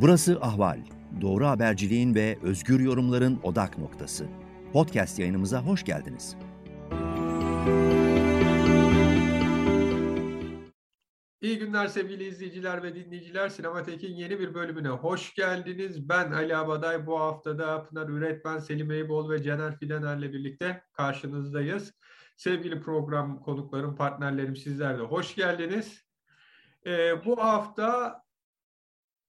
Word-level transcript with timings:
Burası 0.00 0.38
Ahval. 0.40 0.78
Doğru 1.20 1.46
haberciliğin 1.46 2.14
ve 2.14 2.38
özgür 2.42 2.80
yorumların 2.80 3.40
odak 3.42 3.78
noktası. 3.78 4.26
Podcast 4.72 5.18
yayınımıza 5.18 5.62
hoş 5.62 5.84
geldiniz. 5.84 6.36
İyi 11.40 11.58
günler 11.58 11.86
sevgili 11.86 12.24
izleyiciler 12.24 12.82
ve 12.82 12.94
dinleyiciler. 12.94 13.48
Sinematek'in 13.48 14.14
yeni 14.14 14.40
bir 14.40 14.54
bölümüne 14.54 14.88
hoş 14.88 15.34
geldiniz. 15.34 16.08
Ben 16.08 16.32
Ali 16.32 16.56
Abaday. 16.56 17.06
Bu 17.06 17.20
haftada 17.20 17.84
Pınar 17.84 18.08
Üretmen, 18.08 18.58
Selim 18.58 18.90
Eybol 18.90 19.30
ve 19.30 19.42
Cener 19.42 19.78
Fidener'le 19.78 20.32
birlikte 20.32 20.82
karşınızdayız. 20.92 21.92
Sevgili 22.36 22.80
program 22.80 23.40
konuklarım, 23.40 23.96
partnerlerim 23.96 24.56
sizler 24.56 24.98
de 24.98 25.02
hoş 25.02 25.34
geldiniz. 25.34 26.02
Ee, 26.86 27.24
bu 27.24 27.44
hafta 27.44 28.22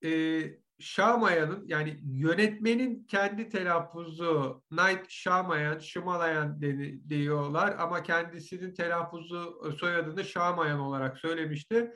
e, 0.04 0.42
Şamayan'ın 0.80 1.68
yani 1.68 2.00
yönetmenin 2.04 3.04
kendi 3.04 3.50
telaffuzu 3.50 4.64
Night 4.72 5.10
Şamayan, 5.10 5.80
Şımalayan 5.80 6.62
diyorlar 7.10 7.76
ama 7.80 8.04
kendisinin 8.04 8.74
telaffuzu 8.74 9.74
soyadını 9.80 10.26
Şamayan 10.26 10.80
olarak 10.80 11.18
söylemişti. 11.18 11.94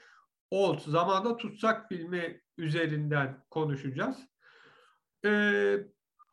Old 0.51 0.79
zamanda 0.79 1.37
tutsak 1.37 1.89
filmi 1.89 2.41
üzerinden 2.57 3.43
konuşacağız. 3.49 4.17
Ee, 5.25 5.77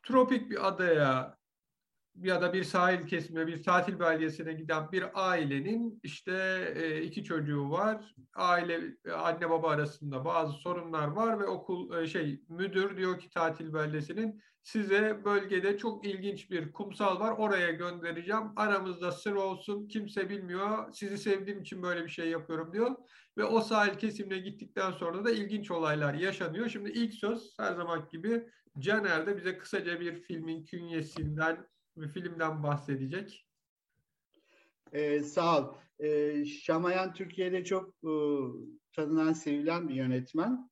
tropik 0.02 0.50
bir 0.50 0.68
adaya 0.68 1.37
ya 2.22 2.42
da 2.42 2.52
bir 2.52 2.64
sahil 2.64 3.06
kesimine, 3.06 3.46
bir 3.46 3.62
tatil 3.62 4.00
belgesine 4.00 4.52
giden 4.52 4.92
bir 4.92 5.04
ailenin 5.14 6.00
işte 6.02 6.32
e, 6.76 7.02
iki 7.02 7.24
çocuğu 7.24 7.70
var. 7.70 8.14
Aile 8.34 8.80
anne 9.14 9.50
baba 9.50 9.70
arasında 9.70 10.24
bazı 10.24 10.52
sorunlar 10.52 11.08
var 11.08 11.40
ve 11.40 11.46
okul 11.46 12.02
e, 12.02 12.06
şey 12.06 12.40
müdür 12.48 12.96
diyor 12.96 13.18
ki 13.18 13.30
tatil 13.30 13.74
beldesinin 13.74 14.42
size 14.62 15.24
bölgede 15.24 15.78
çok 15.78 16.06
ilginç 16.06 16.50
bir 16.50 16.72
kumsal 16.72 17.20
var. 17.20 17.34
Oraya 17.38 17.70
göndereceğim. 17.70 18.42
Aramızda 18.56 19.12
sır 19.12 19.32
olsun. 19.32 19.88
Kimse 19.88 20.28
bilmiyor. 20.28 20.92
Sizi 20.92 21.18
sevdiğim 21.18 21.60
için 21.60 21.82
böyle 21.82 22.04
bir 22.04 22.08
şey 22.10 22.28
yapıyorum 22.28 22.72
diyor. 22.72 22.96
Ve 23.38 23.44
o 23.44 23.60
sahil 23.60 23.98
kesimine 23.98 24.38
gittikten 24.38 24.90
sonra 24.90 25.24
da 25.24 25.30
ilginç 25.30 25.70
olaylar 25.70 26.14
yaşanıyor. 26.14 26.68
Şimdi 26.68 26.90
ilk 26.90 27.14
söz 27.14 27.54
her 27.58 27.74
zaman 27.74 28.08
gibi 28.12 28.46
Caner 28.78 29.26
de 29.26 29.36
bize 29.36 29.58
kısaca 29.58 30.00
bir 30.00 30.22
filmin 30.22 30.64
künyesinden 30.64 31.66
bir 32.00 32.08
filmden 32.08 32.62
bahsedecek. 32.62 33.46
Ee, 34.92 35.20
sağ 35.20 35.60
ol. 35.60 35.74
Ee, 35.98 36.44
Şamayan 36.44 37.12
Türkiye'de 37.12 37.64
çok 37.64 37.88
e, 37.88 38.12
tanınan, 38.92 39.32
sevilen 39.32 39.88
bir 39.88 39.94
yönetmen. 39.94 40.70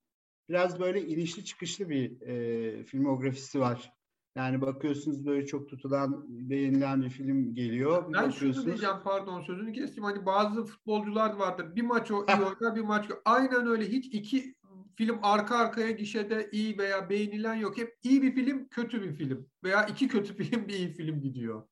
Biraz 0.49 0.81
böyle 0.81 1.07
inişli 1.07 1.45
çıkışlı 1.45 1.89
bir 1.89 2.21
e, 2.21 2.85
filmografisi 2.85 3.61
var. 3.61 3.93
Yani 4.37 4.61
bakıyorsunuz 4.61 5.27
böyle 5.27 5.47
çok 5.47 5.69
tutulan, 5.69 6.25
beğenilen 6.29 7.03
bir 7.03 7.11
film 7.11 7.55
geliyor. 7.55 8.13
Ben 8.13 8.31
şunu 8.31 8.67
diyeceğim 8.67 8.97
pardon 9.05 9.41
sözünü 9.41 9.73
kestim. 9.73 10.05
Hani 10.05 10.27
bazı 10.27 10.65
futbolcular 10.65 11.35
vardır. 11.35 11.77
Bir 11.77 11.83
maç 11.83 12.11
o 12.11 12.27
iyi 12.29 12.37
oynar 12.37 12.77
bir 12.77 12.81
maç. 12.81 13.07
Aynen 13.25 13.67
öyle 13.67 13.89
hiç 13.89 14.15
iki 14.15 14.55
film 14.97 15.19
arka 15.23 15.57
arkaya 15.57 15.91
gişede 15.91 16.49
iyi 16.53 16.79
veya 16.79 17.11
beğenilen 17.11 17.55
yok. 17.55 17.79
Hep 17.79 17.97
iyi 18.03 18.23
bir 18.23 18.35
film, 18.35 18.69
kötü 18.69 19.03
bir 19.03 19.13
film. 19.13 19.51
Veya 19.65 19.87
iki 19.87 20.09
kötü 20.09 20.37
film, 20.45 20.69
bir 20.69 20.75
iyi 20.75 20.93
film 20.93 21.21
gidiyor. 21.21 21.69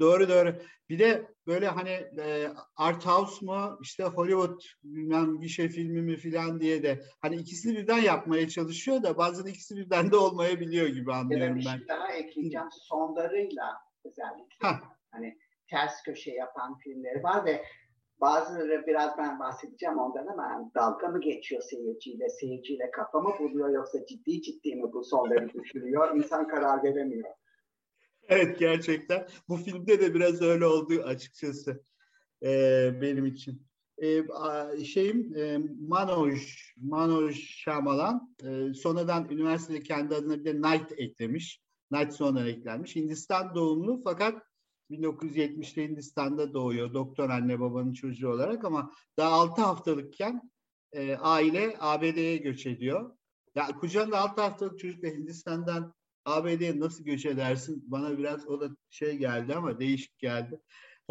Doğru 0.00 0.28
doğru. 0.28 0.54
Bir 0.88 0.98
de 0.98 1.34
böyle 1.46 1.68
hani 1.68 1.90
e, 2.18 2.48
art 2.76 3.06
house 3.06 3.46
mu 3.46 3.78
işte 3.82 4.04
Hollywood 4.04 4.60
bilmem 4.84 5.40
bir 5.40 5.48
şey 5.48 5.68
filmi 5.68 6.02
mi 6.02 6.16
filan 6.16 6.60
diye 6.60 6.82
de 6.82 7.02
hani 7.20 7.36
ikisini 7.36 7.76
birden 7.76 7.98
yapmaya 7.98 8.48
çalışıyor 8.48 9.02
da 9.02 9.16
bazen 9.16 9.44
ikisi 9.44 9.76
birden 9.76 10.10
de 10.10 10.16
olmayabiliyor 10.16 10.86
gibi 10.86 11.12
anlıyorum 11.12 11.56
ben. 11.56 11.64
ben. 11.66 11.80
Bir 11.80 11.88
daha 11.88 12.12
ekleyeceğim 12.12 12.68
sonlarıyla 12.70 13.76
özellikle. 14.04 14.68
Heh. 14.68 14.80
Hani 15.10 15.38
ters 15.70 16.02
köşe 16.02 16.30
yapan 16.30 16.78
filmleri 16.78 17.22
var 17.22 17.44
ve 17.44 17.64
Bazıları 18.20 18.86
biraz 18.86 19.18
ben 19.18 19.38
bahsedeceğim 19.40 19.98
ondan 19.98 20.26
ama 20.26 20.70
dalga 20.74 21.08
mı 21.08 21.20
geçiyor 21.20 21.62
seyirciyle, 21.62 22.28
seyirciyle 22.28 22.90
kafa 22.90 23.20
mı 23.20 23.30
buluyor 23.40 23.68
yoksa 23.68 24.06
ciddi 24.06 24.42
ciddi 24.42 24.74
mi 24.76 24.92
bu 24.92 25.04
sonları 25.04 25.52
düşünüyor? 25.52 26.16
İnsan 26.16 26.48
karar 26.48 26.82
veremiyor. 26.82 27.28
Evet 28.28 28.58
gerçekten. 28.58 29.26
Bu 29.48 29.56
filmde 29.56 30.00
de 30.00 30.14
biraz 30.14 30.42
öyle 30.42 30.66
oldu 30.66 31.02
açıkçası 31.04 31.82
ee, 32.42 32.90
benim 33.00 33.26
için. 33.26 33.66
Ee, 34.02 34.24
şeyim 34.84 35.36
e, 35.36 35.58
Manoj, 35.88 36.72
Manoj 36.76 37.36
Şamalan 37.36 38.34
e, 38.44 38.74
sonradan 38.74 39.28
üniversitede 39.30 39.82
kendi 39.82 40.14
adına 40.14 40.38
bir 40.38 40.44
de 40.44 40.52
Knight 40.52 40.92
eklemiş. 40.96 41.60
Knight 41.92 42.12
sonra 42.12 42.48
eklenmiş. 42.48 42.96
Hindistan 42.96 43.54
doğumlu 43.54 44.00
fakat 44.04 44.42
1970'te 44.90 45.88
Hindistan'da 45.88 46.54
doğuyor 46.54 46.94
doktor 46.94 47.30
anne 47.30 47.60
babanın 47.60 47.92
çocuğu 47.92 48.28
olarak 48.28 48.64
ama 48.64 48.90
daha 49.18 49.30
6 49.30 49.62
haftalıkken 49.62 50.50
e, 50.92 51.16
aile 51.16 51.76
ABD'ye 51.80 52.36
göç 52.36 52.66
ediyor. 52.66 53.16
Ya 53.54 53.66
kucağında 53.66 54.20
6 54.20 54.42
haftalık 54.42 54.78
çocukla 54.78 55.08
Hindistan'dan 55.08 55.94
ABD'ye 56.24 56.80
nasıl 56.80 57.04
göç 57.04 57.26
edersin? 57.26 57.84
Bana 57.86 58.18
biraz 58.18 58.48
o 58.48 58.60
da 58.60 58.68
şey 58.90 59.16
geldi 59.16 59.54
ama 59.54 59.80
değişik 59.80 60.18
geldi. 60.18 60.60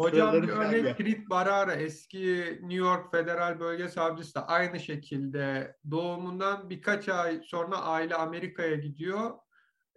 Hocam 0.00 0.42
bir 0.42 0.48
örnek 0.48 0.96
Kirit 0.96 1.30
Barara 1.30 1.74
eski 1.74 2.58
New 2.60 2.74
York 2.74 3.10
Federal 3.12 3.60
Bölge 3.60 3.88
Savcısı 3.88 4.34
da 4.34 4.48
aynı 4.48 4.80
şekilde 4.80 5.76
doğumundan 5.90 6.70
birkaç 6.70 7.08
ay 7.08 7.40
sonra 7.44 7.76
aile 7.76 8.14
Amerika'ya 8.14 8.76
gidiyor 8.76 9.30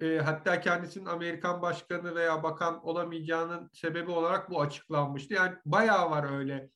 e, 0.02 0.20
hatta 0.20 0.62
kendisinin 0.62 1.06
Amerikan 1.06 1.62
başkanı 1.62 2.16
veya 2.16 2.44
bakan 2.44 2.86
olamayacağının 2.86 3.70
sebebi 3.74 4.12
olarak 4.12 4.50
bu 4.50 4.62
açıklanmıştı. 4.62 5.34
Yani 5.34 5.56
bayağı 5.66 6.12
var 6.12 6.38
öyle 6.38 6.70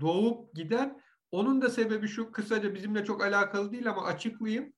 doğup 0.00 0.54
giden. 0.54 1.00
Onun 1.30 1.62
da 1.62 1.70
sebebi 1.70 2.08
şu 2.08 2.32
kısaca 2.32 2.74
bizimle 2.74 3.04
çok 3.04 3.24
alakalı 3.24 3.72
değil 3.72 3.90
ama 3.90 4.04
açıklayayım. 4.04 4.72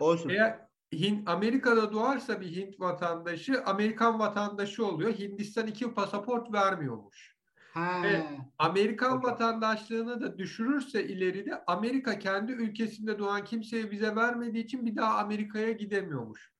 Olsun. 0.00 0.28
Eğer 0.28 0.70
Hint, 0.92 1.28
Amerika'da 1.28 1.92
doğarsa 1.92 2.40
bir 2.40 2.56
Hint 2.56 2.80
vatandaşı 2.80 3.62
Amerikan 3.64 4.18
vatandaşı 4.18 4.86
oluyor. 4.86 5.12
Hindistan 5.18 5.66
iki 5.66 5.94
pasaport 5.94 6.52
vermiyormuş. 6.52 7.36
Ha. 7.72 8.02
Ve 8.02 8.22
Amerikan 8.58 9.18
okay. 9.18 9.32
vatandaşlığını 9.32 10.20
da 10.20 10.38
düşürürse 10.38 11.04
ileride 11.04 11.64
Amerika 11.66 12.18
kendi 12.18 12.52
ülkesinde 12.52 13.18
doğan 13.18 13.44
kimseye 13.44 13.90
vize 13.90 14.16
vermediği 14.16 14.64
için 14.64 14.86
bir 14.86 14.96
daha 14.96 15.18
Amerika'ya 15.18 15.72
gidemiyormuş. 15.72 16.52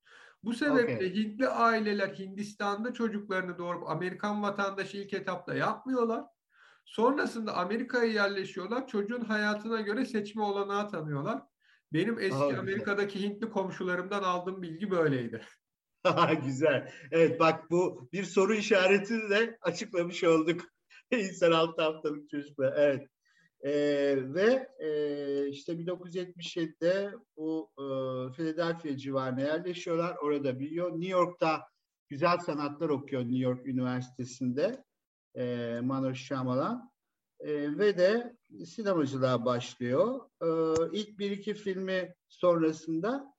Bu 0.43 0.55
sebeple 0.55 0.97
okay. 0.97 1.15
Hintli 1.15 1.49
aileler 1.49 2.09
Hindistan'da 2.09 2.93
çocuklarını 2.93 3.59
doğurup 3.59 3.91
Amerikan 3.91 4.43
vatandaşı 4.43 4.97
ilk 4.97 5.15
etapta 5.15 5.55
yapmıyorlar. 5.55 6.25
Sonrasında 6.85 7.57
Amerika'ya 7.57 8.13
yerleşiyorlar. 8.13 8.87
Çocuğun 8.87 9.21
hayatına 9.21 9.81
göre 9.81 10.05
seçme 10.05 10.43
olanağı 10.43 10.91
tanıyorlar. 10.91 11.43
Benim 11.93 12.19
eski 12.19 12.35
Aha, 12.35 12.59
Amerika'daki. 12.59 13.23
Hintli 13.23 13.51
komşularımdan 13.51 14.23
aldığım 14.23 14.63
bilgi 14.63 14.91
böyleydi. 14.91 15.43
güzel. 16.45 16.93
Evet 17.11 17.41
bak 17.41 17.71
bu 17.71 18.09
bir 18.13 18.25
soru 18.25 18.55
işaretini 18.55 19.31
de 19.31 19.59
açıklamış 19.61 20.25
olduk. 20.25 20.61
İnsan 21.11 21.53
altı 21.53 21.83
haftalık 21.83 22.31
çocuklar. 22.31 22.73
Evet. 22.77 23.09
E, 23.65 23.73
ve 24.35 24.69
e, 24.79 25.49
işte 25.49 25.73
1977'de 25.73 27.13
bu 27.37 27.71
e, 27.79 27.85
Philadelphia 28.33 28.97
civarına 28.97 29.41
yerleşiyorlar. 29.41 30.17
Orada 30.17 30.61
biliyor. 30.61 30.91
New 30.93 31.09
York'ta 31.09 31.63
güzel 32.09 32.39
sanatlar 32.39 32.89
okuyor 32.89 33.23
New 33.23 33.39
York 33.39 33.67
Üniversitesi'nde 33.67 34.85
e, 35.35 35.79
Manoj 35.83 36.19
Shyamalan. 36.19 36.91
E, 37.41 37.79
ve 37.79 37.99
de 37.99 38.37
sinemacılığa 38.65 39.45
başlıyor. 39.45 40.21
E, 40.43 40.49
ilk 40.93 41.19
bir 41.19 41.31
iki 41.31 41.55
filmi 41.55 42.15
sonrasında 42.29 43.35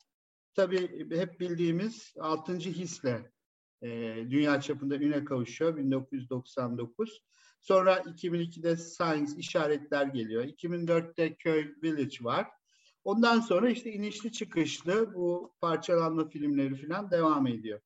tabii 0.53 1.09
hep 1.17 1.39
bildiğimiz 1.39 2.13
Altıncı 2.19 2.69
Hisle 2.69 3.31
e, 3.81 3.89
dünya 4.29 4.61
çapında 4.61 4.95
üne 4.95 5.25
kavuşuyor 5.25 5.77
1999. 5.77 7.21
Sonra 7.61 7.97
2002'de 7.97 8.77
Science 8.77 9.31
işaretler 9.37 10.05
geliyor. 10.05 10.43
2004'te 10.43 11.35
Köy 11.35 11.75
Village 11.83 12.17
var. 12.21 12.47
Ondan 13.03 13.39
sonra 13.39 13.69
işte 13.69 13.91
inişli 13.91 14.31
çıkışlı 14.31 15.13
bu 15.13 15.53
parçalanma 15.61 16.29
filmleri 16.29 16.87
falan 16.87 17.11
devam 17.11 17.47
ediyor. 17.47 17.79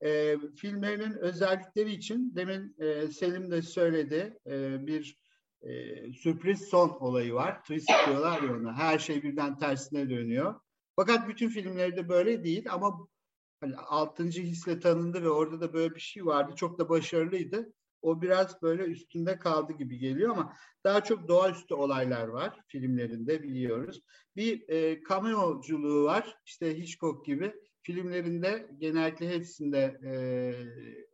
E, 0.00 0.36
filmlerinin 0.56 1.12
özellikleri 1.12 1.92
için 1.92 2.32
demin 2.36 2.76
e, 2.78 3.08
Selim 3.08 3.50
de 3.50 3.62
söyledi 3.62 4.38
e, 4.46 4.86
bir 4.86 5.18
e, 5.62 6.12
sürpriz 6.12 6.68
son 6.68 6.88
olayı 6.88 7.34
var. 7.34 7.60
Twist 7.60 7.90
diyorlar 8.06 8.42
ya 8.42 8.56
ona. 8.56 8.74
Her 8.74 8.98
şey 8.98 9.22
birden 9.22 9.58
tersine 9.58 10.10
dönüyor. 10.10 10.60
Fakat 10.96 11.28
bütün 11.28 11.48
filmleri 11.48 11.96
de 11.96 12.08
böyle 12.08 12.44
değil 12.44 12.66
ama 12.70 13.08
hani 13.60 13.76
altıncı 13.76 14.42
hisle 14.42 14.80
tanındı 14.80 15.22
ve 15.22 15.28
orada 15.28 15.60
da 15.60 15.72
böyle 15.72 15.94
bir 15.94 16.00
şey 16.00 16.26
vardı. 16.26 16.52
Çok 16.56 16.78
da 16.78 16.88
başarılıydı. 16.88 17.72
O 18.04 18.22
biraz 18.22 18.62
böyle 18.62 18.82
üstünde 18.82 19.38
kaldı 19.38 19.72
gibi 19.72 19.98
geliyor 19.98 20.30
ama 20.30 20.52
daha 20.84 21.04
çok 21.04 21.28
doğaüstü 21.28 21.74
olaylar 21.74 22.28
var 22.28 22.60
filmlerinde 22.66 23.42
biliyoruz. 23.42 24.02
Bir 24.36 24.68
e, 24.68 25.00
cameoculuğu 25.08 26.04
var 26.04 26.36
işte 26.46 26.78
Hitchcock 26.78 27.26
gibi 27.26 27.54
filmlerinde 27.82 28.70
genellikle 28.78 29.28
hepsinde 29.28 30.00
e, 30.04 30.12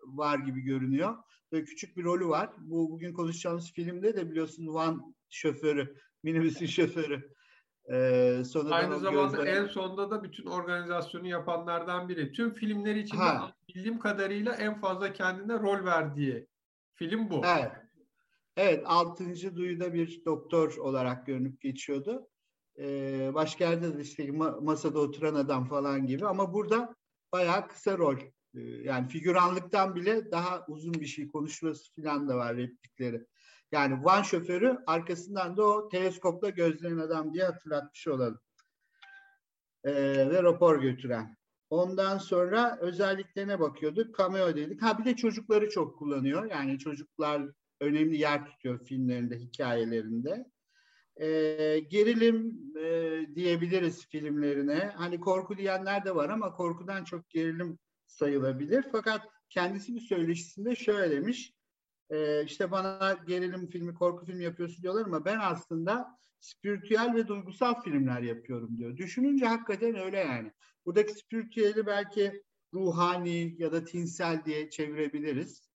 var 0.04 0.38
gibi 0.38 0.60
görünüyor. 0.60 1.16
Böyle 1.52 1.64
küçük 1.64 1.96
bir 1.96 2.04
rolü 2.04 2.28
var. 2.28 2.50
Bu 2.58 2.90
bugün 2.90 3.12
konuşacağımız 3.12 3.72
filmde 3.72 4.16
de 4.16 4.31
biliyorsun 4.31 4.75
Van 4.75 5.14
şoförü, 5.31 5.96
minibüsün 6.22 6.66
şoförü. 6.66 7.34
Ee, 7.93 8.43
Aynı 8.70 8.98
zamanda 8.98 9.36
gözleri... 9.36 9.48
en 9.48 9.66
sonunda 9.66 10.10
da 10.10 10.22
bütün 10.22 10.46
organizasyonu 10.46 11.26
yapanlardan 11.26 12.08
biri. 12.08 12.32
Tüm 12.32 12.54
filmler 12.54 12.94
içinde 12.94 13.20
ha. 13.20 13.52
bildiğim 13.69 13.98
kadarıyla 13.98 14.54
en 14.54 14.81
fazla 14.81 15.12
kendine 15.12 15.52
rol 15.52 15.84
verdiği 15.84 16.46
film 17.00 17.31
bu. 17.31 17.43
Evet. 17.47 17.73
Evet, 18.56 18.82
altıncı 18.87 19.56
duyuda 19.56 19.94
bir 19.94 20.25
doktor 20.25 20.76
olarak 20.76 21.26
görünüp 21.26 21.61
geçiyordu. 21.61 22.29
Ee, 22.79 23.31
başka 23.35 23.64
yerde 23.64 23.99
de 23.99 24.02
işte 24.02 24.31
masada 24.61 24.99
oturan 24.99 25.35
adam 25.35 25.69
falan 25.69 26.06
gibi 26.06 26.26
ama 26.26 26.55
burada 26.55 26.94
bayağı 27.32 27.69
kısa 27.69 27.99
rol. 27.99 28.19
Ee, 28.55 28.61
yani 28.61 29.08
figüranlıktan 29.08 29.94
bile 29.94 30.31
daha 30.31 30.64
uzun 30.69 30.94
bir 30.94 31.06
şey 31.06 31.29
konuşması 31.29 31.94
falan 31.94 32.29
da 32.29 32.37
var 32.37 32.56
replikleri. 32.56 33.26
Yani 33.73 34.05
van 34.05 34.23
şoförü 34.23 34.79
arkasından 34.87 35.56
da 35.56 35.64
o 35.64 35.88
teleskopla 35.88 36.49
gözleyen 36.49 36.99
adam 36.99 37.35
diye 37.35 37.44
hatırlatmış 37.44 38.08
olalım. 38.08 38.41
Ee, 39.85 39.93
ve 40.31 40.43
rapor 40.43 40.82
götüren. 40.82 41.37
Ondan 41.70 42.19
sonra 42.19 42.78
özelliklerine 42.81 43.61
bakıyorduk. 43.61 44.19
Cameo 44.19 44.56
dedik. 44.56 44.82
Ha 44.82 44.99
bir 44.99 45.05
de 45.05 45.17
çocukları 45.17 45.70
çok 45.70 45.99
kullanıyor. 45.99 46.50
Yani 46.50 46.78
çocuklar 46.78 47.43
önemli 47.81 48.17
yer 48.17 48.46
tutuyor 48.46 48.84
filmlerinde, 48.84 49.38
hikayelerinde. 49.38 50.46
Ee, 51.17 51.78
gerilim 51.90 52.61
e, 52.78 53.20
diyebiliriz 53.34 54.06
filmlerine. 54.06 54.93
Hani 54.96 55.20
korku 55.20 55.56
diyenler 55.56 56.05
de 56.05 56.14
var 56.14 56.28
ama 56.28 56.52
korkudan 56.52 57.05
çok 57.05 57.31
gerilim 57.31 57.78
sayılabilir. 58.06 58.84
Fakat 58.93 59.22
kendisi 59.49 59.94
bir 59.94 60.00
söyleşisinde 60.00 60.76
şöyle 60.76 61.17
demiş. 61.17 61.52
E, 62.11 62.44
işte 62.44 62.70
bana 62.70 63.19
gerilim 63.26 63.70
filmi, 63.70 63.94
korku 63.94 64.26
filmi 64.26 64.44
yapıyorsun 64.44 64.82
diyorlar 64.82 65.06
ama 65.06 65.25
ben 65.25 65.38
aslında 65.43 66.19
spiritüel 66.40 67.14
ve 67.14 67.28
duygusal 67.28 67.82
filmler 67.82 68.22
yapıyorum 68.22 68.78
diyor. 68.78 68.96
Düşününce 68.96 69.46
hakikaten 69.46 69.94
öyle 69.94 70.19
yani. 70.19 70.52
Buradaki 70.87 71.12
spiritüeli 71.12 71.87
belki 71.87 72.42
ruhani 72.75 73.54
ya 73.58 73.72
da 73.72 73.84
tinsel 73.84 74.44
diye 74.44 74.70
çevirebiliriz. 74.70 75.70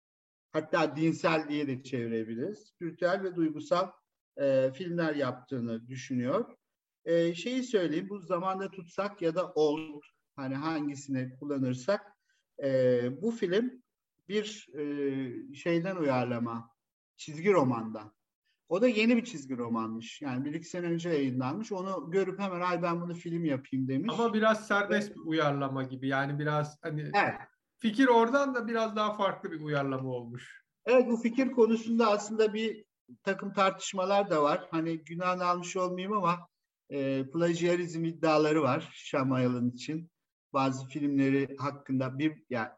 Hatta 0.52 0.96
dinsel 0.96 1.48
diye 1.48 1.66
de 1.66 1.82
çevirebiliriz. 1.82 2.58
Spiritüel 2.58 3.22
ve 3.22 3.34
duygusal 3.34 3.90
e, 4.36 4.72
filmler 4.74 5.14
yaptığını 5.14 5.88
düşünüyor. 5.88 6.56
E, 7.04 7.34
şeyi 7.34 7.62
söyleyeyim, 7.62 8.08
bu 8.08 8.18
zamanda 8.18 8.70
tutsak 8.70 9.22
ya 9.22 9.34
da 9.34 9.52
old, 9.52 10.02
hani 10.36 10.54
hangisini 10.54 11.36
kullanırsak, 11.38 12.00
e, 12.62 13.22
bu 13.22 13.30
film 13.30 13.82
bir 14.28 14.68
e, 14.78 15.54
şeyden 15.54 15.96
uyarlama, 15.96 16.70
çizgi 17.16 17.52
romandan. 17.52 18.12
O 18.68 18.82
da 18.82 18.88
yeni 18.88 19.16
bir 19.16 19.24
çizgi 19.24 19.56
romanmış. 19.56 20.22
Yani 20.22 20.44
bir 20.44 20.54
iki 20.54 20.68
sene 20.68 20.86
önce 20.86 21.08
yayınlanmış. 21.08 21.72
Onu 21.72 22.10
görüp 22.10 22.38
hemen 22.40 22.60
ay 22.60 22.82
ben 22.82 23.00
bunu 23.00 23.14
film 23.14 23.44
yapayım 23.44 23.88
demiş. 23.88 24.14
Ama 24.18 24.34
biraz 24.34 24.66
serbest 24.66 25.16
bir 25.16 25.20
uyarlama 25.20 25.82
gibi. 25.82 26.08
Yani 26.08 26.38
biraz 26.38 26.78
hani 26.82 27.00
evet. 27.00 27.34
fikir 27.78 28.06
oradan 28.06 28.54
da 28.54 28.68
biraz 28.68 28.96
daha 28.96 29.16
farklı 29.16 29.52
bir 29.52 29.60
uyarlama 29.60 30.08
olmuş. 30.08 30.62
Evet 30.86 31.08
bu 31.08 31.16
fikir 31.16 31.52
konusunda 31.52 32.10
aslında 32.10 32.54
bir 32.54 32.84
takım 33.22 33.52
tartışmalar 33.52 34.30
da 34.30 34.42
var. 34.42 34.68
Hani 34.70 35.04
günah 35.04 35.40
almış 35.40 35.76
olmayayım 35.76 36.12
ama 36.12 36.48
e, 36.90 37.30
plagiarizm 37.30 38.04
iddiaları 38.04 38.62
var 38.62 38.90
Şamayal'ın 38.92 39.70
için. 39.70 40.10
Bazı 40.52 40.86
filmleri 40.86 41.56
hakkında 41.58 42.18
bir 42.18 42.42
yani 42.50 42.68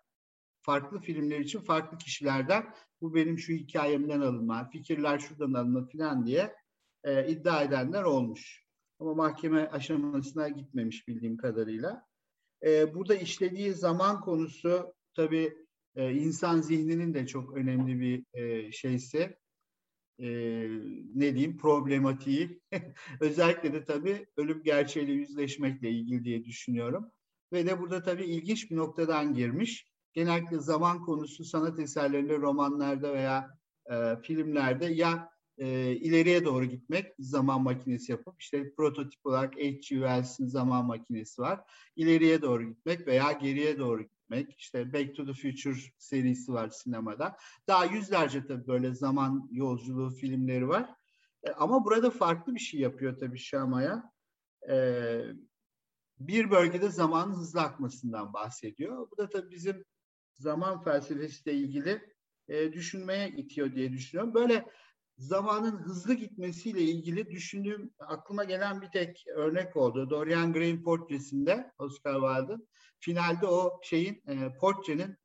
farklı 0.64 1.00
filmler 1.00 1.40
için 1.40 1.60
farklı 1.60 1.98
kişilerden 1.98 2.74
bu 3.00 3.14
benim 3.14 3.38
şu 3.38 3.52
hikayemden 3.52 4.20
alınma, 4.20 4.70
fikirler 4.70 5.18
şuradan 5.18 5.52
alınma 5.52 5.88
falan 5.88 6.26
diye 6.26 6.54
e, 7.04 7.28
iddia 7.28 7.62
edenler 7.62 8.02
olmuş. 8.02 8.64
Ama 8.98 9.14
mahkeme 9.14 9.68
aşamasına 9.68 10.48
gitmemiş 10.48 11.08
bildiğim 11.08 11.36
kadarıyla. 11.36 12.06
E, 12.66 12.94
burada 12.94 13.14
işlediği 13.14 13.72
zaman 13.72 14.20
konusu 14.20 14.94
tabii 15.14 15.54
e, 15.96 16.12
insan 16.12 16.60
zihninin 16.60 17.14
de 17.14 17.26
çok 17.26 17.56
önemli 17.56 18.00
bir 18.00 18.40
e, 18.40 18.72
şeysi. 18.72 19.36
E, 20.18 20.28
ne 21.14 21.34
diyeyim 21.34 21.56
problematiği. 21.56 22.60
Özellikle 23.20 23.72
de 23.72 23.84
tabii 23.84 24.26
ölüm 24.36 24.62
gerçeğiyle 24.62 25.12
yüzleşmekle 25.12 25.90
ilgili 25.90 26.24
diye 26.24 26.44
düşünüyorum. 26.44 27.10
Ve 27.52 27.66
de 27.66 27.80
burada 27.80 28.02
tabii 28.02 28.24
ilginç 28.24 28.70
bir 28.70 28.76
noktadan 28.76 29.34
girmiş 29.34 29.93
genellikle 30.14 30.58
zaman 30.58 31.00
konusu 31.00 31.44
sanat 31.44 31.78
eserlerinde, 31.78 32.38
romanlarda 32.38 33.14
veya 33.14 33.58
e, 33.90 34.16
filmlerde 34.22 34.86
ya 34.86 35.34
e, 35.58 35.92
ileriye 35.92 36.44
doğru 36.44 36.64
gitmek, 36.64 37.12
zaman 37.18 37.62
makinesi 37.62 38.12
yapıp 38.12 38.42
işte 38.42 38.74
prototip 38.74 39.26
olarak 39.26 39.54
H.G. 39.54 39.80
Wells'in 39.80 40.46
zaman 40.46 40.86
makinesi 40.86 41.42
var. 41.42 41.60
İleriye 41.96 42.42
doğru 42.42 42.64
gitmek 42.68 43.06
veya 43.06 43.32
geriye 43.32 43.78
doğru 43.78 44.02
gitmek. 44.02 44.54
İşte 44.58 44.92
Back 44.92 45.16
to 45.16 45.26
the 45.26 45.32
Future 45.32 45.80
serisi 45.98 46.52
var 46.52 46.68
sinemada. 46.68 47.36
Daha 47.68 47.84
yüzlerce 47.84 48.46
tabii 48.46 48.66
böyle 48.66 48.94
zaman 48.94 49.48
yolculuğu 49.52 50.10
filmleri 50.10 50.68
var. 50.68 50.90
E, 51.42 51.50
ama 51.50 51.84
burada 51.84 52.10
farklı 52.10 52.54
bir 52.54 52.60
şey 52.60 52.80
yapıyor 52.80 53.18
tabii 53.18 53.38
Şamaya. 53.38 54.12
E, 54.70 54.76
bir 56.18 56.50
bölgede 56.50 56.88
zamanın 56.88 57.34
hızlı 57.34 57.60
akmasından 57.60 58.32
bahsediyor. 58.32 59.10
Bu 59.10 59.16
da 59.16 59.28
tabii 59.28 59.50
bizim 59.50 59.84
zaman 60.34 60.82
felsefesiyle 60.82 61.56
ilgili 61.58 62.14
e, 62.48 62.72
düşünmeye 62.72 63.28
itiyor 63.28 63.74
diye 63.74 63.92
düşünüyorum. 63.92 64.34
Böyle 64.34 64.64
zamanın 65.18 65.78
hızlı 65.78 66.14
gitmesiyle 66.14 66.80
ilgili 66.80 67.30
düşündüğüm, 67.30 67.90
aklıma 67.98 68.44
gelen 68.44 68.80
bir 68.80 68.90
tek 68.90 69.24
örnek 69.36 69.76
oldu. 69.76 70.10
Dorian 70.10 70.52
Gray'in 70.52 70.82
portresinde 70.82 71.72
Oscar 71.78 72.14
Wilde. 72.14 72.62
Finalde 73.00 73.46
o 73.46 73.80
şeyin, 73.82 74.22
e, 74.28 74.58
portrenin 74.60 75.16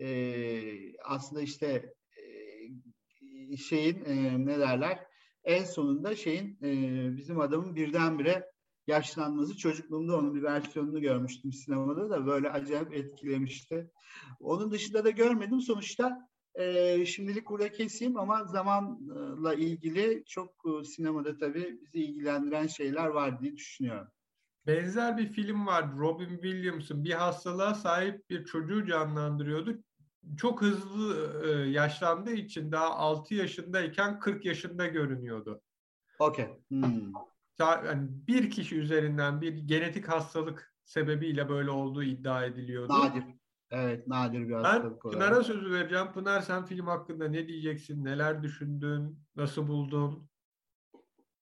e, 0.00 0.98
aslında 1.04 1.42
işte 1.42 1.94
e, 2.16 3.56
şeyin 3.56 4.04
e, 4.04 4.46
ne 4.46 4.58
derler 4.58 5.06
en 5.44 5.64
sonunda 5.64 6.16
şeyin 6.16 6.58
e, 6.62 6.70
bizim 7.16 7.40
adamın 7.40 7.76
birdenbire 7.76 8.50
yaşlanması 8.86 9.56
çocukluğumda 9.56 10.16
onun 10.16 10.34
bir 10.34 10.42
versiyonunu 10.42 11.00
görmüştüm 11.00 11.52
sinemada 11.52 12.10
da 12.10 12.26
böyle 12.26 12.50
acayip 12.50 12.94
etkilemişti. 12.94 13.90
Onun 14.40 14.70
dışında 14.70 15.04
da 15.04 15.10
görmedim. 15.10 15.60
Sonuçta 15.60 16.28
e, 16.54 17.06
şimdilik 17.06 17.48
burada 17.48 17.72
keseyim 17.72 18.16
ama 18.16 18.44
zamanla 18.44 19.54
ilgili 19.54 20.24
çok 20.26 20.54
e, 20.66 20.84
sinemada 20.84 21.38
tabii 21.38 21.80
bizi 21.82 22.04
ilgilendiren 22.04 22.66
şeyler 22.66 23.06
var 23.06 23.40
diye 23.40 23.56
düşünüyorum. 23.56 24.08
Benzer 24.66 25.16
bir 25.18 25.26
film 25.26 25.66
vardı. 25.66 25.96
Robin 25.98 26.28
Williams'ın 26.28 27.04
bir 27.04 27.12
hastalığa 27.12 27.74
sahip 27.74 28.30
bir 28.30 28.44
çocuğu 28.44 28.86
canlandırıyordu. 28.86 29.82
Çok 30.36 30.62
hızlı 30.62 31.42
e, 31.44 31.70
yaşlandığı 31.70 32.32
için 32.32 32.72
daha 32.72 32.90
6 32.90 33.34
yaşındayken 33.34 34.18
40 34.18 34.44
yaşında 34.44 34.86
görünüyordu. 34.86 35.62
Okey. 36.18 36.46
Hmm 36.68 37.12
yani 37.58 38.08
bir 38.28 38.50
kişi 38.50 38.76
üzerinden 38.76 39.40
bir 39.40 39.58
genetik 39.58 40.08
hastalık 40.08 40.74
sebebiyle 40.84 41.48
böyle 41.48 41.70
olduğu 41.70 42.02
iddia 42.02 42.44
ediliyordu. 42.44 42.92
Nadir. 42.92 43.24
Evet 43.70 44.06
nadir 44.06 44.48
bir 44.48 44.54
hastalık. 44.54 45.04
Ben 45.04 45.10
Pınar'a 45.10 45.44
sözü 45.44 45.72
vereceğim. 45.72 46.12
Pınar 46.12 46.40
sen 46.40 46.64
film 46.64 46.86
hakkında 46.86 47.28
ne 47.28 47.48
diyeceksin? 47.48 48.04
Neler 48.04 48.42
düşündün? 48.42 49.18
Nasıl 49.36 49.68
buldun? 49.68 50.30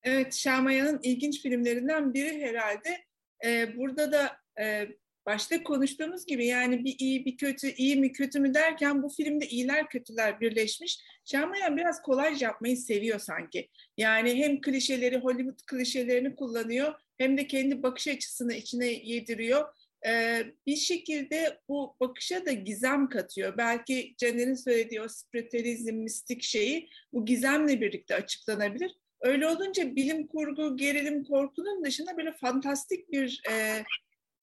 Evet 0.03 0.35
Şamaya'nın 0.35 1.01
ilginç 1.03 1.43
filmlerinden 1.43 2.15
biri 2.15 2.41
herhalde. 2.41 3.05
Ee, 3.45 3.75
burada 3.77 4.13
da 4.13 4.37
e, 4.61 4.89
başta 5.29 5.63
konuştuğumuz 5.63 6.27
gibi 6.27 6.47
yani 6.47 6.85
bir 6.85 6.97
iyi 6.99 7.25
bir 7.25 7.37
kötü, 7.37 7.69
iyi 7.69 7.97
mi 7.97 8.13
kötü 8.13 8.41
mü 8.41 8.55
derken 8.55 9.03
bu 9.03 9.09
filmde 9.09 9.47
iyiler 9.47 9.89
kötüler 9.89 10.41
birleşmiş. 10.41 11.01
Şamayan 11.25 11.77
biraz 11.77 12.03
kolaj 12.03 12.43
yapmayı 12.43 12.77
seviyor 12.77 13.19
sanki. 13.19 13.69
Yani 13.97 14.35
hem 14.35 14.61
klişeleri, 14.61 15.19
Hollywood 15.19 15.67
klişelerini 15.67 16.37
kullanıyor 16.37 16.95
hem 17.19 17.37
de 17.37 17.47
kendi 17.47 17.83
bakış 17.83 18.09
açısını 18.09 18.55
içine 18.55 18.87
yediriyor. 18.87 19.75
Ee, 20.07 20.45
bir 20.67 20.77
şekilde 20.77 21.61
bu 21.69 21.97
bakışa 22.01 22.47
da 22.47 22.53
gizem 22.53 23.09
katıyor. 23.09 23.57
Belki 23.59 24.15
Caner'in 24.19 24.55
söylediği 24.55 25.03
o 25.03 25.09
spiritüalizm, 25.09 25.95
mistik 25.95 26.43
şeyi 26.43 26.89
bu 27.13 27.27
gizemle 27.27 27.81
birlikte 27.81 28.15
açıklanabilir. 28.15 28.95
Öyle 29.21 29.49
olunca 29.49 29.97
bilim 29.97 30.27
kurgu, 30.27 30.77
gerilim, 30.77 31.25
korkunun 31.25 31.85
dışında 31.85 32.17
böyle 32.17 32.33
fantastik 32.33 33.13
bir 33.13 33.43
e, 33.51 33.85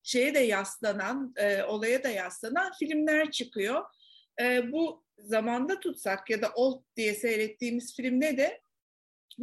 şeye 0.06 0.34
de 0.34 0.40
yaslanan, 0.40 1.34
e, 1.36 1.64
olaya 1.64 2.04
da 2.04 2.10
yaslanan 2.10 2.72
filmler 2.80 3.32
çıkıyor. 3.32 3.84
E, 4.42 4.72
bu 4.72 5.06
zamanda 5.18 5.80
tutsak 5.80 6.30
ya 6.30 6.42
da 6.42 6.52
Old 6.56 6.84
diye 6.96 7.14
seyrettiğimiz 7.14 7.96
filmde 7.96 8.38
de 8.38 8.62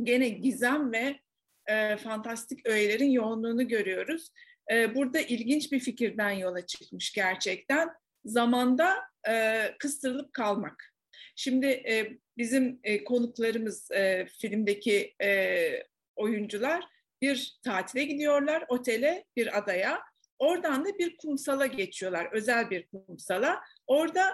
gene 0.02 0.28
gizem 0.28 0.92
ve 0.92 1.21
e, 1.66 1.97
fantastik 1.97 2.66
öğelerin 2.66 3.11
yoğunluğunu 3.11 3.69
görüyoruz. 3.69 4.31
E, 4.73 4.95
burada 4.95 5.21
ilginç 5.21 5.73
bir 5.73 5.81
fikirden 5.81 6.31
yola 6.31 6.66
çıkmış 6.66 7.12
gerçekten. 7.12 7.90
Zamanda 8.25 8.97
e, 9.28 9.64
kıstırılıp 9.78 10.33
kalmak. 10.33 10.95
Şimdi 11.37 11.66
e, 11.66 12.19
bizim 12.38 12.81
e, 12.85 13.04
konuklarımız 13.04 13.90
e, 13.90 14.26
filmdeki 14.26 15.14
e, 15.23 15.69
oyuncular 16.16 16.85
bir 17.23 17.59
tatile 17.64 18.04
gidiyorlar, 18.04 18.64
otele, 18.69 19.25
bir 19.37 19.59
adaya. 19.59 20.12
Oradan 20.42 20.84
da 20.84 20.99
bir 20.99 21.16
kumsala 21.16 21.66
geçiyorlar, 21.66 22.28
özel 22.32 22.70
bir 22.70 22.87
kumsala. 22.87 23.61
Orada 23.87 24.32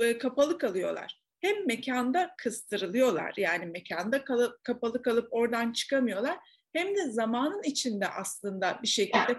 e, 0.00 0.18
kapalı 0.18 0.58
kalıyorlar. 0.58 1.20
Hem 1.40 1.66
mekanda 1.66 2.34
kıstırılıyorlar, 2.38 3.34
yani 3.36 3.66
mekanda 3.66 4.24
kalı, 4.24 4.58
kapalı 4.62 5.02
kalıp 5.02 5.28
oradan 5.30 5.72
çıkamıyorlar. 5.72 6.38
Hem 6.72 6.96
de 6.96 7.10
zamanın 7.10 7.62
içinde 7.62 8.08
aslında 8.08 8.78
bir 8.82 8.88
şekilde 8.88 9.38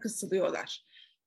kısılıyorlar. 0.00 0.84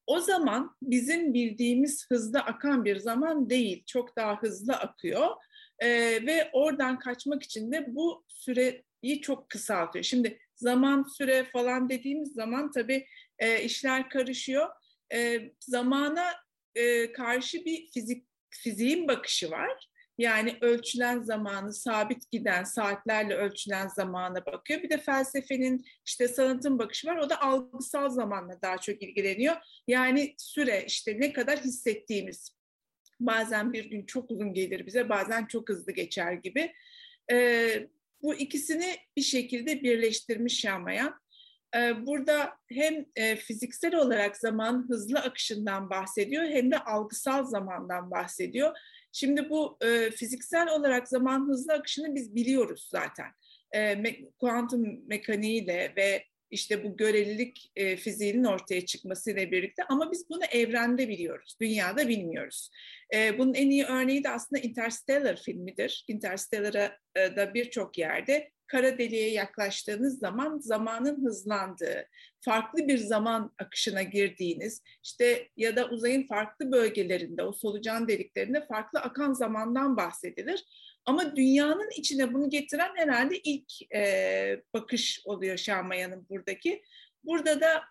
O 0.08 0.20
zaman 0.20 0.76
bizim 0.82 1.34
bildiğimiz 1.34 2.06
hızlı 2.10 2.40
akan 2.40 2.86
bir 2.86 2.98
zaman 2.98 3.50
değil, 3.50 3.84
çok 3.86 4.16
daha 4.16 4.42
hızlı 4.42 4.74
akıyor. 4.74 5.28
Ee, 5.80 5.90
ve 6.26 6.50
oradan 6.54 7.00
kaçmak 7.00 7.44
için 7.44 7.72
de 7.72 7.86
bu 7.88 8.26
süreyi 8.28 9.22
çok 9.22 9.50
kısaltıyor. 9.50 10.06
Şimdi 10.06 10.40
zaman 10.56 11.04
süre 11.04 11.44
falan 11.44 11.90
dediğimiz 11.90 12.34
zaman 12.34 12.72
tabii 12.72 13.06
e, 13.42 13.64
işler 13.64 14.10
karışıyor. 14.10 14.68
E, 15.14 15.40
zamana 15.60 16.34
e, 16.76 17.12
karşı 17.12 17.66
bir 17.66 17.88
fizik 17.88 18.26
fiziğin 18.50 19.08
bakışı 19.08 19.52
var. 19.52 19.88
Yani 20.18 20.58
ölçülen 20.62 21.22
zamanı, 21.22 21.74
sabit 21.74 22.32
giden 22.32 22.64
saatlerle 22.64 23.36
ölçülen 23.36 23.88
zamana 23.88 24.46
bakıyor. 24.46 24.84
Bir 24.84 24.90
de 24.90 24.98
felsefenin, 24.98 25.86
işte 26.06 26.28
sanatın 26.28 26.80
bakışı 26.80 27.08
var. 27.08 27.18
O 27.18 27.30
da 27.30 27.42
algısal 27.42 28.10
zamanla 28.10 28.62
daha 28.62 28.78
çok 28.78 29.02
ilgileniyor. 29.02 29.56
Yani 29.88 30.36
süre, 30.38 30.84
işte 30.88 31.20
ne 31.20 31.34
kadar 31.34 31.60
hissettiğimiz. 31.60 32.58
Bazen 33.20 33.74
bir 33.74 33.86
gün 33.86 34.06
çok 34.06 34.32
uzun 34.32 34.54
gelir 34.54 34.86
bize, 34.86 35.10
bazen 35.10 35.46
çok 35.46 35.70
hızlı 35.70 35.92
geçer 35.92 36.34
gibi. 36.34 36.74
Ee, 37.32 37.88
bu 38.22 38.36
ikisini 38.36 38.96
bir 39.18 39.22
şekilde 39.22 39.84
birleştirmiş 39.84 40.60
Şamayan. 40.60 41.21
Ee, 41.76 42.06
burada 42.06 42.54
hem 42.70 43.06
e, 43.16 43.36
fiziksel 43.36 43.96
olarak 43.96 44.38
zaman 44.38 44.86
hızlı 44.90 45.20
akışından 45.20 45.90
bahsediyor 45.90 46.44
hem 46.44 46.72
de 46.72 46.80
algısal 46.80 47.46
zamandan 47.46 48.12
bahsediyor. 48.12 48.78
Şimdi 49.12 49.50
bu 49.50 49.78
e, 49.82 50.12
fiziksel 50.12 50.70
olarak 50.70 51.08
zaman 51.08 51.48
hızlı 51.48 51.74
akışını 51.74 52.16
biz 52.16 52.36
biliyoruz 52.36 52.90
zaten. 52.92 53.32
E, 53.76 54.04
kuantum 54.40 55.08
mekaniğiyle 55.08 55.94
ve 55.98 56.24
işte 56.50 56.84
bu 56.84 56.98
görelilik 56.98 57.72
fiziğinin 57.98 58.44
ortaya 58.44 58.86
çıkmasıyla 58.86 59.52
birlikte 59.52 59.84
ama 59.84 60.12
biz 60.12 60.30
bunu 60.30 60.46
evrende 60.52 61.10
biliyoruz, 61.10 61.56
dünyada 61.62 62.08
bilmiyoruz. 62.08 62.70
Bunun 63.38 63.54
en 63.54 63.70
iyi 63.70 63.86
örneği 63.86 64.24
de 64.24 64.30
aslında 64.30 64.62
Interstellar 64.62 65.42
filmidir. 65.42 66.06
Interstellar'a 66.08 66.98
da 67.18 67.54
birçok 67.54 67.98
yerde 67.98 68.52
kara 68.72 68.98
deliğe 68.98 69.32
yaklaştığınız 69.32 70.20
zaman 70.20 70.60
zamanın 70.60 71.26
hızlandığı, 71.26 72.08
farklı 72.40 72.88
bir 72.88 72.98
zaman 72.98 73.54
akışına 73.60 74.04
girdiğiniz, 74.04 74.84
işte 75.04 75.50
ya 75.58 75.76
da 75.76 75.90
uzayın 75.90 76.28
farklı 76.28 76.72
bölgelerinde, 76.72 77.44
o 77.44 77.54
solucan 77.54 78.08
deliklerinde 78.08 78.66
farklı 78.66 79.00
akan 79.00 79.34
zamandan 79.34 79.98
bahsedilir. 79.98 80.66
Ama 81.06 81.36
dünyanın 81.36 81.90
içine 81.98 82.34
bunu 82.34 82.50
getiren 82.50 82.96
herhalde 82.96 83.40
ilk 83.40 83.94
e, 83.96 84.62
bakış 84.74 85.22
oluyor 85.26 85.58
Şahmaya'nın 85.58 86.28
buradaki. 86.30 86.84
Burada 87.24 87.62
da 87.62 87.84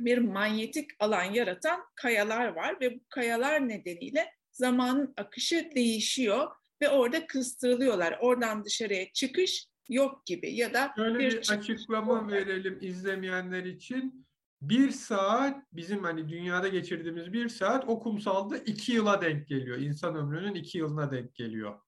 bir 0.00 0.18
manyetik 0.18 0.90
alan 0.98 1.24
yaratan 1.24 1.80
kayalar 1.94 2.46
var 2.46 2.80
ve 2.80 2.94
bu 2.94 3.00
kayalar 3.08 3.68
nedeniyle 3.68 4.26
zamanın 4.52 5.14
akışı 5.16 5.70
değişiyor 5.74 6.50
ve 6.82 6.88
orada 6.88 7.26
kıstırılıyorlar. 7.26 8.18
Oradan 8.20 8.64
dışarıya 8.64 9.12
çıkış 9.12 9.68
yok 9.88 10.26
gibi 10.26 10.54
ya 10.54 10.74
da 10.74 10.92
Şöyle 10.96 11.18
bir, 11.18 11.32
bir 11.32 11.50
açıklama 11.50 12.28
verelim 12.28 12.78
izlemeyenler 12.80 13.64
için. 13.64 14.28
Bir 14.62 14.90
saat 14.90 15.64
bizim 15.72 16.02
hani 16.02 16.28
dünyada 16.28 16.68
geçirdiğimiz 16.68 17.32
bir 17.32 17.48
saat 17.48 17.88
o 17.88 18.00
kumsalda 18.00 18.58
iki 18.58 18.92
yıla 18.92 19.22
denk 19.22 19.48
geliyor. 19.48 19.78
İnsan 19.78 20.16
ömrünün 20.16 20.54
iki 20.54 20.78
yılına 20.78 21.10
denk 21.10 21.34
geliyor. 21.34 21.80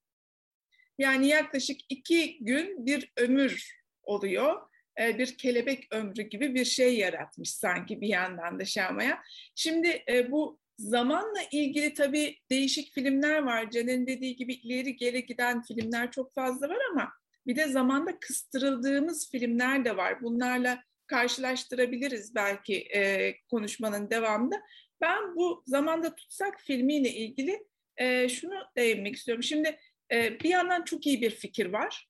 Yani 0.98 1.28
yaklaşık 1.28 1.80
iki 1.88 2.44
gün 2.44 2.86
bir 2.86 3.12
ömür 3.16 3.80
oluyor. 4.02 4.60
Ee, 5.00 5.18
bir 5.18 5.38
kelebek 5.38 5.88
ömrü 5.92 6.22
gibi 6.22 6.54
bir 6.54 6.64
şey 6.64 6.98
yaratmış 6.98 7.50
sanki 7.50 8.00
bir 8.00 8.08
yandan 8.08 8.60
da 8.60 8.64
Şama'ya. 8.64 9.22
Şimdi 9.54 10.04
e, 10.12 10.30
bu 10.30 10.60
zamanla 10.78 11.40
ilgili 11.52 11.94
tabii 11.94 12.36
değişik 12.50 12.92
filmler 12.94 13.42
var. 13.42 13.70
Caner'in 13.70 14.06
dediği 14.06 14.36
gibi 14.36 14.54
ileri 14.54 14.96
geri 14.96 15.26
giden 15.26 15.62
filmler 15.62 16.10
çok 16.10 16.34
fazla 16.34 16.68
var 16.68 16.78
ama 16.92 17.12
bir 17.46 17.56
de 17.56 17.68
zamanda 17.68 18.18
kıstırıldığımız 18.20 19.30
filmler 19.30 19.84
de 19.84 19.96
var. 19.96 20.22
Bunlarla 20.22 20.82
karşılaştırabiliriz 21.06 22.34
belki 22.34 22.76
e, 22.76 23.34
konuşmanın 23.50 24.10
devamında. 24.10 24.62
Ben 25.00 25.36
bu 25.36 25.62
zamanda 25.66 26.14
tutsak 26.14 26.60
filmiyle 26.60 27.10
ilgili 27.10 27.66
e, 27.96 28.28
şunu 28.28 28.54
değinmek 28.76 29.16
istiyorum. 29.16 29.42
Şimdi 29.42 29.78
e, 30.12 30.40
bir 30.40 30.48
yandan 30.48 30.84
çok 30.84 31.06
iyi 31.06 31.20
bir 31.20 31.30
fikir 31.30 31.66
var. 31.66 32.08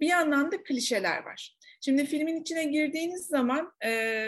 Bir 0.00 0.06
yandan 0.06 0.52
da 0.52 0.62
klişeler 0.62 1.22
var. 1.22 1.56
Şimdi 1.80 2.06
filmin 2.06 2.40
içine 2.40 2.64
girdiğiniz 2.64 3.26
zaman 3.26 3.72
e, 3.84 4.26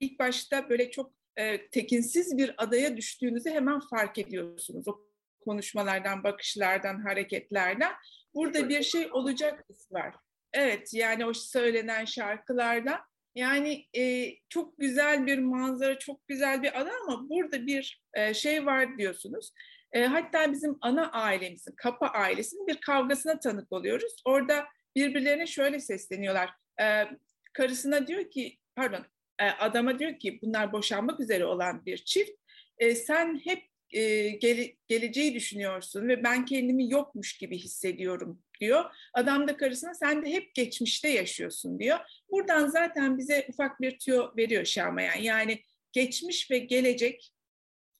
ilk 0.00 0.18
başta 0.18 0.68
böyle 0.68 0.90
çok 0.90 1.12
e, 1.36 1.68
tekinsiz 1.68 2.38
bir 2.38 2.54
adaya 2.58 2.96
düştüğünüzü 2.96 3.50
hemen 3.50 3.80
fark 3.80 4.18
ediyorsunuz. 4.18 4.88
O 4.88 5.06
konuşmalardan, 5.44 6.24
bakışlardan, 6.24 7.00
hareketlerden. 7.00 7.92
Burada 8.36 8.68
bir 8.68 8.82
şey 8.82 9.08
olacak 9.12 9.64
var. 9.90 10.14
Evet 10.52 10.94
yani 10.94 11.26
o 11.26 11.34
söylenen 11.34 12.04
şarkılarda 12.04 13.00
yani 13.34 13.86
e, 13.96 14.34
çok 14.48 14.78
güzel 14.78 15.26
bir 15.26 15.38
manzara, 15.38 15.98
çok 15.98 16.28
güzel 16.28 16.62
bir 16.62 16.80
ada 16.80 16.90
ama 17.02 17.28
burada 17.28 17.66
bir 17.66 18.02
e, 18.14 18.34
şey 18.34 18.66
var 18.66 18.98
diyorsunuz. 18.98 19.52
E, 19.92 20.04
hatta 20.04 20.52
bizim 20.52 20.78
ana 20.80 21.12
ailemizin, 21.12 21.74
Kapa 21.76 22.06
ailesinin 22.06 22.66
bir 22.66 22.80
kavgasına 22.80 23.40
tanık 23.40 23.72
oluyoruz. 23.72 24.16
Orada 24.24 24.64
birbirlerine 24.96 25.46
şöyle 25.46 25.80
sesleniyorlar. 25.80 26.50
E, 26.80 27.04
karısına 27.52 28.06
diyor 28.06 28.30
ki, 28.30 28.58
pardon, 28.76 29.06
e, 29.38 29.44
adama 29.44 29.98
diyor 29.98 30.18
ki 30.18 30.38
bunlar 30.42 30.72
boşanmak 30.72 31.20
üzere 31.20 31.44
olan 31.44 31.86
bir 31.86 31.96
çift. 31.96 32.30
E, 32.78 32.94
sen 32.94 33.40
hep 33.44 33.62
e, 33.90 34.28
gele, 34.28 34.76
geleceği 34.88 35.34
düşünüyorsun 35.34 36.08
ve 36.08 36.24
ben 36.24 36.44
kendimi 36.44 36.90
yokmuş 36.90 37.38
gibi 37.38 37.58
hissediyorum 37.58 38.42
diyor. 38.60 38.84
Adam 39.14 39.48
da 39.48 39.56
karısına 39.56 39.94
sen 39.94 40.24
de 40.24 40.32
hep 40.32 40.54
geçmişte 40.54 41.08
yaşıyorsun 41.08 41.78
diyor. 41.78 41.98
Buradan 42.30 42.66
zaten 42.66 43.18
bize 43.18 43.46
ufak 43.48 43.80
bir 43.80 43.98
tüyo 43.98 44.36
veriyor 44.36 44.64
Şamayan. 44.64 45.18
Yani 45.18 45.62
geçmiş 45.92 46.50
ve 46.50 46.58
gelecek 46.58 47.32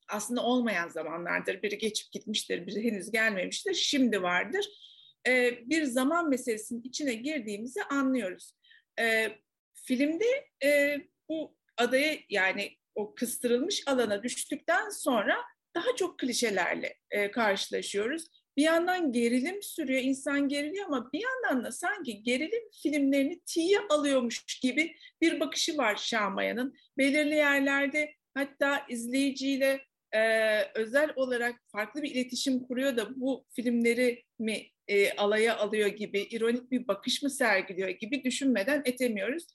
aslında 0.09 0.43
olmayan 0.43 0.89
zamanlardır. 0.89 1.63
Biri 1.63 1.79
geçip 1.79 2.13
gitmiştir, 2.13 2.67
biri 2.67 2.85
henüz 2.85 3.11
gelmemiştir, 3.11 3.75
şimdi 3.75 4.23
vardır. 4.23 4.67
Ee, 5.29 5.59
bir 5.67 5.85
zaman 5.85 6.29
meselesinin 6.29 6.83
içine 6.83 7.15
girdiğimizi 7.15 7.83
anlıyoruz. 7.83 8.53
Ee, 9.01 9.39
filmde 9.75 10.49
e, 10.65 10.99
bu 11.29 11.57
adaya 11.77 12.19
yani 12.29 12.77
o 12.95 13.15
kıstırılmış 13.15 13.89
alana 13.89 14.23
düştükten 14.23 14.89
sonra 14.89 15.37
daha 15.77 15.97
çok 15.97 16.19
klişelerle 16.19 16.95
e, 17.11 17.31
karşılaşıyoruz. 17.31 18.27
Bir 18.57 18.63
yandan 18.63 19.13
gerilim 19.13 19.63
sürüyor, 19.63 20.03
insan 20.03 20.49
geriliyor 20.49 20.87
ama 20.87 21.13
bir 21.13 21.23
yandan 21.23 21.65
da 21.65 21.73
sanki 21.73 22.23
gerilim 22.23 22.63
filmlerini 22.83 23.41
tiye 23.47 23.79
alıyormuş 23.91 24.59
gibi 24.63 24.97
bir 25.21 25.41
bakışı 25.41 25.77
var 25.77 25.97
Şamaya'nın. 25.97 26.75
Belirli 26.99 27.35
yerlerde 27.35 28.15
hatta 28.35 28.87
izleyiciyle 28.89 29.81
e, 30.13 30.61
özel 30.75 31.13
olarak 31.17 31.61
farklı 31.73 32.03
bir 32.03 32.11
iletişim 32.11 32.63
kuruyor 32.63 32.97
da 32.97 33.21
bu 33.21 33.47
filmleri 33.53 34.25
mi 34.39 34.67
e, 34.89 35.13
alaya 35.13 35.57
alıyor 35.57 35.89
gibi, 35.89 36.21
ironik 36.21 36.71
bir 36.71 36.89
bakış 36.89 37.23
mı 37.23 37.31
sergiliyor 37.31 37.89
gibi 37.89 38.25
düşünmeden 38.25 38.83
etemiyoruz. 38.85 39.47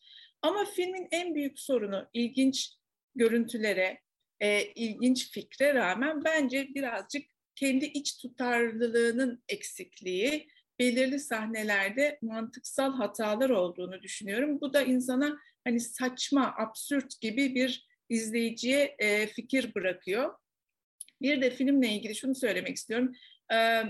Ama 0.41 0.65
filmin 0.65 1.07
en 1.11 1.35
büyük 1.35 1.59
sorunu 1.59 2.09
ilginç 2.13 2.73
görüntülere, 3.15 4.01
e, 4.41 4.65
ilginç 4.65 5.31
fikre 5.31 5.73
rağmen 5.73 6.23
bence 6.23 6.67
birazcık 6.75 7.25
kendi 7.55 7.85
iç 7.85 8.17
tutarlılığının 8.17 9.43
eksikliği, 9.49 10.47
belirli 10.79 11.19
sahnelerde 11.19 12.19
mantıksal 12.21 12.93
hatalar 12.93 13.49
olduğunu 13.49 14.01
düşünüyorum. 14.01 14.61
Bu 14.61 14.73
da 14.73 14.81
insana 14.81 15.37
hani 15.63 15.79
saçma, 15.79 16.55
absürt 16.57 17.21
gibi 17.21 17.55
bir 17.55 17.87
izleyiciye 18.09 18.95
e, 18.99 19.27
fikir 19.27 19.75
bırakıyor. 19.75 20.33
Bir 21.21 21.41
de 21.41 21.51
filmle 21.51 21.89
ilgili 21.89 22.15
şunu 22.15 22.35
söylemek 22.35 22.77
istiyorum. 22.77 23.11
e, 23.53 23.83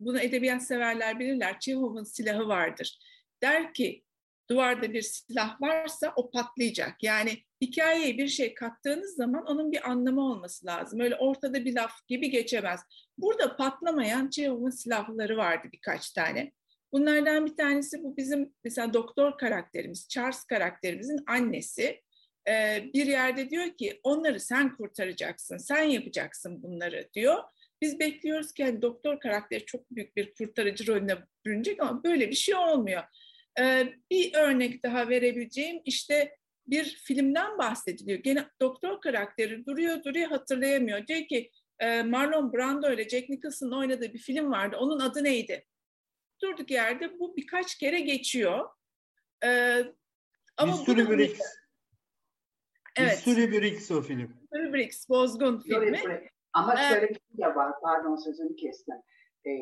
bunu 0.00 0.20
edebiyat 0.20 0.62
severler 0.62 1.18
bilirler. 1.18 1.60
Çehov'un 1.60 2.04
silahı 2.04 2.48
vardır. 2.48 2.98
Der 3.42 3.74
ki 3.74 4.04
duvarda 4.50 4.92
bir 4.92 5.02
silah 5.02 5.60
varsa 5.60 6.12
o 6.16 6.30
patlayacak. 6.30 7.02
Yani 7.02 7.44
hikayeye 7.60 8.18
bir 8.18 8.28
şey 8.28 8.54
kattığınız 8.54 9.14
zaman 9.14 9.44
onun 9.46 9.72
bir 9.72 9.90
anlamı 9.90 10.20
olması 10.20 10.66
lazım. 10.66 11.00
Öyle 11.00 11.16
ortada 11.16 11.64
bir 11.64 11.74
laf 11.74 12.06
gibi 12.08 12.30
geçemez. 12.30 12.80
Burada 13.18 13.56
patlamayan 13.56 14.30
Çehov'un 14.30 14.70
silahları 14.70 15.36
vardı 15.36 15.68
birkaç 15.72 16.10
tane. 16.10 16.52
Bunlardan 16.92 17.46
bir 17.46 17.56
tanesi 17.56 18.02
bu 18.02 18.16
bizim 18.16 18.54
mesela 18.64 18.94
doktor 18.94 19.38
karakterimiz, 19.38 20.08
Charles 20.08 20.44
karakterimizin 20.44 21.18
annesi. 21.26 22.02
Ee, 22.48 22.84
bir 22.94 23.06
yerde 23.06 23.50
diyor 23.50 23.76
ki 23.76 24.00
onları 24.02 24.40
sen 24.40 24.76
kurtaracaksın, 24.76 25.56
sen 25.56 25.82
yapacaksın 25.82 26.62
bunları 26.62 27.08
diyor. 27.14 27.38
Biz 27.82 27.98
bekliyoruz 27.98 28.52
ki 28.52 28.62
yani 28.62 28.82
doktor 28.82 29.20
karakteri 29.20 29.64
çok 29.64 29.90
büyük 29.90 30.16
bir 30.16 30.34
kurtarıcı 30.34 30.86
rolüne 30.86 31.16
bürünecek 31.46 31.82
ama 31.82 32.04
böyle 32.04 32.30
bir 32.30 32.34
şey 32.34 32.54
olmuyor. 32.54 33.02
Ee, 33.60 33.94
bir 34.10 34.34
örnek 34.34 34.82
daha 34.82 35.08
verebileceğim 35.08 35.82
işte 35.84 36.36
bir 36.70 36.84
filmden 36.84 37.58
bahsediliyor. 37.58 38.18
Gene 38.18 38.48
doktor 38.60 39.00
karakteri 39.00 39.66
duruyor 39.66 40.04
duruyor 40.04 40.28
hatırlayamıyor. 40.28 41.06
Diyor 41.06 41.26
ki 41.26 41.50
e, 41.78 42.02
Marlon 42.02 42.52
Brando 42.52 42.92
ile 42.92 43.08
Jack 43.08 43.28
Nicholson'ın 43.28 43.72
oynadığı 43.72 44.12
bir 44.12 44.18
film 44.18 44.50
vardı. 44.50 44.76
Onun 44.80 45.00
adı 45.00 45.24
neydi? 45.24 45.66
Durduk 46.42 46.70
yerde 46.70 47.18
bu 47.18 47.36
birkaç 47.36 47.74
kere 47.78 48.00
geçiyor. 48.00 48.68
Ee, 49.44 49.84
ama 50.56 50.72
Mystery 50.72 51.08
Briggs. 51.08 51.40
Evet. 52.96 53.26
Mystery 53.26 53.52
Briggs 53.52 53.90
o 53.90 54.02
film. 54.02 54.34
Mystery 54.40 54.72
Briggs, 54.72 55.08
Bozgun 55.08 55.60
filmi. 55.60 56.30
Ama 56.52 56.76
şöyle 56.76 57.08
bir 57.08 57.14
şey 57.14 57.38
de 57.38 57.54
var, 57.54 57.72
pardon 57.82 58.16
sözünü 58.16 58.56
kestim 58.56 58.96
e, 59.46 59.52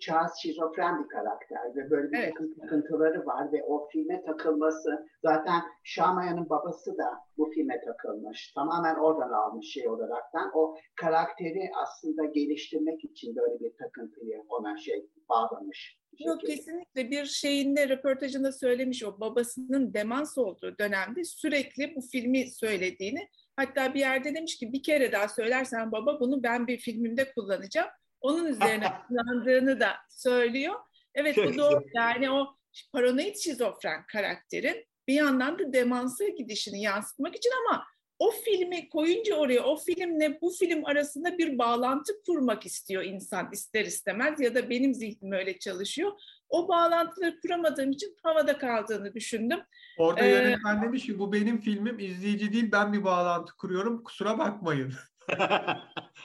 Charles 0.00 0.32
şizofren 0.42 1.04
bir 1.04 1.08
karakter 1.08 1.76
ve 1.76 1.90
böyle 1.90 2.12
bir 2.12 2.18
evet. 2.18 2.32
takım 2.32 2.54
takıntıları 2.54 3.26
var 3.26 3.52
ve 3.52 3.64
o 3.64 3.88
filme 3.92 4.22
takılması 4.22 5.06
zaten 5.22 5.62
Şamaya'nın 5.84 6.50
babası 6.50 6.98
da 6.98 7.10
bu 7.38 7.50
filme 7.50 7.80
takılmış. 7.80 8.52
Tamamen 8.52 8.94
oradan 8.94 9.32
almış 9.32 9.72
şey 9.72 9.88
olaraktan. 9.88 10.50
O 10.54 10.76
karakteri 10.96 11.70
aslında 11.82 12.24
geliştirmek 12.24 13.04
için 13.04 13.36
böyle 13.36 13.60
bir 13.60 13.72
takıntıyı 13.78 14.42
ona 14.48 14.76
şey 14.76 15.06
bağlamış. 15.28 16.00
Yok 16.18 16.40
kesinlikle 16.40 17.10
bir 17.10 17.24
şeyinde 17.24 17.88
röportajında 17.88 18.52
söylemiş 18.52 19.04
o 19.04 19.20
babasının 19.20 19.94
demans 19.94 20.38
olduğu 20.38 20.78
dönemde 20.78 21.24
sürekli 21.24 21.94
bu 21.96 22.00
filmi 22.00 22.50
söylediğini 22.50 23.28
hatta 23.56 23.94
bir 23.94 24.00
yerde 24.00 24.34
demiş 24.34 24.58
ki 24.58 24.72
bir 24.72 24.82
kere 24.82 25.12
daha 25.12 25.28
söylersen 25.28 25.92
baba 25.92 26.20
bunu 26.20 26.42
ben 26.42 26.66
bir 26.66 26.78
filmimde 26.78 27.32
kullanacağım 27.32 27.88
onun 28.20 28.46
üzerine 28.46 28.92
kullandığını 29.08 29.80
da 29.80 29.96
söylüyor. 30.08 30.74
Evet 31.14 31.36
bu 31.36 31.58
doğru. 31.58 31.84
Yani 31.94 32.30
o 32.30 32.56
paranoid 32.92 33.36
şizofren 33.36 34.04
karakterin 34.06 34.84
bir 35.08 35.14
yandan 35.14 35.58
da 35.58 35.72
demansa 35.72 36.28
gidişini 36.28 36.82
yansıtmak 36.82 37.36
için 37.36 37.50
ama 37.66 37.84
o 38.20 38.30
filmi 38.30 38.88
koyunca 38.88 39.34
oraya 39.36 39.62
o 39.62 39.76
filmle 39.76 40.38
bu 40.40 40.50
film 40.50 40.84
arasında 40.84 41.38
bir 41.38 41.58
bağlantı 41.58 42.12
kurmak 42.26 42.66
istiyor 42.66 43.02
insan 43.02 43.48
ister 43.52 43.84
istemez 43.84 44.40
ya 44.40 44.54
da 44.54 44.70
benim 44.70 44.94
zihnim 44.94 45.32
öyle 45.32 45.58
çalışıyor. 45.58 46.12
O 46.48 46.68
bağlantıları 46.68 47.40
kuramadığım 47.40 47.90
için 47.90 48.16
havada 48.22 48.58
kaldığını 48.58 49.14
düşündüm. 49.14 49.60
Orada 49.98 50.20
ee, 50.20 50.28
yönetmen 50.28 50.82
demiş 50.82 51.06
ki 51.06 51.18
bu 51.18 51.32
benim 51.32 51.60
filmim 51.60 51.98
izleyici 51.98 52.52
değil 52.52 52.72
ben 52.72 52.92
bir 52.92 53.04
bağlantı 53.04 53.56
kuruyorum 53.56 54.02
kusura 54.02 54.38
bakmayın. 54.38 54.92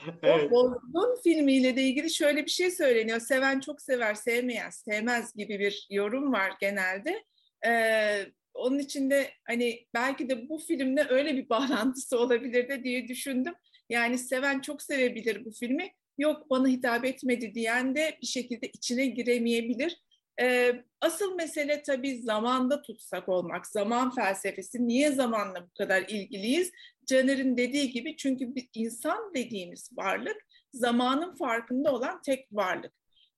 evet. 0.22 0.52
O 0.52 0.72
Bozgun 0.72 1.22
filmiyle 1.22 1.76
de 1.76 1.82
ilgili 1.82 2.10
şöyle 2.10 2.44
bir 2.44 2.50
şey 2.50 2.70
söyleniyor. 2.70 3.20
Seven 3.20 3.60
çok 3.60 3.82
sever, 3.82 4.14
sevmeyen 4.14 4.70
sevmez 4.70 5.34
gibi 5.34 5.58
bir 5.58 5.86
yorum 5.90 6.32
var 6.32 6.52
genelde. 6.60 7.24
Ee, 7.66 8.26
onun 8.54 8.78
için 8.78 9.10
de 9.10 9.30
hani 9.44 9.86
belki 9.94 10.28
de 10.28 10.48
bu 10.48 10.58
filmle 10.58 11.06
öyle 11.08 11.36
bir 11.36 11.48
bağlantısı 11.50 12.18
olabilir 12.18 12.68
de 12.68 12.84
diye 12.84 13.08
düşündüm. 13.08 13.54
Yani 13.88 14.18
seven 14.18 14.60
çok 14.60 14.82
sevebilir 14.82 15.44
bu 15.44 15.50
filmi. 15.50 15.90
Yok 16.18 16.50
bana 16.50 16.68
hitap 16.68 17.04
etmedi 17.04 17.54
diyen 17.54 17.96
de 17.96 18.18
bir 18.22 18.26
şekilde 18.26 18.66
içine 18.68 19.06
giremeyebilir. 19.06 20.00
Ee, 20.40 20.84
asıl 21.00 21.34
mesele 21.34 21.82
tabii 21.82 22.22
zamanda 22.22 22.82
tutsak 22.82 23.28
olmak, 23.28 23.66
zaman 23.66 24.14
felsefesi. 24.14 24.86
Niye 24.86 25.12
zamanla 25.12 25.62
bu 25.62 25.74
kadar 25.78 26.02
ilgiliyiz? 26.02 26.72
Caner'in 27.06 27.56
dediği 27.56 27.90
gibi 27.90 28.16
çünkü 28.16 28.54
bir 28.54 28.68
insan 28.74 29.34
dediğimiz 29.34 29.90
varlık 29.96 30.36
zamanın 30.72 31.34
farkında 31.34 31.94
olan 31.94 32.22
tek 32.22 32.48
varlık. 32.52 32.92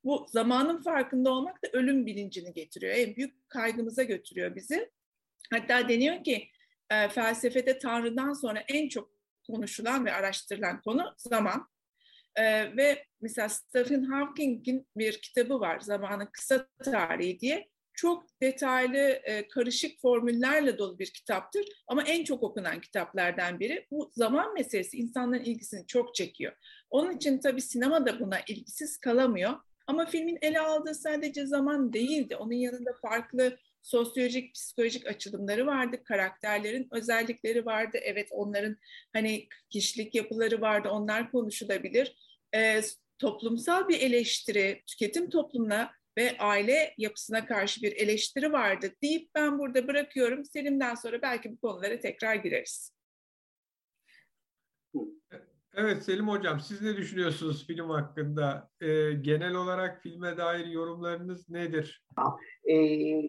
Bu 0.05 0.27
zamanın 0.29 0.83
farkında 0.83 1.31
olmak 1.31 1.65
da 1.65 1.69
ölüm 1.73 2.07
bilincini 2.07 2.53
getiriyor. 2.53 2.95
En 2.95 3.17
büyük 3.17 3.49
kaygımıza 3.49 4.03
götürüyor 4.03 4.57
bizi. 4.57 4.91
Hatta 5.51 5.89
deniyor 5.89 6.25
ki 6.25 6.49
e, 6.91 7.09
felsefede 7.09 7.79
Tanrı'dan 7.79 8.33
sonra 8.33 8.65
en 8.69 8.89
çok 8.89 9.11
konuşulan 9.47 10.05
ve 10.05 10.13
araştırılan 10.13 10.81
konu 10.81 11.15
zaman. 11.19 11.69
E, 12.39 12.77
ve 12.77 13.05
mesela 13.21 13.49
Stephen 13.49 14.03
Hawking'in 14.03 14.87
bir 14.97 15.21
kitabı 15.21 15.61
var, 15.61 15.81
Zamanın 15.81 16.29
Kısa 16.33 16.69
Tarihi 16.85 17.41
diye 17.41 17.69
çok 17.99 18.25
detaylı, 18.43 18.99
e, 18.99 19.49
karışık 19.49 20.01
formüllerle 20.01 20.79
dolu 20.79 20.99
bir 20.99 21.13
kitaptır. 21.13 21.65
Ama 21.89 22.03
en 22.03 22.25
çok 22.25 22.43
okunan 22.43 22.81
kitaplardan 22.81 23.61
biri. 23.61 23.87
Bu 23.91 24.11
zaman 24.15 24.55
meselesi 24.55 24.97
insanların 24.97 25.45
ilgisini 25.45 25.87
çok 25.87 26.15
çekiyor. 26.15 26.53
Onun 26.91 27.17
için 27.17 27.39
tabii 27.39 27.61
sinema 27.61 28.07
da 28.07 28.21
buna 28.21 28.39
ilgisiz 28.49 28.99
kalamıyor. 28.99 29.53
Ama 29.87 30.07
filmin 30.07 30.39
ele 30.43 30.61
aldığı 30.61 30.95
sadece 30.95 31.47
zaman 31.47 31.93
değildi. 31.93 32.37
Onun 32.37 32.53
yanında 32.53 32.91
farklı 33.03 33.59
sosyolojik, 33.83 34.55
psikolojik 34.55 35.07
açılımları 35.07 35.67
vardı. 35.67 36.05
Karakterlerin 36.05 36.89
özellikleri 36.91 37.67
vardı. 37.67 37.99
Evet 38.03 38.29
onların 38.31 38.77
hani 39.13 39.49
kişilik 39.71 40.15
yapıları 40.15 40.61
vardı. 40.61 40.89
Onlar 40.89 41.31
konuşulabilir. 41.31 42.17
E, 42.55 42.81
toplumsal 43.19 43.89
bir 43.89 44.01
eleştiri, 44.01 44.83
tüketim 44.87 45.31
toplumuna 45.31 45.91
ve 46.19 46.39
aile 46.39 46.95
yapısına 46.99 47.47
karşı 47.47 47.83
bir 47.83 47.93
eleştiri 47.93 48.53
vardı 48.53 48.93
deyip 49.03 49.31
ben 49.35 49.59
burada 49.59 49.89
bırakıyorum. 49.89 50.45
Selim'den 50.45 50.95
sonra 50.95 51.23
belki 51.23 51.53
bu 51.53 51.61
konulara 51.61 52.01
tekrar 52.01 52.35
gireriz. 52.35 52.93
Evet 55.75 56.03
Selim 56.03 56.29
Hocam 56.29 56.61
siz 56.61 56.83
ne 56.83 56.97
düşünüyorsunuz 56.97 57.67
film 57.67 57.91
hakkında? 57.91 58.71
Ee, 58.81 59.13
genel 59.13 59.55
olarak 59.55 60.03
filme 60.03 60.37
dair 60.37 60.67
yorumlarınız 60.67 61.49
nedir? 61.51 62.05
Ee, 62.71 63.23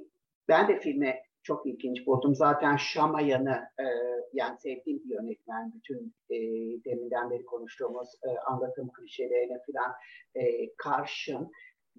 ben 0.47 0.67
de 0.67 0.79
filme 0.79 1.23
çok 1.43 1.65
ilginç 1.65 2.07
buldum. 2.07 2.35
Zaten 2.35 2.77
Şamayan'ı 2.77 3.69
e, 3.79 3.85
yani 4.33 4.57
sevdiğim 4.59 5.03
bir 5.03 5.09
yönetmen. 5.09 5.73
Bütün 5.75 6.13
e, 6.29 6.37
deminden 6.85 7.29
beri 7.29 7.45
konuştuğumuz 7.45 8.09
e, 8.23 8.29
anlatım 8.39 8.89
klişelerine 8.89 9.57
falan 9.67 9.93
e, 10.35 10.75
karşın 10.77 11.51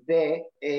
ve 0.08 0.50
e, 0.64 0.72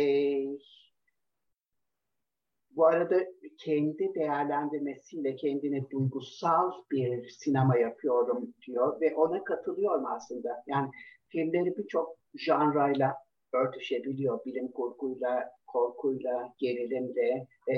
bu 2.75 2.85
arada 2.85 3.15
kendi 3.57 4.13
değerlendirmesiyle 4.15 5.35
kendine 5.35 5.89
duygusal 5.89 6.71
bir 6.91 7.29
sinema 7.29 7.77
yapıyorum 7.77 8.53
diyor 8.67 9.01
ve 9.01 9.15
ona 9.15 9.43
katılıyorum 9.43 10.05
aslında. 10.05 10.63
Yani 10.67 10.89
filmleri 11.27 11.77
birçok 11.77 12.17
janrayla 12.35 13.15
örtüşebiliyor. 13.53 14.45
Bilim 14.45 14.71
kurguyla, 14.71 15.51
korkuyla, 15.67 16.53
gerilimle 16.57 17.47
e, 17.67 17.75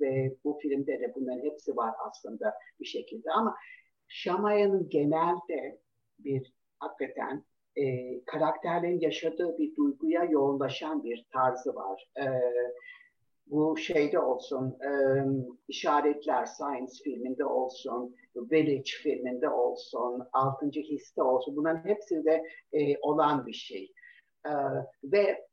ve 0.00 0.36
bu 0.44 0.58
filmde 0.62 1.00
de 1.00 1.12
bunların 1.14 1.44
hepsi 1.44 1.76
var 1.76 1.94
aslında 2.08 2.54
bir 2.80 2.86
şekilde. 2.86 3.30
Ama 3.30 3.54
Şamaya'nın 4.08 4.88
genelde 4.88 5.80
bir 6.18 6.52
hakikaten 6.78 7.44
e, 7.76 7.84
karakterlerin 8.24 9.00
yaşadığı 9.00 9.58
bir 9.58 9.76
duyguya 9.76 10.24
yoğunlaşan 10.24 11.04
bir 11.04 11.26
tarzı 11.32 11.74
var. 11.74 12.10
E, 12.18 12.24
bu 13.46 13.76
şeyde 13.76 14.18
olsun, 14.18 14.76
e, 14.80 14.90
işaretler 15.68 16.46
Science 16.46 16.92
filminde 17.04 17.44
olsun, 17.44 18.16
Village 18.36 18.90
filminde 19.02 19.48
olsun, 19.48 20.22
Altıncı 20.32 20.80
Histe 20.80 21.22
olsun, 21.22 21.56
bunların 21.56 21.88
hepsinde 21.88 22.44
e, 22.72 22.98
olan 22.98 23.46
bir 23.46 23.52
şey. 23.52 23.92
E, 24.48 24.52
ve 25.04 25.48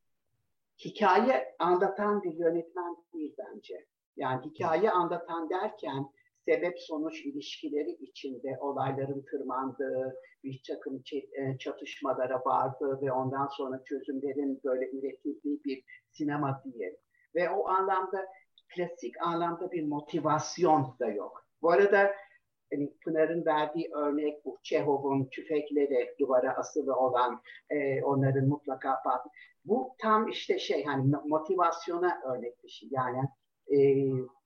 hikaye 0.86 1.56
anlatan 1.60 2.24
bir 2.24 2.34
yönetmen 2.34 2.96
değil 3.14 3.36
bence. 3.38 3.86
Yani 4.16 4.46
hikaye 4.46 4.92
anlatan 4.92 5.50
derken 5.50 6.10
sebep 6.46 6.80
sonuç 6.80 7.26
ilişkileri 7.26 7.92
içinde 7.92 8.58
olayların 8.60 9.26
tırmandığı, 9.32 10.16
bir 10.44 10.62
takım 10.68 11.04
e, 11.14 11.58
çatışmalara 11.58 12.42
vardığı 12.46 13.02
ve 13.02 13.12
ondan 13.12 13.48
sonra 13.48 13.84
çözümlerin 13.84 14.62
böyle 14.64 14.90
üretildiği 14.92 15.64
bir 15.66 15.84
sinema 16.12 16.64
diye. 16.64 16.98
Ve 17.36 17.50
o 17.50 17.68
anlamda 17.68 18.26
klasik 18.76 19.22
anlamda 19.22 19.72
bir 19.72 19.88
motivasyon 19.88 20.96
da 21.00 21.08
yok. 21.08 21.48
Bu 21.62 21.72
arada 21.72 22.12
hani 22.74 22.94
Pınar'ın 23.04 23.46
verdiği 23.46 23.90
örnek 23.94 24.46
bu 24.46 24.58
Çehov'un 24.64 25.26
tüfekleri 25.26 26.16
duvara 26.20 26.58
asılı 26.58 26.96
olan 26.96 27.42
e, 27.70 28.04
onların 28.04 28.48
mutlaka 28.48 29.02
bu 29.66 29.96
tam 30.02 30.28
işte 30.28 30.60
şey 30.60 30.84
hani 30.84 31.14
motivasyona 31.26 32.22
örnek 32.26 32.64
bir 32.64 32.70
şey. 32.70 32.90
Yani 32.92 33.20
e, 33.68 33.78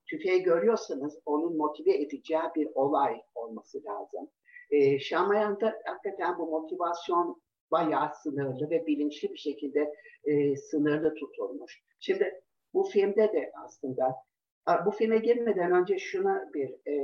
tüfeği 0.09 0.43
görüyorsanız 0.43 1.19
onun 1.25 1.57
motive 1.57 2.01
edeceği 2.01 2.41
bir 2.55 2.67
olay 2.75 3.21
olması 3.35 3.83
lazım. 3.83 4.29
E, 4.71 4.99
Şamayan'da 4.99 5.75
hakikaten 5.85 6.37
bu 6.39 6.47
motivasyon 6.47 7.41
bayağı 7.71 8.15
sınırlı 8.23 8.69
ve 8.69 8.87
bilinçli 8.87 9.29
bir 9.29 9.37
şekilde 9.37 9.93
e, 10.23 10.55
sınırlı 10.55 11.13
tutulmuş. 11.13 11.83
Şimdi 11.99 12.41
bu 12.73 12.83
filmde 12.83 13.33
de 13.33 13.51
aslında 13.65 14.15
bu 14.85 14.91
filme 14.91 15.17
girmeden 15.17 15.71
önce 15.71 15.97
şuna 15.97 16.49
bir 16.53 16.69
e, 16.87 16.95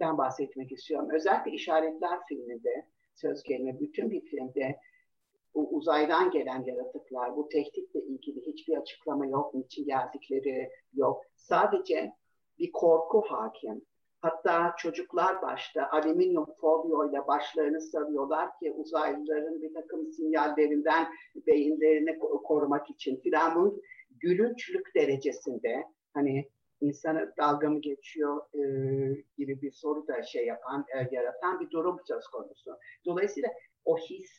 den 0.00 0.18
bahsetmek 0.18 0.72
istiyorum. 0.72 1.08
Özellikle 1.12 1.50
işaretler 1.50 2.18
filminde 2.28 2.86
söz 3.14 3.42
gelimi 3.42 3.80
bütün 3.80 4.10
bir 4.10 4.20
filmde 4.20 4.78
bu 5.54 5.68
uzaydan 5.76 6.30
gelen 6.30 6.64
yaratıklar, 6.64 7.36
bu 7.36 7.48
tehditle 7.48 8.00
ilgili 8.00 8.46
hiçbir 8.46 8.76
açıklama 8.76 9.26
yok, 9.26 9.54
niçin 9.54 9.84
geldikleri 9.84 10.70
yok. 10.94 11.22
Sadece 11.36 12.12
bir 12.58 12.72
korku 12.72 13.20
hakim. 13.28 13.82
Hatta 14.20 14.74
çocuklar 14.78 15.42
başta 15.42 15.90
alüminyum 15.90 16.46
folyo 16.60 17.10
ile 17.10 17.26
başlarını 17.26 17.80
sarıyorlar 17.80 18.58
ki 18.58 18.72
uzaylıların 18.72 19.62
bir 19.62 19.74
takım 19.74 20.12
sinyallerinden 20.12 21.06
beyinlerini 21.46 22.18
korumak 22.18 22.90
için 22.90 23.20
filan 23.20 23.80
gülünçlük 24.10 24.94
derecesinde 24.94 25.84
hani 26.14 26.48
insana 26.80 27.32
dalga 27.38 27.70
mı 27.70 27.80
geçiyor 27.80 28.40
e, 28.54 28.62
gibi 29.38 29.62
bir 29.62 29.72
soru 29.72 30.06
da 30.08 30.22
şey 30.22 30.46
yapan, 30.46 30.84
e, 30.94 31.14
yaratan 31.16 31.60
bir 31.60 31.70
durum 31.70 32.00
söz 32.08 32.26
konusu. 32.26 32.76
Dolayısıyla 33.04 33.48
o 33.84 33.98
his, 33.98 34.30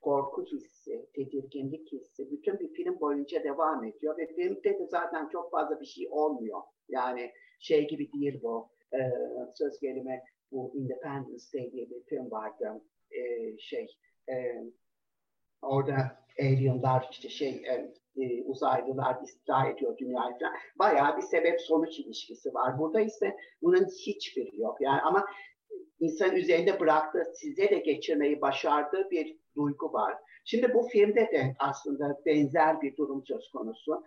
korku 0.00 0.44
hissi, 0.44 1.08
tedirginlik 1.14 1.92
hissi 1.92 2.30
bütün 2.30 2.58
bir 2.58 2.72
film 2.72 3.00
boyunca 3.00 3.44
devam 3.44 3.84
ediyor 3.84 4.18
ve 4.18 4.34
filmde 4.34 4.78
de 4.78 4.86
zaten 4.86 5.28
çok 5.28 5.50
fazla 5.50 5.80
bir 5.80 5.86
şey 5.86 6.08
olmuyor. 6.10 6.60
Yani 6.88 7.32
şey 7.60 7.88
gibi 7.88 8.12
değil 8.12 8.40
bu, 8.42 8.68
e, 8.92 8.98
söz 9.54 9.80
gelime 9.80 10.24
bu 10.52 10.72
Independence 10.74 11.44
Day 11.54 11.72
diye 11.72 11.90
bir 11.90 12.02
film 12.04 12.30
vardı. 12.30 12.82
E, 13.10 13.20
şey, 13.58 13.86
e, 14.30 14.64
orada 15.62 16.24
alienlar 16.40 17.08
işte 17.10 17.28
şey 17.28 17.50
e, 17.50 17.94
e, 18.16 18.42
uzaylılar 18.44 19.16
istila 19.22 19.66
ediyor 19.66 19.98
dünyayı 19.98 20.38
falan. 20.38 20.54
Bayağı 20.78 21.16
bir 21.16 21.22
sebep 21.22 21.60
sonuç 21.60 21.98
ilişkisi 21.98 22.54
var. 22.54 22.78
Burada 22.78 23.00
ise 23.00 23.36
bunun 23.62 23.84
hiçbiri 23.84 24.60
yok. 24.60 24.76
Yani 24.80 25.00
ama 25.00 25.26
insan 26.00 26.36
üzerinde 26.36 26.80
bıraktığı 26.80 27.24
size 27.34 27.70
de 27.70 27.78
geçirmeyi 27.78 28.40
başardığı 28.40 29.10
bir 29.10 29.36
duygu 29.56 29.92
var. 29.92 30.16
Şimdi 30.44 30.74
bu 30.74 30.88
filmde 30.88 31.20
de 31.20 31.56
aslında 31.58 32.20
benzer 32.26 32.80
bir 32.80 32.96
durum 32.96 33.24
söz 33.26 33.50
konusu. 33.52 34.04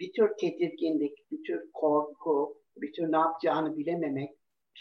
Bir 0.00 0.12
tür 0.12 0.36
tedirginlik, 0.40 1.30
bir 1.30 1.42
tür 1.42 1.72
korku, 1.72 2.62
bir 2.76 2.92
tür 2.92 3.12
ne 3.12 3.16
yapacağını 3.16 3.76
bilememek, 3.76 4.30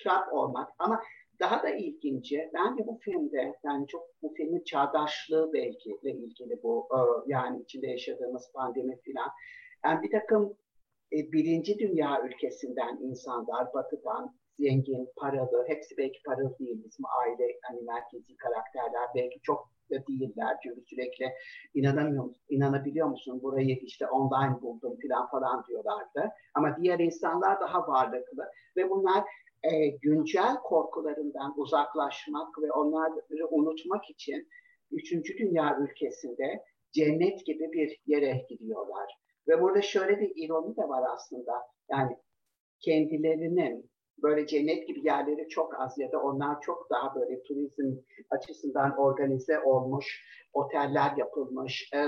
trap 0.04 0.34
olmak 0.34 0.70
ama 0.80 1.02
daha 1.40 1.64
da 1.64 1.70
ilginci 1.70 2.50
bence 2.54 2.88
bu 2.88 3.00
filmde 3.02 3.54
yani 3.64 3.88
çok 3.88 4.04
bu 4.22 4.34
filmin 4.38 4.64
çağdaşlığı 4.64 5.54
belki 5.54 5.90
ile 5.90 6.12
ilgili 6.12 6.64
bu 6.64 6.88
e, 6.92 7.00
yani 7.28 7.62
içinde 7.62 7.88
yaşadığımız 7.88 8.52
pandemi 8.54 9.02
filan. 9.02 9.30
Yani 9.86 10.02
bir 10.04 10.12
takım 10.12 10.58
e, 11.14 11.32
birinci 11.32 11.80
dünya 11.80 12.22
ülkesinden 12.24 12.98
insanlar 13.02 13.74
batıdan 13.74 14.36
zengin, 14.60 15.10
paralı, 15.18 15.66
hepsi 15.68 15.98
belki 15.98 16.20
paralı 16.26 16.60
değil 16.60 16.84
bizim 16.86 17.06
aile 17.06 17.60
hani 17.64 17.82
merkezi 17.82 18.38
karakterler 18.38 19.10
belki 19.16 19.40
çok 19.44 19.70
da 19.92 20.08
değiller 20.08 20.58
çünkü 20.64 20.82
sürekli 20.82 21.34
inanamıyor 21.74 22.36
inanabiliyor 22.50 23.08
musun 23.08 23.44
burayı 23.44 23.80
işte 23.82 24.08
online 24.08 24.62
buldum 24.62 24.98
falan 25.08 25.30
falan 25.30 25.64
diyorlardı. 25.68 26.30
Ama 26.54 26.78
diğer 26.82 27.00
insanlar 27.00 27.60
daha 27.60 27.88
varlıklı 27.88 28.52
ve 28.78 28.90
bunlar 28.90 29.24
e, 29.64 29.88
güncel 29.88 30.56
korkularından 30.64 31.54
uzaklaşmak 31.58 32.62
ve 32.62 32.72
onları 32.72 33.48
unutmak 33.50 34.10
için 34.10 34.48
üçüncü 34.92 35.38
dünya 35.38 35.78
ülkesinde 35.80 36.64
cennet 36.92 37.46
gibi 37.46 37.72
bir 37.72 37.98
yere 38.06 38.46
gidiyorlar. 38.50 39.08
Ve 39.48 39.62
burada 39.62 39.82
şöyle 39.82 40.20
bir 40.20 40.32
ironi 40.36 40.78
de 40.78 40.82
var 40.82 41.04
aslında. 41.14 41.54
Yani 41.92 42.18
kendilerinin 42.80 43.90
böyle 44.24 44.48
cennet 44.48 44.88
gibi 44.88 45.06
yerleri 45.06 45.50
çok 45.50 45.80
az 45.80 45.98
ya 45.98 46.12
da 46.12 46.22
onlar 46.22 46.62
çok 46.62 46.90
daha 46.90 47.16
böyle 47.16 47.44
turizm 47.44 47.98
açısından 48.30 48.98
organize 48.98 49.60
olmuş, 49.60 50.24
oteller 50.54 51.18
yapılmış 51.18 51.90
e, 51.94 52.00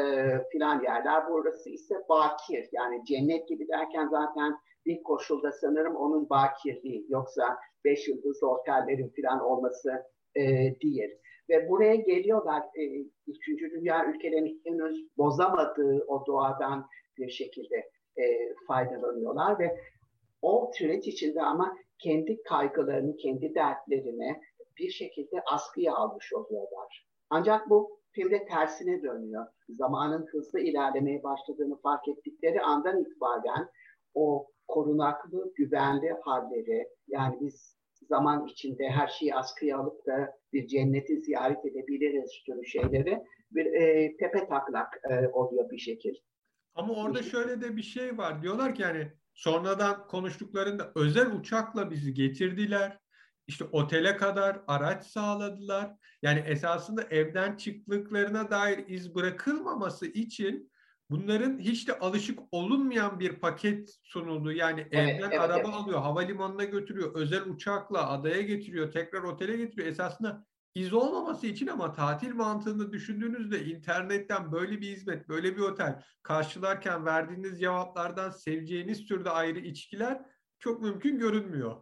filan 0.51 0.83
yerler. 0.83 1.23
Burası 1.29 1.69
ise 1.69 1.95
bakir 2.09 2.69
yani 2.71 3.05
cennet 3.05 3.47
gibi 3.47 3.67
derken 3.67 4.07
zaten 4.07 4.55
bir 4.85 5.03
koşulda 5.03 5.51
sanırım 5.51 5.95
onun 5.95 6.29
bakirliği 6.29 7.05
yoksa 7.09 7.57
beş 7.85 8.07
yıldızlı 8.07 8.49
otellerin 8.49 9.13
falan 9.21 9.39
olması 9.39 9.89
e, 10.35 10.41
değil. 10.81 11.09
Ve 11.49 11.69
buraya 11.69 11.95
geliyorlar 11.95 12.61
e, 12.61 12.83
Üçüncü 13.27 13.71
Dünya 13.71 14.05
ülkelerinin 14.05 14.61
henüz 14.65 15.17
bozamadığı 15.17 16.05
o 16.07 16.25
doğadan 16.25 16.87
bir 17.17 17.29
şekilde 17.29 17.75
e, 18.17 18.53
faydalanıyorlar 18.67 19.59
ve 19.59 19.79
o 20.41 20.71
süreç 20.73 21.07
içinde 21.07 21.41
ama 21.41 21.75
kendi 21.99 22.43
kaygılarını, 22.43 23.17
kendi 23.17 23.55
dertlerini 23.55 24.41
bir 24.77 24.89
şekilde 24.89 25.43
askıya 25.51 25.95
almış 25.95 26.33
oluyorlar. 26.33 27.07
Ancak 27.29 27.69
bu 27.69 27.99
filmde 28.11 28.45
tersine 28.45 29.03
dönüyor. 29.03 29.45
Zamanın 29.69 30.27
hızlı 30.31 30.59
ilerlemeye 30.59 31.23
başladığını 31.23 31.81
fark 31.81 32.07
ettikleri 32.07 32.61
andan 32.61 33.01
itibaren 33.01 33.69
o 34.13 34.47
korunaklı, 34.67 35.53
güvenli 35.55 36.09
halleri 36.21 36.89
yani 37.07 37.37
biz 37.41 37.79
zaman 38.09 38.45
içinde 38.45 38.89
her 38.89 39.07
şeyi 39.07 39.35
askıya 39.35 39.77
alıp 39.77 40.05
da 40.05 40.37
bir 40.53 40.67
cenneti 40.67 41.21
ziyaret 41.21 41.65
edebiliriz 41.65 42.31
türü 42.45 42.65
şeyleri 42.65 43.23
bir 43.51 43.65
e, 43.65 44.17
tepe 44.17 44.47
taklak 44.47 45.01
e, 45.09 45.27
oluyor 45.27 45.69
bir 45.69 45.77
şekil. 45.77 46.15
Ama 46.75 46.93
orada 46.93 47.23
şöyle 47.23 47.61
de 47.61 47.77
bir 47.77 47.81
şey 47.81 48.17
var. 48.17 48.41
Diyorlar 48.41 48.75
ki 48.75 48.81
yani 48.81 49.11
sonradan 49.33 50.07
konuştuklarında 50.07 50.91
özel 50.95 51.31
uçakla 51.31 51.91
bizi 51.91 52.13
getirdiler. 52.13 52.97
İşte 53.47 53.65
otele 53.71 54.17
kadar 54.17 54.61
araç 54.67 55.05
sağladılar. 55.05 55.95
Yani 56.21 56.39
esasında 56.39 57.03
evden 57.03 57.55
çıktıklarına 57.55 58.51
dair 58.51 58.87
iz 58.87 59.15
bırakılmaması 59.15 60.05
için 60.05 60.71
bunların 61.09 61.59
hiç 61.59 61.87
de 61.87 61.99
alışık 61.99 62.39
olunmayan 62.51 63.19
bir 63.19 63.39
paket 63.39 63.95
sunuldu. 64.03 64.51
Yani 64.51 64.87
evet, 64.91 65.09
evden 65.09 65.29
evet, 65.29 65.39
araba 65.39 65.53
evet. 65.57 65.73
alıyor, 65.73 65.99
havalimanına 65.99 66.63
götürüyor, 66.63 67.15
özel 67.15 67.41
uçakla 67.41 68.09
adaya 68.09 68.41
getiriyor, 68.41 68.91
tekrar 68.91 69.23
otele 69.23 69.57
getiriyor. 69.57 69.87
Esasında 69.87 70.45
iz 70.79 70.93
olmaması 70.93 71.47
için 71.47 71.67
ama 71.67 71.93
tatil 71.93 72.35
mantığını 72.35 72.91
düşündüğünüzde 72.91 73.65
internetten 73.65 74.51
böyle 74.51 74.81
bir 74.81 74.87
hizmet, 74.87 75.29
böyle 75.29 75.57
bir 75.57 75.61
otel 75.61 76.03
karşılarken 76.23 77.05
verdiğiniz 77.05 77.59
cevaplardan 77.59 78.29
seveceğiniz 78.29 79.05
türde 79.05 79.29
ayrı 79.29 79.59
içkiler 79.59 80.21
çok 80.59 80.81
mümkün 80.81 81.19
görünmüyor. 81.19 81.75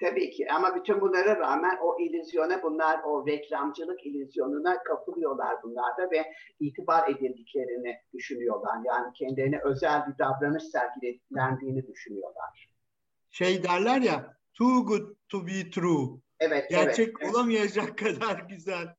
Tabii 0.00 0.30
ki 0.30 0.52
ama 0.52 0.76
bütün 0.76 1.00
bunlara 1.00 1.36
rağmen 1.36 1.78
o 1.82 2.00
illüzyona 2.00 2.62
bunlar 2.62 3.00
o 3.04 3.26
reklamcılık 3.26 4.06
illüzyonuna 4.06 4.82
kapılıyorlar 4.82 5.62
bunlar 5.62 5.96
da 5.96 6.10
ve 6.10 6.32
itibar 6.60 7.08
edildiklerini 7.08 7.96
düşünüyorlar. 8.14 8.78
Yani 8.84 9.12
kendilerine 9.12 9.60
özel 9.64 10.06
bir 10.06 10.18
davranış 10.18 10.64
sergilendiğini 10.64 11.86
düşünüyorlar. 11.86 12.68
Şey 13.30 13.62
derler 13.62 14.00
ya 14.00 14.36
too 14.54 14.86
good 14.86 15.16
to 15.28 15.46
be 15.46 15.70
true. 15.70 16.20
Evet, 16.40 16.70
Gerçek 16.70 17.14
evet, 17.20 17.34
olamayacak 17.34 17.98
kadar 17.98 18.38
güzel. 18.48 18.94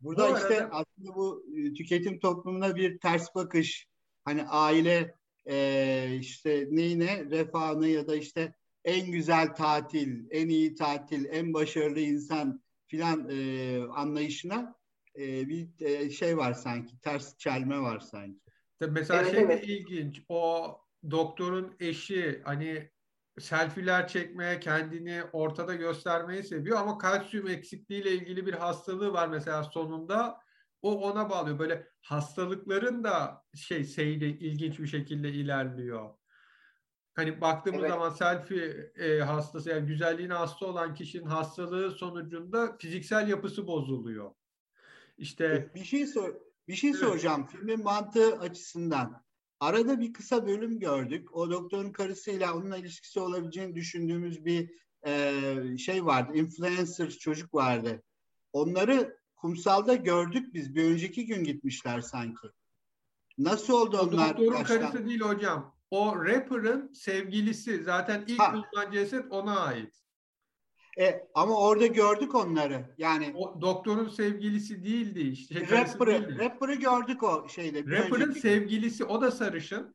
Burada 0.00 0.30
bu 0.30 0.36
işte 0.36 0.62
arada... 0.62 0.70
aslında 0.70 1.16
bu 1.16 1.46
e, 1.56 1.72
tüketim 1.74 2.18
toplumuna 2.18 2.76
bir 2.76 2.98
ters 2.98 3.34
bakış. 3.34 3.86
Hani 4.24 4.44
aile 4.44 5.14
e, 5.46 6.16
işte 6.20 6.68
neyine 6.70 7.24
refahını 7.24 7.88
ya 7.88 8.06
da 8.06 8.16
işte 8.16 8.54
en 8.84 9.10
güzel 9.10 9.54
tatil, 9.54 10.24
en 10.30 10.48
iyi 10.48 10.74
tatil, 10.74 11.24
en 11.30 11.54
başarılı 11.54 12.00
insan 12.00 12.62
filan 12.86 13.28
e, 13.30 13.78
anlayışına 13.90 14.74
e, 15.18 15.48
bir 15.48 15.68
e, 15.80 16.10
şey 16.10 16.36
var 16.36 16.52
sanki, 16.52 17.00
ters 17.00 17.38
çelme 17.38 17.80
var 17.80 18.00
sanki. 18.00 18.40
Mesela 18.80 19.22
evet, 19.22 19.32
şey 19.32 19.48
de 19.48 19.62
ilginç, 19.62 20.22
o 20.28 20.76
doktorun 21.10 21.76
eşi 21.80 22.40
hani 22.44 22.90
selfiler 23.38 24.08
çekmeye, 24.08 24.60
kendini 24.60 25.22
ortada 25.32 25.74
göstermeyi 25.74 26.42
seviyor 26.42 26.78
ama 26.78 26.98
kalsiyum 26.98 27.48
eksikliğiyle 27.48 28.10
ilgili 28.12 28.46
bir 28.46 28.54
hastalığı 28.54 29.12
var 29.12 29.28
mesela 29.28 29.64
sonunda. 29.64 30.40
O 30.82 31.10
ona 31.10 31.30
bağlıyor. 31.30 31.58
Böyle 31.58 31.88
hastalıkların 32.02 33.04
da 33.04 33.42
şey 33.54 33.84
seyri 33.84 34.28
ilginç 34.28 34.78
bir 34.78 34.86
şekilde 34.86 35.30
ilerliyor. 35.30 36.14
Hani 37.14 37.40
baktığımız 37.40 37.80
Evet. 37.80 37.90
zaman 37.90 38.10
selfie 38.10 38.92
e, 38.96 39.20
hastası 39.20 39.70
yani 39.70 39.86
güzelliğine 39.86 40.34
hasta 40.34 40.66
olan 40.66 40.94
kişinin 40.94 41.26
hastalığı 41.26 41.90
sonucunda 41.90 42.76
fiziksel 42.78 43.28
yapısı 43.28 43.66
bozuluyor. 43.66 44.30
İşte 45.18 45.70
Bir 45.74 45.84
şey 45.84 46.06
sor 46.06 46.34
bir 46.68 46.74
şey 46.74 46.90
Evet. 46.90 47.00
soracağım 47.00 47.46
filmin 47.46 47.82
mantığı 47.82 48.38
açısından. 48.38 49.25
Arada 49.60 50.00
bir 50.00 50.12
kısa 50.12 50.46
bölüm 50.46 50.78
gördük. 50.78 51.36
O 51.36 51.50
doktorun 51.50 51.92
karısıyla 51.92 52.54
onunla 52.54 52.76
ilişkisi 52.76 53.20
olabileceğini 53.20 53.74
düşündüğümüz 53.74 54.44
bir 54.44 54.70
e, 55.06 55.78
şey 55.78 56.04
vardı. 56.06 56.32
Influencer 56.34 57.10
çocuk 57.10 57.54
vardı. 57.54 58.02
Onları 58.52 59.18
kumsalda 59.36 59.94
gördük 59.94 60.54
biz. 60.54 60.74
Bir 60.74 60.84
önceki 60.84 61.26
gün 61.26 61.44
gitmişler 61.44 62.00
sanki. 62.00 62.48
Nasıl 63.38 63.72
oldu 63.72 63.98
o 63.98 64.06
onlar? 64.08 64.28
doktorun 64.28 64.56
yaştan- 64.56 64.80
karısı 64.80 65.06
değil 65.08 65.20
hocam. 65.20 65.76
O 65.90 66.24
rapper'ın 66.24 66.92
sevgilisi. 66.92 67.84
Zaten 67.84 68.24
ilk 68.26 68.38
bulunan 68.38 68.92
ceset 68.92 69.32
ona 69.32 69.60
ait. 69.60 70.05
E, 71.00 71.26
ama 71.34 71.60
orada 71.60 71.86
gördük 71.86 72.34
onları. 72.34 72.84
Yani 72.98 73.32
O 73.34 73.60
doktorun 73.60 74.08
sevgilisi 74.08 74.84
değildi 74.84 75.20
işte. 75.20 75.60
rapper'ı, 75.70 76.28
değildi. 76.28 76.38
rapper'ı 76.44 76.74
gördük 76.74 77.22
o 77.22 77.48
şeyde. 77.48 77.78
Rapper'ın 77.78 78.20
önceki- 78.28 78.40
sevgilisi 78.40 79.04
o 79.04 79.20
da 79.20 79.30
sarışın. 79.30 79.94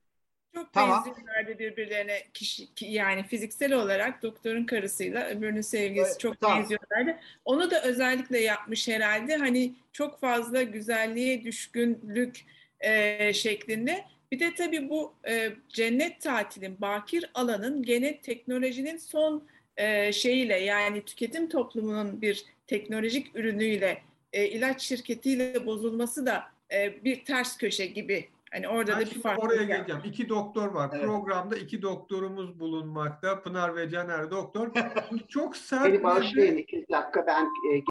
Çok 0.56 0.74
Tamam. 0.74 1.04
benziyorlardı 1.08 1.60
birbirlerine 1.60 2.20
kişi 2.34 2.74
ki- 2.74 2.86
yani 2.86 3.24
fiziksel 3.24 3.74
olarak 3.74 4.24
doktorun 4.24 4.66
karısıyla 4.66 5.28
öbürünün 5.28 5.62
sevgilisi 5.62 6.10
Evet, 6.12 6.20
çok 6.20 6.42
tamam. 6.42 6.60
benziyorlardı. 6.60 7.20
Onu 7.46 7.72
da 7.72 7.84
özellikle 7.84 8.40
yapmış 8.40 8.88
herhalde. 8.88 9.38
Hani 9.38 9.76
çok 9.92 10.20
fazla 10.20 10.62
güzelliğe 10.64 11.44
düşkünlük 11.44 12.46
e, 12.80 13.34
şeklinde. 13.34 14.06
Bir 14.32 14.40
de 14.40 14.54
tabii 14.56 14.90
bu 14.90 15.14
e, 15.28 15.52
cennet 15.70 16.22
tatilin, 16.22 16.82
bakir 16.82 17.32
alanın 17.34 17.84
gene 17.84 18.22
teknolojinin 18.22 18.98
son 18.98 19.48
e, 19.78 20.14
şeyiyle 20.14 20.58
yani 20.58 21.02
tüketim 21.06 21.50
toplumunun 21.50 22.22
bir 22.22 22.46
teknolojik 22.68 23.36
ürünüyle 23.36 24.02
e, 24.34 24.48
ilaç 24.48 24.82
şirketiyle 24.82 25.66
bozulması 25.66 26.26
da 26.26 26.44
e, 26.74 27.04
bir 27.06 27.26
ters 27.26 27.58
köşe 27.58 27.86
gibi. 27.86 28.30
Hani 28.52 28.68
orada 28.68 28.92
Ben 28.92 29.06
da 29.06 29.12
bir 29.12 29.22
farklılık 29.22 29.52
oraya 29.52 29.62
var. 29.62 29.66
geleceğim. 29.68 30.02
İki 30.06 30.30
doktor 30.30 30.68
var. 30.68 30.90
Evet. 30.94 31.04
Programda 31.06 31.58
iki 31.58 31.82
doktorumuz 31.82 32.60
bulunmakta. 32.60 33.42
Pınar 33.42 33.76
ve 33.76 33.90
Caner 33.90 34.32
doktor. 34.32 34.72
Çok 35.28 35.58
sert 35.58 35.86
Beni 35.86 35.94
bir 35.94 36.04
bağışlayın 36.04 36.58
iki 36.58 36.86
dakika 36.92 37.28
ben 37.28 37.46
e, 37.46 37.82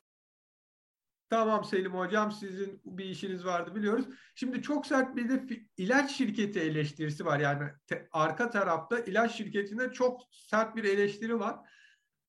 Tamam 1.30 1.64
Selim 1.64 1.92
Hocam 1.94 2.32
sizin 2.32 2.80
bir 2.84 3.04
işiniz 3.04 3.44
vardı 3.44 3.74
biliyoruz. 3.74 4.04
Şimdi 4.34 4.62
çok 4.62 4.86
sert 4.86 5.16
bir 5.16 5.28
de 5.28 5.60
ilaç 5.76 6.16
şirketi 6.16 6.60
eleştirisi 6.60 7.24
var. 7.24 7.40
Yani 7.40 7.70
te- 7.86 8.08
arka 8.12 8.50
tarafta 8.50 8.98
ilaç 8.98 9.36
şirketine 9.36 9.92
çok 9.92 10.20
sert 10.30 10.76
bir 10.76 10.84
eleştiri 10.84 11.38
var. 11.38 11.56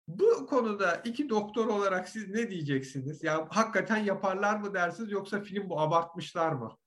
Bu 0.08 0.46
konuda 0.48 0.96
iki 0.96 1.30
doktor 1.30 1.68
olarak 1.68 2.10
siz 2.10 2.30
ne 2.30 2.50
diyeceksiniz? 2.50 3.24
Ya 3.24 3.48
hakikaten 3.52 3.98
yaparlar 3.98 4.58
mı 4.58 4.74
dersiniz 4.74 5.12
yoksa 5.12 5.42
film 5.42 5.70
bu 5.70 5.80
abartmışlar 5.80 6.52
mı? 6.52 6.78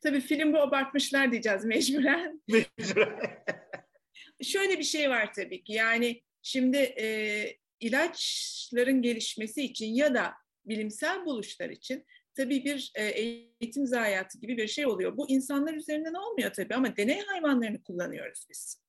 Tabii 0.00 0.20
film 0.20 0.52
bu 0.52 0.58
abartmışlar 0.58 1.32
diyeceğiz 1.32 1.64
mecburen. 1.64 2.42
Şöyle 4.42 4.78
bir 4.78 4.84
şey 4.84 5.10
var 5.10 5.32
tabii 5.32 5.64
ki 5.64 5.72
yani 5.72 6.22
şimdi 6.42 6.76
e, 6.76 7.46
ilaçların 7.80 9.02
gelişmesi 9.02 9.62
için 9.62 9.94
ya 9.94 10.14
da 10.14 10.41
bilimsel 10.64 11.24
buluşlar 11.24 11.70
için 11.70 12.06
tabii 12.34 12.64
bir 12.64 12.92
e, 12.94 13.04
eğitim 13.04 13.86
zayiatı 13.86 14.38
gibi 14.38 14.56
bir 14.56 14.68
şey 14.68 14.86
oluyor. 14.86 15.16
Bu 15.16 15.30
insanlar 15.30 15.74
üzerinden 15.74 16.14
olmuyor 16.14 16.52
tabii 16.52 16.74
ama 16.74 16.96
deney 16.96 17.20
hayvanlarını 17.20 17.82
kullanıyoruz 17.82 18.46
biz. 18.50 18.82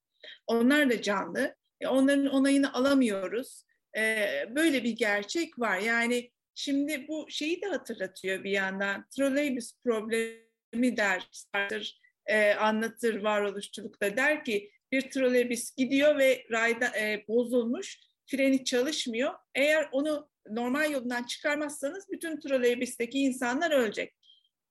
Onlar 0.48 0.90
da 0.90 1.02
canlı. 1.02 1.56
E, 1.82 1.88
onların 1.88 2.28
onayını 2.28 2.74
alamıyoruz. 2.74 3.66
E, 3.98 4.26
böyle 4.56 4.84
bir 4.84 4.92
gerçek 4.92 5.60
var. 5.60 5.80
Yani 5.80 6.32
şimdi 6.56 7.08
bu 7.08 7.26
şeyi 7.30 7.62
de 7.62 7.66
hatırlatıyor 7.66 8.44
bir 8.44 8.52
yandan. 8.52 9.06
Trolleybüs 9.10 9.74
problemi 9.84 10.98
der, 10.98 11.30
e, 12.26 12.54
anlatır 12.54 13.24
varoluşçulukta 13.24 14.18
der 14.18 14.44
ki 14.44 14.72
bir 14.92 15.12
trolleybüs 15.12 15.76
gidiyor 15.76 16.18
ve 16.18 16.46
rayda 16.52 16.92
bozulmuş, 17.28 18.00
freni 18.26 18.64
çalışmıyor. 18.64 19.34
Eğer 19.56 19.90
onu 19.92 20.30
normal 20.50 20.92
yolundan 20.92 21.24
çıkarmazsanız 21.24 22.12
bütün 22.12 22.40
trolleybüsteki 22.40 23.20
insanlar 23.20 23.72
ölecek. 23.72 24.16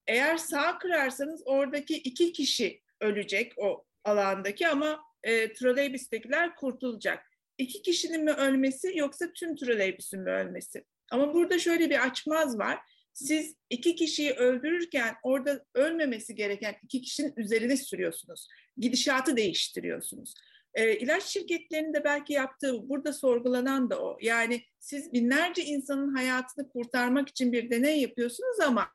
Eğer 0.06 0.37
sağ 0.37 0.78
kırarsanız 0.78 1.42
oradaki 1.46 1.96
iki 1.96 2.32
kişi 2.32 2.82
ölecek 3.00 3.52
o 3.56 3.85
alandaki 4.04 4.68
ama 4.68 5.00
e, 5.22 5.52
trolleybüstekiler 5.52 6.56
kurtulacak. 6.56 7.26
İki 7.58 7.82
kişinin 7.82 8.24
mi 8.24 8.32
ölmesi 8.32 8.92
yoksa 8.94 9.32
tüm 9.32 9.56
trolleybüsün 9.56 10.20
mü 10.20 10.30
ölmesi? 10.30 10.85
Ama 11.11 11.35
burada 11.35 11.58
şöyle 11.58 11.90
bir 11.90 12.06
açmaz 12.06 12.58
var. 12.58 12.78
Siz 13.12 13.56
iki 13.70 13.96
kişiyi 13.96 14.32
öldürürken 14.32 15.14
orada 15.22 15.64
ölmemesi 15.74 16.35
gereken 16.35 16.76
iki 16.82 17.00
kişinin 17.00 17.32
üzerine 17.37 17.76
sürüyorsunuz. 17.76 18.48
Gidişatı 18.76 19.37
değiştiriyorsunuz. 19.37 20.35
E, 20.74 20.96
ilaç 20.96 21.22
şirketlerinin 21.22 21.94
de 21.94 22.04
belki 22.04 22.32
yaptığı 22.32 22.88
burada 22.88 23.12
sorgulanan 23.12 23.90
da 23.90 24.00
o. 24.02 24.18
Yani 24.20 24.62
siz 24.78 25.12
binlerce 25.12 25.62
insanın 25.62 26.14
hayatını 26.14 26.68
kurtarmak 26.68 27.28
için 27.28 27.52
bir 27.52 27.70
deney 27.70 28.00
yapıyorsunuz 28.00 28.61
ama 28.61 28.90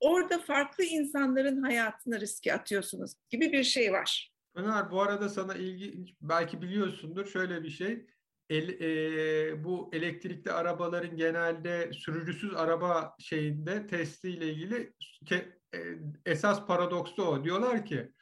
orada 0.00 0.38
farklı 0.38 0.84
insanların 0.84 1.62
hayatını 1.62 2.20
riske 2.20 2.54
atıyorsunuz 2.54 3.12
gibi 3.30 3.52
bir 3.52 3.64
şey 3.64 3.92
var. 3.92 4.32
Öner 4.54 4.90
bu 4.90 5.02
arada 5.02 5.28
sana 5.28 5.54
ilgi 5.54 6.14
belki 6.20 6.62
biliyorsundur 6.62 7.26
şöyle 7.26 7.62
bir 7.62 7.70
şey. 7.70 8.06
El, 8.50 8.68
e, 8.68 9.64
bu 9.64 9.90
elektrikli 9.92 10.50
arabaların 10.50 11.16
genelde 11.16 11.92
sürücüsüz 11.92 12.54
araba 12.54 13.14
şeyinde 13.18 13.86
testiyle 13.86 14.52
ilgili 14.52 14.92
ke, 15.26 15.58
e, 15.74 15.78
esas 16.26 16.66
paradoksu 16.66 17.22
o. 17.22 17.44
Diyorlar 17.44 17.86
ki 17.86 18.12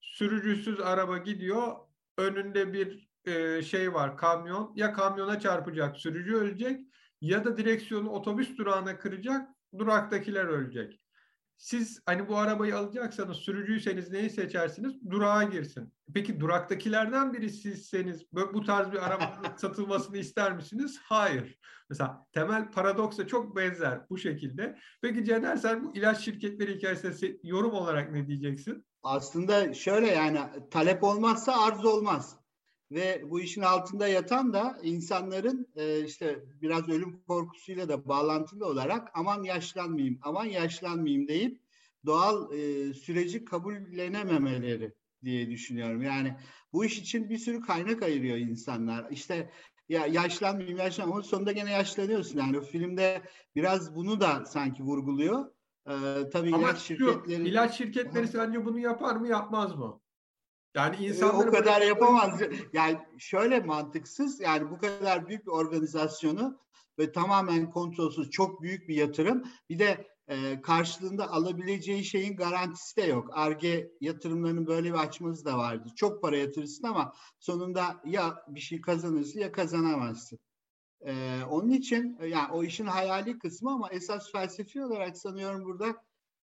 sürücüsüz 0.00 0.80
araba 0.80 1.18
gidiyor 1.18 1.76
önünde 2.18 2.72
bir 2.72 3.08
e, 3.24 3.62
şey 3.62 3.94
var 3.94 4.16
kamyon 4.16 4.72
ya 4.76 4.92
kamyona 4.92 5.40
çarpacak 5.40 5.96
sürücü 5.96 6.34
ölecek 6.34 6.80
ya 7.20 7.44
da 7.44 7.56
direksiyonu 7.56 8.10
otobüs 8.10 8.58
durağına 8.58 8.98
kıracak 8.98 9.48
duraktakiler 9.78 10.44
ölecek. 10.44 11.00
Siz 11.56 12.00
hani 12.06 12.28
bu 12.28 12.36
arabayı 12.36 12.76
alacaksanız 12.76 13.36
sürücüyseniz 13.36 14.10
neyi 14.10 14.30
seçersiniz? 14.30 15.10
Durağa 15.10 15.42
girsin. 15.42 15.92
Peki 16.14 16.40
duraktakilerden 16.40 17.32
biri 17.32 17.50
sizseniz 17.50 18.24
bu 18.32 18.64
tarz 18.64 18.92
bir 18.92 19.06
arabanın 19.06 19.56
satılmasını 19.56 20.18
ister 20.18 20.52
misiniz? 20.52 21.00
Hayır. 21.02 21.58
Mesela 21.90 22.26
temel 22.32 22.70
paradoksa 22.70 23.26
çok 23.26 23.56
benzer 23.56 24.00
bu 24.10 24.18
şekilde. 24.18 24.78
Peki 25.02 25.24
Caner 25.24 25.56
sen 25.56 25.84
bu 25.84 25.96
ilaç 25.96 26.20
şirketleri 26.20 26.76
hikayesinde 26.76 27.38
yorum 27.42 27.72
olarak 27.72 28.12
ne 28.12 28.26
diyeceksin? 28.26 28.86
Aslında 29.06 29.74
şöyle 29.74 30.06
yani 30.06 30.38
talep 30.70 31.04
olmazsa 31.04 31.62
arz 31.62 31.84
olmaz. 31.84 32.36
Ve 32.90 33.22
bu 33.30 33.40
işin 33.40 33.62
altında 33.62 34.08
yatan 34.08 34.52
da 34.52 34.78
insanların 34.82 35.68
e, 35.76 36.04
işte 36.04 36.44
biraz 36.62 36.88
ölüm 36.88 37.22
korkusuyla 37.28 37.88
da 37.88 38.08
bağlantılı 38.08 38.66
olarak 38.66 39.10
aman 39.14 39.42
yaşlanmayayım, 39.42 40.18
aman 40.22 40.44
yaşlanmayayım 40.44 41.28
deyip 41.28 41.60
doğal 42.06 42.52
e, 42.52 42.94
süreci 42.94 43.44
kabullenememeleri 43.44 44.94
diye 45.24 45.50
düşünüyorum. 45.50 46.02
Yani 46.02 46.36
bu 46.72 46.84
iş 46.84 46.98
için 46.98 47.30
bir 47.30 47.38
sürü 47.38 47.60
kaynak 47.60 48.02
ayırıyor 48.02 48.36
insanlar. 48.36 49.10
İşte 49.10 49.50
ya 49.88 50.06
yaşlanmayayım, 50.06 50.78
yaşlanmayayım 50.78 51.16
ama 51.16 51.28
sonunda 51.28 51.52
gene 51.52 51.72
yaşlanıyorsun. 51.72 52.38
Yani 52.38 52.58
o 52.58 52.62
filmde 52.62 53.22
biraz 53.54 53.94
bunu 53.94 54.20
da 54.20 54.44
sanki 54.44 54.82
vurguluyor. 54.82 55.55
Ee, 55.88 56.30
tabii 56.32 56.54
Ama 56.54 56.62
ilaç 56.70 56.78
şu, 56.78 56.84
şirketleri 56.84 57.48
ilaç 57.48 57.76
şirketleri 57.76 58.28
sence 58.28 58.64
bunu 58.64 58.78
yapar 58.78 59.16
mı 59.16 59.28
yapmaz 59.28 59.74
mı? 59.74 60.00
Yani 60.76 60.96
Ee, 61.00 61.08
insanları 61.08 61.48
o 61.48 61.52
kadar 61.52 61.74
böyle- 61.74 61.84
yapamaz. 61.84 62.40
Yani 62.72 62.98
şöyle 63.18 63.60
mantıksız 63.60 64.40
yani 64.40 64.70
bu 64.70 64.78
kadar 64.78 65.28
büyük 65.28 65.46
bir 65.46 65.50
organizasyonu 65.50 66.58
ve 66.98 67.12
tamamen 67.12 67.70
kontrolsüz 67.70 68.30
çok 68.30 68.62
büyük 68.62 68.88
bir 68.88 68.94
yatırım. 68.94 69.44
Bir 69.70 69.78
de 69.78 70.06
e, 70.28 70.60
karşılığında 70.62 71.30
alabileceği 71.30 72.04
şeyin 72.04 72.36
garantisi 72.36 72.96
de 72.96 73.02
yok. 73.02 73.28
Arge 73.32 73.90
yatırımlarının 74.00 74.66
böyle 74.66 74.92
bir 74.92 74.98
açması 74.98 75.44
da 75.44 75.58
vardır. 75.58 75.92
Çok 75.96 76.22
para 76.22 76.36
yatırırsın 76.36 76.86
ama 76.86 77.12
sonunda 77.38 78.00
ya 78.04 78.44
bir 78.48 78.60
şey 78.60 78.80
kazanırsın 78.80 79.40
ya 79.40 79.52
kazanamazsın. 79.52 80.38
Ee, 81.00 81.38
onun 81.50 81.70
için 81.70 82.16
e, 82.20 82.26
yani 82.26 82.52
o 82.52 82.64
işin 82.64 82.86
hayali 82.86 83.38
kısmı 83.38 83.70
ama 83.72 83.88
esas 83.90 84.32
felsefi 84.32 84.84
olarak 84.84 85.16
sanıyorum 85.16 85.64
burada 85.64 85.86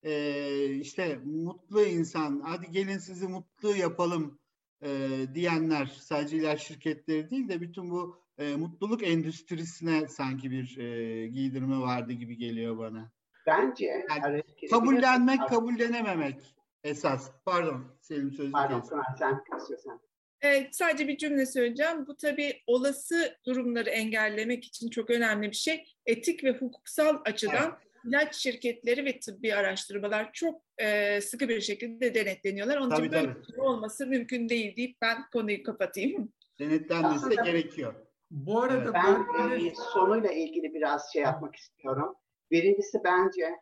e, 0.03 0.75
işte 0.75 1.21
mutlu 1.25 1.83
insan 1.83 2.41
hadi 2.45 2.71
gelin 2.71 2.99
sizi 2.99 3.29
mutlu 3.29 3.77
yapalım 3.77 4.39
e, 4.83 5.09
diyenler 5.35 5.87
sadece 5.87 6.37
ilaç 6.37 6.63
şirketleri 6.63 7.31
değil 7.31 7.49
de 7.49 7.61
bütün 7.61 7.91
bu 7.91 8.23
e, 8.39 8.57
mutluluk 8.57 9.03
endüstrisine 9.03 10.09
sanki 10.09 10.51
bir 10.51 10.79
e, 10.79 11.27
giydirme 11.29 11.81
vardı 11.81 12.13
gibi 12.13 12.37
geliyor 12.37 12.79
bana. 12.79 13.13
bence 13.47 13.85
Yani 13.85 14.21
hareket 14.21 14.71
Kabullenmek, 14.71 15.49
kabullenememek 15.49 16.57
esas. 16.85 17.31
Pardon 17.45 17.85
Selim 18.01 18.33
sözü 18.33 18.53
Pardon 18.53 18.81
kestim. 18.81 18.99
Sen 19.19 19.43
istiyorsan. 19.59 20.01
Evet, 20.43 20.77
sadece 20.77 21.09
bir 21.09 21.19
cümle 21.19 21.47
söyleyeceğim. 21.47 22.07
Bu 22.07 22.17
tabii 22.17 22.63
olası 22.67 23.37
durumları 23.47 23.91
engellemek 23.91 24.65
için 24.65 24.91
çok 24.91 25.11
önemli 25.11 25.51
bir 25.51 25.57
şey. 25.57 25.85
Etik 26.07 26.45
ve 26.45 26.53
hukuksal 26.53 27.17
açıdan 27.25 27.79
evet. 27.83 28.05
ilaç 28.05 28.35
şirketleri 28.35 29.05
ve 29.05 29.21
tıbbi 29.21 29.55
araştırmalar 29.55 30.33
çok 30.33 30.63
e, 30.79 31.21
sıkı 31.21 31.49
bir 31.49 31.61
şekilde 31.61 32.15
denetleniyorlar. 32.15 32.77
Onun 32.77 32.91
tabii, 32.91 33.07
için 33.07 33.13
böyle 33.13 33.33
tabii. 33.33 33.61
olması 33.61 34.07
mümkün 34.07 34.49
değil 34.49 34.77
deyip 34.77 34.97
ben 35.03 35.31
konuyu 35.33 35.63
kapatayım. 35.63 36.33
Denetlenmesi 36.61 37.31
de 37.31 37.35
gerekiyor. 37.35 37.95
Bu 38.31 38.63
arada 38.63 38.95
ben, 38.95 39.27
ben 39.39 39.59
bir 39.59 39.75
sonuyla 39.75 40.31
ilgili 40.33 40.75
biraz 40.75 41.13
şey 41.13 41.23
yapmak 41.23 41.57
istiyorum. 41.57 42.15
Birincisi 42.51 42.99
bence 43.05 43.57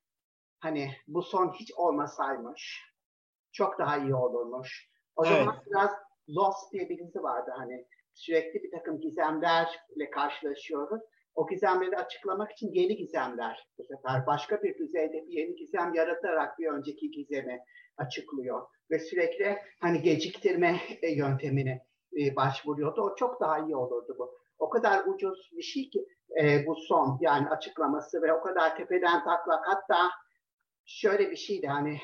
hani 0.60 0.90
bu 1.08 1.22
son 1.22 1.52
hiç 1.52 1.72
olmasaymış 1.72 2.82
çok 3.52 3.78
daha 3.78 3.98
iyi 3.98 4.14
olurmuş. 4.14 4.90
O 5.16 5.26
evet. 5.26 5.38
zaman 5.38 5.62
biraz 5.66 5.90
Lost 6.36 6.72
diye 6.72 6.88
bir 6.88 6.98
dizi 6.98 7.22
vardı 7.22 7.50
hani 7.56 7.86
sürekli 8.14 8.62
bir 8.62 8.70
takım 8.70 9.00
gizemlerle 9.00 10.10
karşılaşıyoruz. 10.14 11.02
O 11.34 11.46
gizemleri 11.46 11.96
açıklamak 11.96 12.52
için 12.52 12.70
yeni 12.72 12.96
gizemler 12.96 13.68
bu 13.78 13.84
sefer 13.84 14.26
başka 14.26 14.62
bir 14.62 14.78
düzeyde 14.78 15.26
bir 15.26 15.32
yeni 15.32 15.56
gizem 15.56 15.94
yaratarak 15.94 16.58
bir 16.58 16.66
önceki 16.66 17.10
gizemi 17.10 17.60
açıklıyor 17.96 18.66
ve 18.90 18.98
sürekli 18.98 19.58
hani 19.80 20.02
geciktirme 20.02 20.80
yöntemini 21.16 21.80
e, 22.20 22.36
başvuruyordu. 22.36 23.02
O 23.02 23.16
çok 23.16 23.40
daha 23.40 23.58
iyi 23.58 23.76
olurdu 23.76 24.16
bu. 24.18 24.38
O 24.58 24.70
kadar 24.70 25.04
ucuz 25.06 25.50
bir 25.56 25.62
şey 25.62 25.90
ki 25.90 26.06
e, 26.40 26.66
bu 26.66 26.76
son 26.76 27.18
yani 27.20 27.48
açıklaması 27.48 28.22
ve 28.22 28.32
o 28.32 28.42
kadar 28.42 28.76
tepeden 28.76 29.24
taklak 29.24 29.66
hatta 29.66 30.10
şöyle 30.84 31.30
bir 31.30 31.36
şeydi 31.36 31.66
hani 31.66 32.00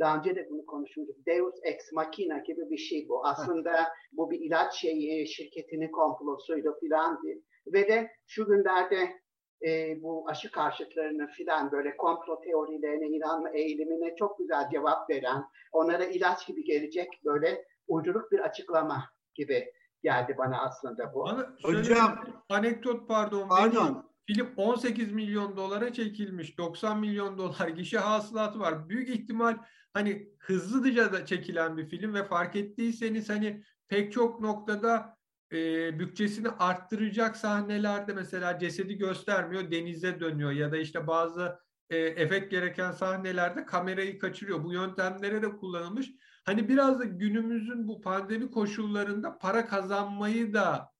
daha 0.00 0.16
önce 0.16 0.36
de 0.36 0.48
bunu 0.50 0.66
konuşmuştuk. 0.66 1.16
Deus 1.26 1.54
ex 1.62 1.92
machina 1.92 2.38
gibi 2.38 2.70
bir 2.70 2.78
şey 2.78 3.06
bu. 3.08 3.26
Aslında 3.26 3.88
bu 4.12 4.30
bir 4.30 4.40
ilaç 4.40 4.74
şeyi, 4.74 5.28
şirketinin 5.28 5.90
komplosuydu 5.90 6.76
filan 6.80 7.18
Ve 7.66 7.88
de 7.88 8.10
şu 8.26 8.46
günlerde 8.46 9.20
e, 9.66 10.02
bu 10.02 10.28
aşı 10.28 10.50
karşıtlarını 10.50 11.26
filan 11.26 11.72
böyle 11.72 11.96
komplo 11.96 12.40
teorilerine 12.40 13.06
inanma 13.06 13.50
eğilimine 13.50 14.16
çok 14.16 14.38
güzel 14.38 14.68
cevap 14.70 15.10
veren, 15.10 15.44
onlara 15.72 16.04
ilaç 16.04 16.46
gibi 16.46 16.64
gelecek 16.64 17.08
böyle 17.24 17.64
uyduruk 17.88 18.32
bir 18.32 18.38
açıklama 18.38 19.04
gibi 19.34 19.72
geldi 20.02 20.34
bana 20.38 20.60
aslında 20.60 21.14
bu. 21.14 21.24
Bana 21.24 21.56
Hocam 21.62 22.24
anekdot 22.48 23.08
pardon. 23.08 23.48
Pardon. 23.48 24.09
Film 24.30 24.48
18 24.56 25.12
milyon 25.12 25.56
dolara 25.56 25.92
çekilmiş. 25.92 26.58
90 26.58 27.00
milyon 27.00 27.38
dolar 27.38 27.68
gişe 27.68 27.98
hasılatı 27.98 28.58
var. 28.58 28.88
Büyük 28.88 29.08
ihtimal 29.08 29.58
hani 29.92 30.28
hızlıca 30.38 31.12
da 31.12 31.26
çekilen 31.26 31.76
bir 31.76 31.88
film 31.88 32.14
ve 32.14 32.24
fark 32.24 32.56
ettiyseniz 32.56 33.28
hani 33.28 33.64
pek 33.88 34.12
çok 34.12 34.40
noktada 34.40 35.16
e, 35.52 35.58
bütçesini 35.98 36.48
arttıracak 36.48 37.36
sahnelerde 37.36 38.12
mesela 38.12 38.58
cesedi 38.58 38.98
göstermiyor, 38.98 39.70
denize 39.70 40.20
dönüyor 40.20 40.50
ya 40.50 40.72
da 40.72 40.76
işte 40.76 41.06
bazı 41.06 41.58
e, 41.90 41.98
efekt 41.98 42.50
gereken 42.50 42.92
sahnelerde 42.92 43.64
kamerayı 43.64 44.18
kaçırıyor. 44.18 44.64
Bu 44.64 44.72
yöntemlere 44.72 45.42
de 45.42 45.56
kullanılmış. 45.56 46.10
Hani 46.44 46.68
biraz 46.68 47.00
da 47.00 47.04
günümüzün 47.04 47.88
bu 47.88 48.00
pandemi 48.00 48.50
koşullarında 48.50 49.38
para 49.38 49.66
kazanmayı 49.66 50.54
da 50.54 50.92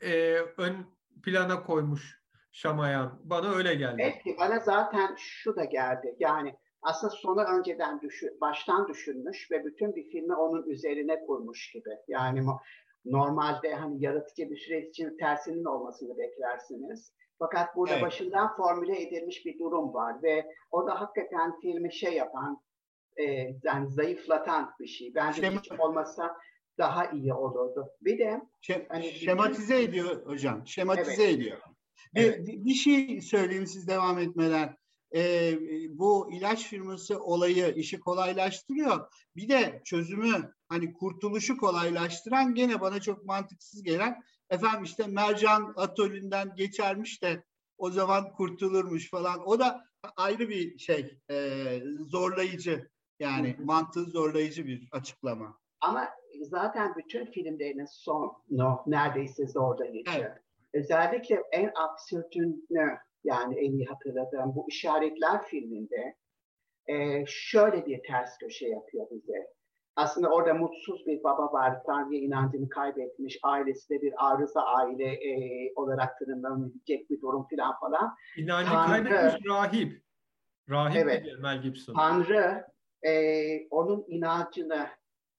e, 0.00 0.38
ön 0.56 0.86
plana 1.22 1.62
koymuş 1.62 2.23
Şamayan. 2.54 3.20
Bana 3.24 3.54
öyle 3.54 3.74
geldi. 3.74 4.02
Evet, 4.02 4.38
bana 4.38 4.58
zaten 4.58 5.14
şu 5.18 5.56
da 5.56 5.64
geldi. 5.64 6.16
Yani 6.18 6.54
aslında 6.82 7.10
sonu 7.10 7.42
önceden 7.42 8.00
düşün, 8.00 8.40
baştan 8.40 8.88
düşünmüş 8.88 9.50
ve 9.50 9.64
bütün 9.64 9.96
bir 9.96 10.10
filmi 10.10 10.34
onun 10.34 10.66
üzerine 10.66 11.26
kurmuş 11.26 11.72
gibi. 11.72 11.90
Yani 12.08 12.46
normalde 13.04 13.74
hani 13.74 14.04
yaratıcı 14.04 14.50
bir 14.50 14.56
süreç 14.56 14.88
için 14.88 15.16
tersinin 15.16 15.64
olmasını 15.64 16.18
beklersiniz. 16.18 17.12
Fakat 17.38 17.76
burada 17.76 17.92
evet. 17.92 18.02
başından 18.02 18.56
formüle 18.56 19.02
edilmiş 19.02 19.46
bir 19.46 19.58
durum 19.58 19.94
var 19.94 20.22
ve 20.22 20.46
o 20.70 20.86
da 20.86 21.00
hakikaten 21.00 21.60
filmi 21.60 21.94
şey 21.94 22.14
yapan, 22.14 22.62
e, 23.16 23.24
yani 23.62 23.88
zayıflatan 23.88 24.74
bir 24.80 24.86
şey. 24.86 25.14
Bence 25.14 25.42
Şema... 25.42 25.60
hiç 25.60 25.72
olmasa 25.78 26.36
daha 26.78 27.06
iyi 27.06 27.34
olurdu. 27.34 27.90
Bir 28.00 28.18
de 28.18 28.40
Şem, 28.60 28.82
hani 28.88 29.04
şematize 29.04 29.78
bir... 29.78 29.88
ediyor 29.88 30.26
hocam. 30.26 30.66
Şematize 30.66 31.24
evet. 31.24 31.34
ediyor. 31.34 31.58
Evet. 32.14 32.46
Bir, 32.46 32.64
bir 32.64 32.74
şey 32.74 33.20
söyleyeyim 33.20 33.66
siz 33.66 33.88
devam 33.88 34.18
etmeden 34.18 34.76
e, 35.14 35.52
bu 35.98 36.32
ilaç 36.32 36.66
firması 36.68 37.20
olayı 37.20 37.74
işi 37.74 38.00
kolaylaştırıyor. 38.00 39.12
Bir 39.36 39.48
de 39.48 39.80
çözümü 39.84 40.54
hani 40.68 40.92
kurtuluşu 40.92 41.56
kolaylaştıran 41.56 42.54
gene 42.54 42.80
bana 42.80 43.00
çok 43.00 43.24
mantıksız 43.24 43.82
gelen 43.82 44.22
efendim 44.50 44.84
işte 44.84 45.06
mercan 45.06 45.72
atölünden 45.76 46.54
geçermiş 46.56 47.22
de 47.22 47.44
o 47.78 47.90
zaman 47.90 48.32
kurtulurmuş 48.32 49.10
falan. 49.10 49.48
O 49.48 49.58
da 49.58 49.84
ayrı 50.16 50.48
bir 50.48 50.78
şey 50.78 51.18
e, 51.30 51.80
zorlayıcı 52.00 52.90
yani 53.18 53.56
mantığı 53.64 54.04
zorlayıcı 54.04 54.66
bir 54.66 54.88
açıklama. 54.92 55.58
Ama 55.80 56.08
zaten 56.42 56.94
bütün 56.96 57.26
filmlerinin 57.26 57.86
sonu 57.86 58.32
neredeyse 58.86 59.46
zorlayıcı. 59.46 60.10
Evet. 60.16 60.43
Özellikle 60.74 61.42
en 61.52 61.72
absürtünü 61.74 62.98
yani 63.24 63.58
en 63.58 63.72
iyi 63.72 63.86
hatırladığım 63.86 64.54
bu 64.54 64.66
işaretler 64.68 65.42
filminde 65.42 66.16
e, 66.86 67.24
şöyle 67.26 67.86
bir 67.86 68.00
ters 68.02 68.38
köşe 68.38 68.68
yapıyor 68.68 69.06
bize. 69.10 69.54
Aslında 69.96 70.28
orada 70.28 70.54
mutsuz 70.54 71.06
bir 71.06 71.24
baba 71.24 71.52
var, 71.52 71.82
Tanrı'ya 71.86 72.20
inancını 72.20 72.68
kaybetmiş, 72.68 73.38
ailesi 73.42 73.90
de 73.90 74.02
bir 74.02 74.14
arıza 74.16 74.60
aile 74.60 75.04
e, 75.04 75.72
olarak 75.76 76.18
tanımlanabilecek 76.18 77.10
bir 77.10 77.20
durum 77.20 77.46
falan 77.50 77.78
falan. 77.80 78.14
İnancı 78.36 78.70
Tanrı, 78.70 78.88
kaybetmiş 78.88 79.46
rahip. 79.46 80.02
Rahip 80.70 80.96
evet, 80.96 81.26
Mel 81.40 81.62
Gibson. 81.62 81.94
Tanrı 81.94 82.64
e, 83.02 83.12
onun 83.70 84.04
inancını 84.08 84.86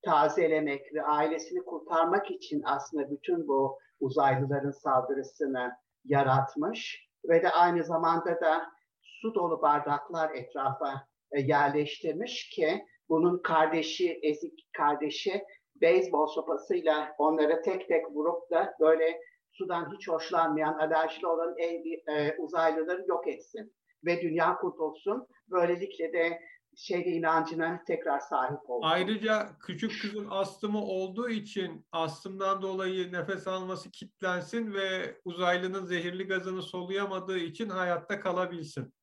tazelemek 0.01 0.93
ve 0.93 1.03
ailesini 1.03 1.65
kurtarmak 1.65 2.31
için 2.31 2.61
aslında 2.65 3.11
bütün 3.11 3.47
bu 3.47 3.79
uzaylıların 3.99 4.71
saldırısını 4.71 5.71
yaratmış 6.05 7.09
ve 7.29 7.43
de 7.43 7.49
aynı 7.49 7.83
zamanda 7.83 8.41
da 8.41 8.65
su 9.01 9.35
dolu 9.35 9.61
bardaklar 9.61 10.35
etrafa 10.35 11.07
e, 11.31 11.41
yerleştirmiş 11.41 12.49
ki 12.49 12.85
bunun 13.09 13.41
kardeşi, 13.41 14.19
ezik 14.23 14.69
kardeşi 14.73 15.43
beyzbol 15.75 16.27
sopasıyla 16.27 17.15
onları 17.17 17.61
tek 17.61 17.87
tek 17.87 18.11
vurup 18.11 18.51
da 18.51 18.75
böyle 18.79 19.19
sudan 19.51 19.93
hiç 19.93 20.07
hoşlanmayan, 20.07 20.73
alerjili 20.73 21.27
olan 21.27 21.55
en, 21.57 21.83
e, 22.15 22.35
uzaylıları 22.37 23.05
yok 23.07 23.27
etsin 23.27 23.73
ve 24.05 24.21
dünya 24.21 24.57
kurtulsun. 24.57 25.27
Böylelikle 25.47 26.13
de 26.13 26.39
şeyde 26.77 27.09
inancına 27.09 27.83
tekrar 27.87 28.19
sahip 28.19 28.69
oldu. 28.69 28.85
Ayrıca 28.85 29.49
küçük 29.59 30.01
kızın 30.01 30.27
astımı 30.29 30.81
olduğu 30.81 31.29
için 31.29 31.85
astımdan 31.91 32.61
dolayı 32.61 33.11
nefes 33.11 33.47
alması 33.47 33.91
kitlensin 33.91 34.73
ve 34.73 35.17
uzaylının 35.25 35.85
zehirli 35.85 36.27
gazını 36.27 36.61
soluyamadığı 36.61 37.37
için 37.37 37.69
hayatta 37.69 38.19
kalabilsin. 38.19 38.93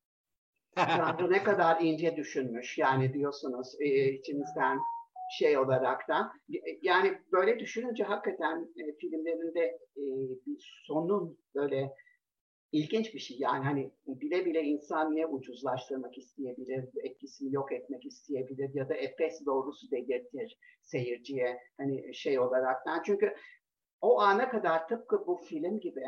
Yani 0.77 1.31
ne 1.31 1.43
kadar 1.43 1.81
ince 1.81 2.15
düşünmüş 2.15 2.77
yani 2.77 3.13
diyorsunuz 3.13 3.75
e, 3.79 4.13
içinizden 4.13 4.79
şey 5.39 5.57
olarak 5.57 6.07
da. 6.07 6.33
Yani 6.81 7.21
böyle 7.31 7.59
düşününce 7.59 8.03
hakikaten 8.03 8.67
e, 8.77 8.95
filmlerinde 8.97 9.79
e, 9.97 10.03
bir 10.45 10.83
sonun 10.87 11.37
böyle 11.55 11.93
ilginç 12.73 13.13
bir 13.13 13.19
şey. 13.19 13.37
Yani 13.39 13.63
hani 13.63 13.91
bile 14.07 14.45
bile 14.45 14.61
insan 14.61 15.11
niye 15.15 15.27
ucuzlaştırmak 15.27 16.17
isteyebilir, 16.17 16.89
etkisini 17.03 17.53
yok 17.53 17.71
etmek 17.71 18.05
isteyebilir 18.05 18.73
ya 18.73 18.89
da 18.89 18.93
Efes 18.95 19.45
doğrusu 19.45 19.91
dedirtir 19.91 20.57
seyirciye 20.81 21.59
hani 21.77 22.15
şey 22.15 22.39
olarak. 22.39 22.87
Yani 22.87 23.01
çünkü 23.05 23.35
o 24.01 24.19
ana 24.19 24.49
kadar 24.49 24.87
tıpkı 24.87 25.27
bu 25.27 25.35
film 25.35 25.79
gibi 25.79 26.05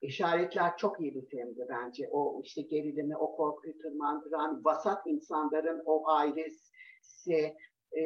işaretler 0.00 0.76
çok 0.76 1.00
iyi 1.00 1.14
bir 1.14 1.26
filmdi 1.26 1.66
bence. 1.68 2.08
O 2.10 2.40
işte 2.44 2.62
gerilimi, 2.62 3.16
o 3.16 3.36
korkuyu 3.36 3.78
tırmandıran, 3.78 4.64
vasat 4.64 5.06
insanların 5.06 5.82
o 5.84 6.08
ailesi, 6.08 7.54
e, 7.92 8.02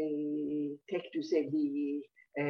tek 0.87 1.15
düzeliği, 1.15 2.09
e, 2.39 2.43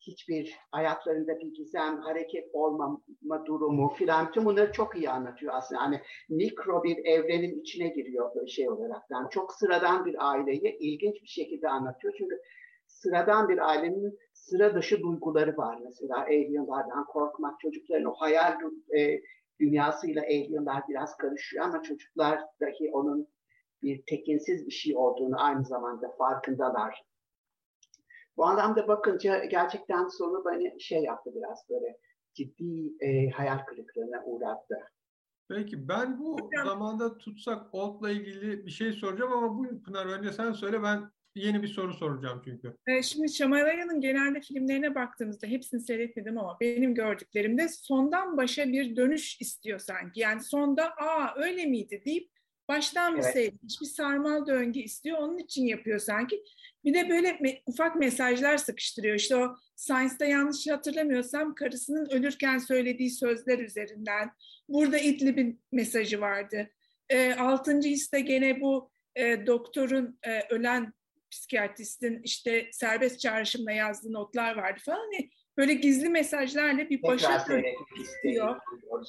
hiçbir 0.00 0.58
ayaklarında 0.72 1.38
bir 1.38 1.54
gizem, 1.54 2.00
hareket 2.00 2.48
olmama 2.52 3.46
durumu 3.46 3.88
filan 3.88 4.32
tüm 4.32 4.44
bunları 4.44 4.72
çok 4.72 4.96
iyi 4.96 5.10
anlatıyor 5.10 5.54
aslında. 5.54 5.80
Hani 5.80 6.00
mikro 6.28 6.82
bir 6.84 7.04
evrenin 7.04 7.60
içine 7.60 7.88
giriyor 7.88 8.34
böyle 8.34 8.46
şey 8.46 8.70
olarak. 8.70 9.02
Yani 9.10 9.26
çok 9.30 9.52
sıradan 9.52 10.04
bir 10.04 10.30
aileyi 10.30 10.76
ilginç 10.80 11.22
bir 11.22 11.28
şekilde 11.28 11.68
anlatıyor. 11.68 12.14
Çünkü 12.18 12.40
sıradan 12.86 13.48
bir 13.48 13.68
ailenin 13.68 14.18
sıra 14.32 14.74
dışı 14.74 15.02
duyguları 15.02 15.56
var 15.56 15.78
mesela. 15.84 16.16
Alienlardan 16.16 17.04
korkmak, 17.06 17.60
çocukların 17.60 18.04
o 18.04 18.14
hayal 18.14 18.52
e, 18.98 19.20
dünyasıyla 19.60 20.22
alienlar 20.22 20.82
biraz 20.88 21.16
karışıyor 21.16 21.64
ama 21.64 21.82
çocuklar 21.82 22.40
dahi 22.60 22.90
onun 22.92 23.28
bir 23.82 24.02
tekinsiz 24.06 24.66
bir 24.66 24.72
şey 24.72 24.96
olduğunu 24.96 25.44
aynı 25.44 25.64
zamanda 25.64 26.14
farkındalar 26.18 27.02
Bu 28.36 28.44
anlamda 28.44 28.88
bakınca 28.88 29.44
gerçekten 29.44 30.08
sonu 30.08 30.44
beni 30.44 30.80
şey 30.80 31.02
yaptı 31.02 31.30
biraz 31.34 31.58
böyle 31.70 31.98
ciddi 32.34 32.92
e, 33.00 33.30
hayal 33.30 33.58
kırıklığına 33.58 34.24
uğrattı. 34.24 34.74
Peki 35.48 35.88
ben 35.88 36.18
bu 36.18 36.50
zamanda 36.64 37.18
tutsak 37.18 37.74
Old'la 37.74 38.10
ilgili 38.10 38.66
bir 38.66 38.70
şey 38.70 38.92
soracağım 38.92 39.32
ama 39.32 39.58
buyur 39.58 39.82
Pınar 39.82 40.06
önce 40.06 40.32
sen 40.32 40.52
söyle 40.52 40.82
ben 40.82 41.10
yeni 41.34 41.62
bir 41.62 41.68
soru 41.68 41.94
soracağım 41.94 42.42
çünkü. 42.44 42.76
Ee, 42.86 43.02
şimdi 43.02 43.32
Şamalaya'nın 43.32 44.00
genelde 44.00 44.40
filmlerine 44.40 44.94
baktığımızda 44.94 45.46
hepsini 45.46 45.80
seyretmedim 45.80 46.38
ama 46.38 46.56
benim 46.60 46.94
gördüklerimde 46.94 47.68
sondan 47.68 48.36
başa 48.36 48.66
bir 48.66 48.96
dönüş 48.96 49.40
istiyor 49.40 49.78
sanki. 49.78 50.20
Yani 50.20 50.42
sonda 50.42 50.84
aa 50.84 51.34
öyle 51.36 51.66
miydi 51.66 52.02
deyip 52.06 52.30
baştan 52.68 53.16
bir 53.16 53.22
evet. 53.22 53.32
seyretmiş 53.32 53.80
bir 53.80 53.86
sarmal 53.86 54.46
döngü 54.46 54.80
istiyor. 54.80 55.18
Onun 55.18 55.38
için 55.38 55.66
yapıyor 55.66 55.98
sanki. 55.98 56.44
Bir 56.84 56.94
de 56.94 57.08
böyle 57.08 57.28
me- 57.28 57.62
ufak 57.66 57.96
mesajlar 57.96 58.56
sıkıştırıyor. 58.56 59.14
İşte 59.14 59.36
o 59.36 59.56
Science'da 59.76 60.24
yanlış 60.24 60.66
hatırlamıyorsam 60.68 61.54
karısının 61.54 62.10
ölürken 62.10 62.58
söylediği 62.58 63.10
sözler 63.10 63.58
üzerinden. 63.58 64.30
Burada 64.68 64.98
İdlib'in 64.98 65.60
mesajı 65.72 66.20
vardı. 66.20 66.70
E, 67.08 67.34
altıncı 67.34 67.88
hisse 67.88 68.20
gene 68.20 68.60
bu 68.60 68.90
e, 69.16 69.46
doktorun 69.46 70.18
e, 70.22 70.40
ölen 70.50 70.92
psikiyatristin 71.30 72.20
işte 72.22 72.68
serbest 72.72 73.20
çağrışımla 73.20 73.72
yazdığı 73.72 74.12
notlar 74.12 74.56
vardı 74.56 74.80
falan. 74.84 74.98
Hani 74.98 75.30
böyle 75.56 75.74
gizli 75.74 76.08
mesajlarla 76.08 76.90
bir 76.90 77.02
başa 77.02 77.46
istiyor. 78.00 78.56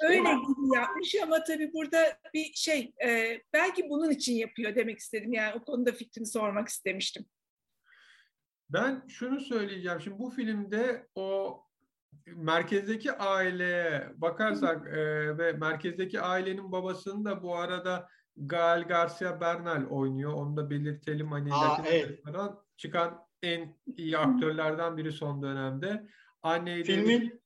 Öyle 0.03 0.19
gibi 0.19 0.75
yapmış 0.75 1.15
ama 1.23 1.43
tabii 1.43 1.73
burada 1.73 2.19
bir 2.33 2.53
şey 2.53 2.93
e, 3.05 3.41
belki 3.53 3.89
bunun 3.89 4.09
için 4.09 4.33
yapıyor 4.33 4.75
demek 4.75 4.99
istedim. 4.99 5.33
Yani 5.33 5.53
o 5.55 5.63
konuda 5.63 5.91
fikrini 5.91 6.25
sormak 6.25 6.67
istemiştim. 6.67 7.25
Ben 8.69 9.03
şunu 9.07 9.39
söyleyeceğim. 9.39 10.01
Şimdi 10.01 10.19
bu 10.19 10.29
filmde 10.29 11.07
o 11.15 11.59
merkezdeki 12.25 13.11
aileye 13.11 14.07
bakarsak 14.15 14.87
e, 14.87 15.37
ve 15.37 15.53
merkezdeki 15.53 16.21
ailenin 16.21 16.71
babasını 16.71 17.25
da 17.25 17.43
bu 17.43 17.55
arada 17.55 18.09
Gal 18.37 18.83
Garcia 18.87 19.41
Bernal 19.41 19.85
oynuyor. 19.89 20.33
Onu 20.33 20.57
da 20.57 20.69
belirtelim. 20.69 21.31
Hani 21.31 21.53
Aa, 21.53 21.83
evet. 21.85 22.19
çıkan 22.77 23.27
en 23.43 23.75
iyi 23.97 24.17
aktörlerden 24.17 24.97
biri 24.97 25.11
son 25.11 25.43
dönemde. 25.43 26.07
Anne 26.47 26.83
filmin 26.83 27.41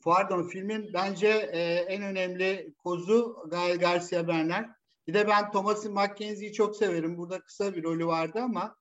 pardon 0.00 0.42
filmin 0.42 0.90
bence 0.94 1.28
e, 1.52 1.60
en 1.74 2.02
önemli 2.02 2.74
kozu 2.78 3.36
Gal 3.50 3.78
Garcia 3.78 4.28
Bernal. 4.28 4.68
Bir 5.06 5.14
de 5.14 5.28
ben 5.28 5.50
Thomas 5.50 5.86
Mackenzie'yi 5.86 6.52
çok 6.52 6.76
severim. 6.76 7.18
Burada 7.18 7.40
kısa 7.40 7.74
bir 7.74 7.82
rolü 7.82 8.06
vardı 8.06 8.38
ama 8.42 8.76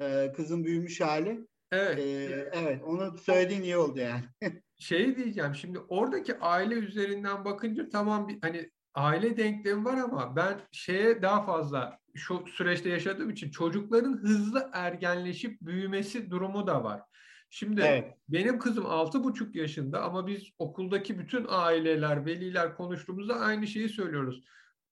e, 0.00 0.32
kızın 0.36 0.64
büyümüş 0.64 1.00
hali. 1.00 1.46
Evet. 1.72 1.98
E, 1.98 2.50
evet. 2.52 2.82
Onu 2.84 3.18
söylediğin 3.18 3.62
iyi 3.62 3.76
oldu 3.76 3.98
yani. 3.98 4.24
şey 4.78 5.16
diyeceğim 5.16 5.54
şimdi 5.54 5.78
oradaki 5.78 6.38
aile 6.38 6.74
üzerinden 6.74 7.44
bakınca 7.44 7.88
tamam 7.88 8.28
bir 8.28 8.38
hani 8.42 8.70
aile 8.94 9.36
denklemi 9.36 9.84
var 9.84 9.98
ama 9.98 10.36
ben 10.36 10.60
şeye 10.72 11.22
daha 11.22 11.46
fazla 11.46 11.98
şu 12.14 12.44
süreçte 12.46 12.88
yaşadığım 12.88 13.30
için 13.30 13.50
çocukların 13.50 14.16
hızlı 14.16 14.70
ergenleşip 14.72 15.60
büyümesi 15.60 16.30
durumu 16.30 16.66
da 16.66 16.84
var. 16.84 17.02
Şimdi 17.56 17.80
evet. 17.80 18.14
benim 18.28 18.58
kızım 18.58 18.86
altı 18.86 19.24
buçuk 19.24 19.54
yaşında 19.54 20.02
ama 20.02 20.26
biz 20.26 20.42
okuldaki 20.58 21.18
bütün 21.18 21.46
aileler, 21.48 22.26
veliler 22.26 22.76
konuştuğumuzda 22.76 23.40
aynı 23.40 23.66
şeyi 23.66 23.88
söylüyoruz. 23.88 24.44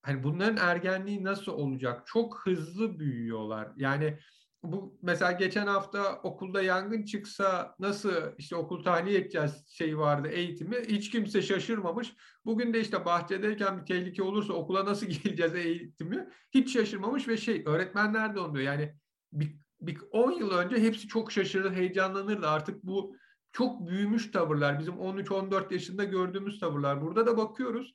Hani 0.02 0.22
bunların 0.22 0.56
ergenliği 0.56 1.24
nasıl 1.24 1.52
olacak? 1.52 2.06
Çok 2.06 2.40
hızlı 2.46 2.98
büyüyorlar. 2.98 3.72
Yani 3.76 4.18
bu 4.62 4.98
mesela 5.02 5.32
geçen 5.32 5.66
hafta 5.66 6.20
okulda 6.22 6.62
yangın 6.62 7.02
çıksa 7.02 7.74
nasıl 7.78 8.14
işte 8.38 8.56
okul 8.56 8.84
tahliye 8.84 9.18
edeceğiz 9.18 9.64
şey 9.68 9.98
vardı 9.98 10.28
eğitimi 10.28 10.76
hiç 10.88 11.10
kimse 11.10 11.42
şaşırmamış. 11.42 12.14
Bugün 12.44 12.74
de 12.74 12.80
işte 12.80 13.04
bahçedeyken 13.04 13.80
bir 13.80 13.86
tehlike 13.86 14.22
olursa 14.22 14.52
okula 14.52 14.84
nasıl 14.84 15.06
geleceğiz 15.24 15.54
eğitimi 15.54 16.28
hiç 16.50 16.72
şaşırmamış 16.72 17.28
ve 17.28 17.36
şey 17.36 17.62
öğretmenler 17.66 18.34
de 18.34 18.40
onu 18.40 18.54
diyor. 18.54 18.64
Yani 18.64 18.94
bir, 19.32 19.61
bir 19.86 19.98
10 20.10 20.32
yıl 20.32 20.50
önce 20.50 20.76
hepsi 20.82 21.08
çok 21.08 21.32
şaşırır, 21.32 21.72
heyecanlanırdı. 21.72 22.48
Artık 22.48 22.82
bu 22.82 23.16
çok 23.52 23.86
büyümüş 23.86 24.30
tavırlar. 24.30 24.78
Bizim 24.78 24.94
13-14 24.94 25.72
yaşında 25.72 26.04
gördüğümüz 26.04 26.60
tavırlar. 26.60 27.00
Burada 27.00 27.26
da 27.26 27.36
bakıyoruz. 27.36 27.94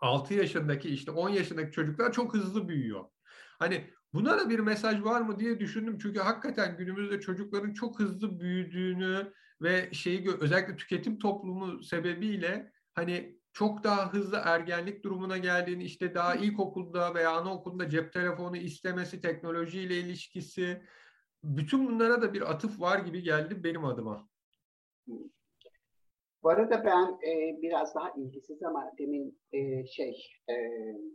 6 0.00 0.34
yaşındaki 0.34 0.88
işte 0.88 1.10
10 1.10 1.28
yaşındaki 1.28 1.72
çocuklar 1.72 2.12
çok 2.12 2.34
hızlı 2.34 2.68
büyüyor. 2.68 3.04
Hani 3.58 3.90
Buna 4.14 4.38
da 4.38 4.50
bir 4.50 4.58
mesaj 4.58 5.02
var 5.02 5.20
mı 5.20 5.38
diye 5.38 5.60
düşündüm. 5.60 5.98
Çünkü 5.98 6.20
hakikaten 6.20 6.76
günümüzde 6.76 7.20
çocukların 7.20 7.72
çok 7.72 8.00
hızlı 8.00 8.40
büyüdüğünü 8.40 9.32
ve 9.62 9.92
şeyi 9.92 10.30
özellikle 10.40 10.76
tüketim 10.76 11.18
toplumu 11.18 11.82
sebebiyle 11.82 12.72
hani 12.94 13.38
çok 13.54 13.84
daha 13.84 14.12
hızlı 14.12 14.40
ergenlik 14.44 15.04
durumuna 15.04 15.38
geldiğini 15.38 15.84
işte 15.84 16.14
daha 16.14 16.34
ilkokulda 16.34 17.14
veya 17.14 17.30
anaokulda 17.30 17.88
cep 17.88 18.12
telefonu 18.12 18.56
istemesi, 18.56 19.20
teknolojiyle 19.20 19.98
ilişkisi 19.98 20.82
bütün 21.44 21.88
bunlara 21.88 22.22
da 22.22 22.34
bir 22.34 22.50
atıf 22.50 22.80
var 22.80 22.98
gibi 22.98 23.22
geldi 23.22 23.64
benim 23.64 23.84
adıma. 23.84 24.28
Bu 26.42 26.48
arada 26.48 26.84
ben 26.84 27.28
e, 27.30 27.62
biraz 27.62 27.94
daha 27.94 28.10
ilgisiz 28.10 28.62
ama 28.62 28.92
demin 28.98 29.38
e, 29.52 29.86
şey 29.86 30.26
e, 30.50 30.54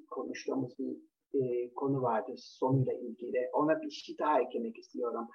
konuştuğumuz 0.10 0.80
bir 0.80 0.98
e, 1.34 1.74
konu 1.74 2.02
vardı 2.02 2.32
sonuyla 2.38 2.94
ilgili. 2.94 3.50
Ona 3.54 3.82
bir 3.82 3.92
şey 3.92 4.18
daha 4.18 4.42
eklemek 4.42 4.78
istiyorum. 4.78 5.28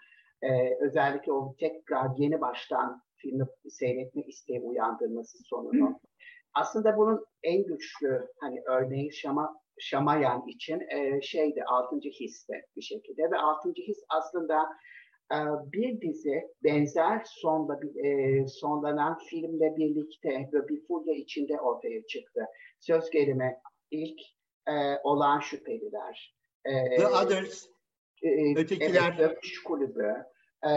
E, 0.42 0.74
özellikle 0.80 1.32
o 1.32 1.57
tekrar 1.59 2.11
yeni 2.18 2.40
baştan 2.40 3.02
filmi 3.16 3.46
seyretme 3.68 4.22
isteği 4.22 4.61
uyandırması 4.61 5.38
sonunu. 5.44 6.00
Aslında 6.55 6.96
bunun 6.96 7.26
en 7.42 7.64
güçlü 7.64 8.28
hani 8.40 8.62
örneği 8.66 9.12
Şama, 9.12 9.57
Şamayan 9.78 10.46
için 10.46 10.80
e, 10.80 11.22
şeydi 11.22 11.64
altıncı 11.64 12.09
hisse 12.09 12.52
bir 12.76 12.82
şekilde 12.82 13.30
ve 13.30 13.38
altıncı 13.38 13.82
his 13.82 14.05
aslında 14.09 14.62
e, 15.32 15.36
bir 15.72 16.00
dizi 16.00 16.42
benzer 16.64 17.22
sonda 17.26 17.80
e, 18.05 18.46
sonlanan 18.46 19.18
filmle 19.18 19.76
birlikte 19.76 20.50
ve 20.52 20.68
bir 20.68 20.86
furya 20.86 21.14
içinde 21.14 21.61
ortaya 21.61 22.07
çıktı. 22.07 22.46
Söz 22.80 23.11
gelimi 23.11 23.57
ilk 23.90 24.20
e, 24.68 24.72
olan 25.05 25.40
şüpheliler. 25.40 26.36
E, 26.64 26.96
The 26.96 27.07
Others, 27.07 27.66
e, 28.22 28.59
ötekiler. 28.59 29.16
Evet, 29.18 29.38
kulübü. 29.64 30.14
E, 30.64 30.70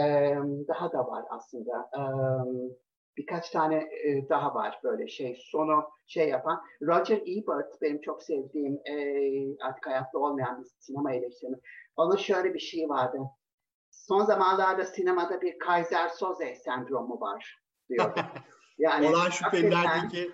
daha 0.68 0.92
da 0.92 1.06
var 1.06 1.24
aslında. 1.30 1.90
E, 1.94 2.02
birkaç 3.18 3.50
tane 3.50 3.76
e, 3.76 4.28
daha 4.28 4.54
var 4.54 4.80
böyle 4.84 5.08
şey 5.08 5.38
sonu 5.50 5.84
şey 6.06 6.28
yapan. 6.28 6.62
Roger 6.82 7.20
Ebert 7.26 7.82
benim 7.82 8.00
çok 8.00 8.22
sevdiğim 8.22 8.80
e, 8.84 8.94
artık 9.64 9.86
hayatta 9.86 10.18
olmayan 10.18 10.60
bir 10.60 10.68
sinema 10.78 11.12
eleştirmeni. 11.12 11.60
Onun 11.96 12.16
şöyle 12.16 12.54
bir 12.54 12.58
şey 12.58 12.88
vardı. 12.88 13.18
Son 13.90 14.24
zamanlarda 14.24 14.84
sinemada 14.84 15.40
bir 15.40 15.58
Kaiser 15.58 16.08
Soze 16.08 16.54
sendromu 16.54 17.20
var 17.20 17.58
diyor. 17.88 18.14
Yani 18.78 19.08
Olan 19.08 19.30
şüphelilerdeki 19.30 20.30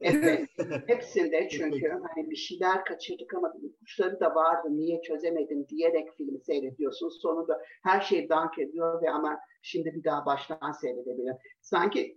Evet, 0.00 0.48
hepsinde 0.86 1.48
çünkü 1.48 1.88
hani 1.88 2.30
bir 2.30 2.36
şeyler 2.36 2.84
kaçırdık 2.84 3.34
ama 3.34 3.52
kuşları 3.80 4.20
da 4.20 4.34
vardı. 4.34 4.68
Niye 4.70 5.02
çözemedim 5.02 5.68
diyerek 5.68 6.12
filmi 6.16 6.40
seyrediyorsun. 6.40 7.08
Sonunda 7.08 7.62
her 7.82 8.00
şey 8.00 8.28
dank 8.28 8.58
ediyor 8.58 9.02
ve 9.02 9.10
ama 9.10 9.38
şimdi 9.62 9.94
bir 9.94 10.04
daha 10.04 10.26
baştan 10.26 10.72
seyredebilirim. 10.72 11.36
Sanki 11.60 12.16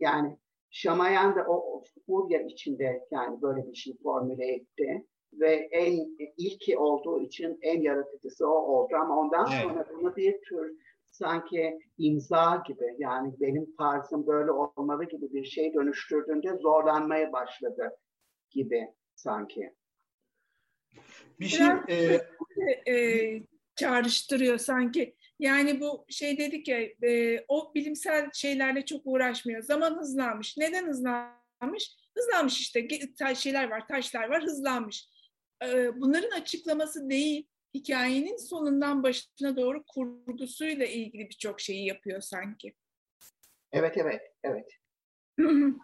yani 0.00 0.38
Şamayan 0.70 1.36
da 1.36 1.44
o 1.48 1.82
furya 2.06 2.42
içinde 2.42 3.06
yani 3.10 3.42
böyle 3.42 3.66
bir 3.66 3.74
şey 3.74 3.96
formüle 4.02 4.54
etti. 4.54 5.06
Ve 5.32 5.68
en 5.72 6.16
ilki 6.36 6.78
olduğu 6.78 7.20
için 7.20 7.58
en 7.62 7.80
yaratıcısı 7.80 8.46
o 8.46 8.54
oldu 8.54 8.96
ama 8.96 9.20
ondan 9.20 9.44
sonra 9.44 9.86
bunu 9.94 10.16
bir 10.16 10.40
tür 10.40 10.76
sanki 11.10 11.78
imza 11.98 12.62
gibi 12.66 12.94
yani 12.98 13.34
benim 13.40 13.76
tarzım 13.76 14.26
böyle 14.26 14.50
olmalı 14.50 15.04
gibi 15.04 15.32
bir 15.32 15.44
şey 15.44 15.74
dönüştürdüğünde 15.74 16.56
zorlanmaya 16.56 17.32
başladı 17.32 17.96
gibi 18.50 18.88
sanki. 19.14 19.74
Bir 21.40 21.46
şey 21.46 21.66
e, 21.88 22.92
e, 22.92 23.42
çağrıştırıyor 23.76 24.58
sanki. 24.58 25.16
Yani 25.38 25.80
bu 25.80 26.04
şey 26.08 26.38
dedik 26.38 26.68
ya 26.68 26.80
e, 27.02 27.44
o 27.48 27.74
bilimsel 27.74 28.30
şeylerle 28.34 28.84
çok 28.84 29.00
uğraşmıyor. 29.04 29.62
Zaman 29.62 29.98
hızlanmış. 29.98 30.56
Neden 30.56 30.86
hızlanmış? 30.86 31.96
Hızlanmış 32.16 32.60
işte 32.60 32.88
şeyler 33.34 33.70
var, 33.70 33.88
taşlar 33.88 34.28
var, 34.28 34.42
hızlanmış. 34.42 35.08
E, 35.64 36.00
bunların 36.00 36.30
açıklaması 36.30 37.10
değil 37.10 37.49
hikayenin 37.74 38.36
sonundan 38.36 39.02
başına 39.02 39.56
doğru 39.56 39.84
kurgusuyla 39.84 40.86
ilgili 40.86 41.28
birçok 41.28 41.60
şeyi 41.60 41.86
yapıyor 41.86 42.20
sanki. 42.20 42.74
Evet, 43.72 43.96
evet, 43.96 44.22
evet. 44.44 44.70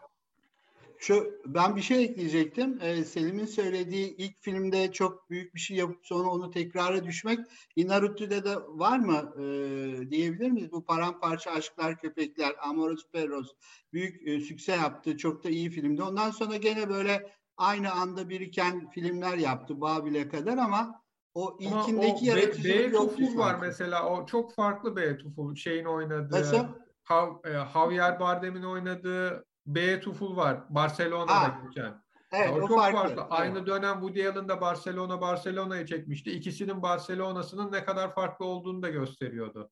şu 0.98 1.40
ben 1.46 1.76
bir 1.76 1.82
şey 1.82 2.04
ekleyecektim. 2.04 2.78
Ee, 2.82 3.04
Selim'in 3.04 3.46
söylediği 3.46 4.16
ilk 4.16 4.42
filmde 4.42 4.92
çok 4.92 5.30
büyük 5.30 5.54
bir 5.54 5.60
şey 5.60 5.76
yapıp 5.76 6.06
sonra 6.06 6.28
onu 6.28 6.50
tekrara 6.50 7.04
düşmek 7.04 7.38
Inarritu'da 7.76 8.44
de 8.44 8.56
var 8.66 8.98
mı 8.98 9.34
ee, 9.36 10.10
diyebilir 10.10 10.50
miyiz? 10.50 10.72
Bu 10.72 10.84
paramparça 10.84 11.50
aşklar 11.50 11.98
köpekler, 11.98 12.52
Amoros 12.62 13.10
Perros 13.12 13.52
büyük 13.92 14.28
e, 14.28 14.40
sükse 14.40 14.72
yaptı. 14.72 15.16
Çok 15.16 15.44
da 15.44 15.48
iyi 15.48 15.70
filmdi. 15.70 16.02
Ondan 16.02 16.30
sonra 16.30 16.56
gene 16.56 16.88
böyle 16.88 17.32
aynı 17.56 17.92
anda 17.92 18.28
biriken 18.28 18.90
filmler 18.90 19.38
yaptı 19.38 19.80
Babil'e 19.80 20.28
kadar 20.28 20.58
ama 20.58 21.05
o 21.36 21.56
ilkindeki 21.60 22.26
yaratıcılık 22.26 22.92
yoktu. 22.92 23.16
Tuful 23.16 23.38
var 23.38 23.58
mesela. 23.60 24.08
O 24.10 24.26
çok 24.26 24.54
farklı 24.54 24.96
B 24.96 25.18
Tuful. 25.18 25.54
Şeyin 25.54 25.84
oynadığı. 25.84 26.40
Nasıl? 26.40 26.66
Hav, 27.04 27.34
e, 27.44 27.52
Javier 27.72 28.20
Bardem'in 28.20 28.62
oynadığı 28.62 29.44
B 29.66 30.00
Tuful 30.00 30.36
var. 30.36 30.60
Barcelona'da 30.68 31.40
Ha. 31.42 31.60
geçen. 31.66 32.02
Evet, 32.32 32.50
o, 32.52 32.54
o 32.54 32.68
çok 32.68 32.78
farklı. 32.78 32.98
farklı. 32.98 33.22
Aynı 33.22 33.66
dönem 33.66 33.94
Woody 34.00 34.28
Allen 34.28 34.48
da 34.48 34.60
Barcelona 34.60 35.20
Barcelona'yı 35.20 35.86
çekmişti. 35.86 36.30
İkisinin 36.30 36.82
Barcelona'sının 36.82 37.72
ne 37.72 37.84
kadar 37.84 38.14
farklı 38.14 38.44
olduğunu 38.44 38.82
da 38.82 38.88
gösteriyordu. 38.88 39.70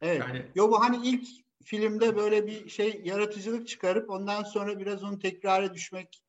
Evet. 0.00 0.20
Yani- 0.20 0.46
Yo 0.54 0.70
bu 0.70 0.80
hani 0.80 1.06
ilk 1.08 1.28
filmde 1.64 2.16
böyle 2.16 2.46
bir 2.46 2.68
şey 2.68 3.00
yaratıcılık 3.04 3.68
çıkarıp 3.68 4.10
ondan 4.10 4.42
sonra 4.42 4.78
biraz 4.78 5.04
onu 5.04 5.18
tekrara 5.18 5.74
düşmek 5.74 6.23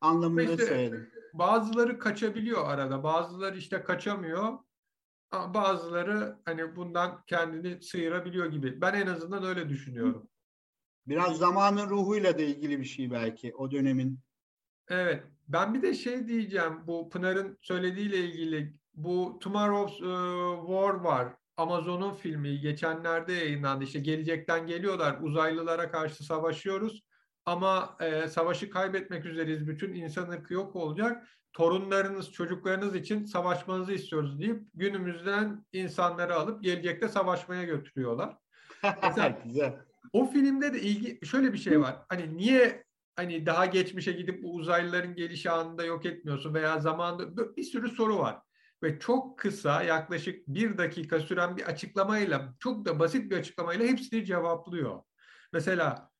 anlamında 0.00 0.42
İşte- 0.42 0.66
söyledim. 0.66 1.10
Bazıları 1.34 1.98
kaçabiliyor 1.98 2.68
arada. 2.68 3.02
Bazıları 3.02 3.58
işte 3.58 3.82
kaçamıyor. 3.82 4.58
Bazıları 5.32 6.38
hani 6.44 6.76
bundan 6.76 7.22
kendini 7.26 7.82
sıyırabiliyor 7.82 8.46
gibi. 8.46 8.80
Ben 8.80 8.94
en 8.94 9.06
azından 9.06 9.44
öyle 9.44 9.68
düşünüyorum. 9.68 10.28
Biraz 11.06 11.38
zamanın 11.38 11.90
ruhuyla 11.90 12.38
da 12.38 12.42
ilgili 12.42 12.78
bir 12.80 12.84
şey 12.84 13.10
belki 13.10 13.54
o 13.54 13.70
dönemin. 13.70 14.20
Evet. 14.88 15.24
Ben 15.48 15.74
bir 15.74 15.82
de 15.82 15.94
şey 15.94 16.28
diyeceğim. 16.28 16.86
Bu 16.86 17.10
Pınar'ın 17.10 17.58
söylediğiyle 17.60 18.16
ilgili. 18.18 18.74
Bu 18.94 19.38
Tomorrow's 19.40 20.00
e, 20.00 20.66
War 20.66 20.94
var. 20.94 21.34
Amazon'un 21.56 22.14
filmi. 22.14 22.60
Geçenlerde 22.60 23.32
yayınlandı. 23.32 23.84
İşte 23.84 23.98
gelecekten 23.98 24.66
geliyorlar. 24.66 25.18
Uzaylılara 25.22 25.90
karşı 25.90 26.24
savaşıyoruz. 26.24 27.02
Ama 27.48 27.96
e, 28.00 28.28
savaşı 28.28 28.70
kaybetmek 28.70 29.26
üzereyiz. 29.26 29.68
Bütün 29.68 29.94
insan 29.94 30.30
ırkı 30.30 30.54
yok 30.54 30.76
olacak. 30.76 31.28
Torunlarınız, 31.52 32.32
çocuklarınız 32.32 32.94
için 32.94 33.24
savaşmanızı 33.24 33.92
istiyoruz 33.92 34.40
deyip 34.40 34.62
günümüzden 34.74 35.64
insanları 35.72 36.34
alıp 36.34 36.62
gelecekte 36.62 37.08
savaşmaya 37.08 37.64
götürüyorlar. 37.64 38.36
Mesela- 39.02 39.38
Güzel. 39.44 39.76
O 40.12 40.26
filmde 40.26 40.72
de 40.72 40.80
ilgi 40.80 41.26
şöyle 41.26 41.52
bir 41.52 41.58
şey 41.58 41.80
var. 41.80 41.96
Hani 42.08 42.36
niye 42.36 42.84
hani 43.16 43.46
daha 43.46 43.66
geçmişe 43.66 44.12
gidip 44.12 44.42
bu 44.42 44.54
uzaylıların 44.54 45.14
gelişi 45.14 45.50
anında 45.50 45.84
yok 45.84 46.06
etmiyorsun 46.06 46.54
veya 46.54 46.78
zamanda 46.80 47.56
bir 47.56 47.62
sürü 47.62 47.88
soru 47.88 48.18
var. 48.18 48.38
Ve 48.82 48.98
çok 48.98 49.38
kısa 49.38 49.82
yaklaşık 49.82 50.48
bir 50.48 50.78
dakika 50.78 51.20
süren 51.20 51.56
bir 51.56 51.62
açıklamayla 51.62 52.54
çok 52.58 52.84
da 52.84 52.98
basit 52.98 53.30
bir 53.30 53.36
açıklamayla 53.36 53.86
hepsini 53.86 54.24
cevaplıyor. 54.24 55.02
Mesela 55.52 56.10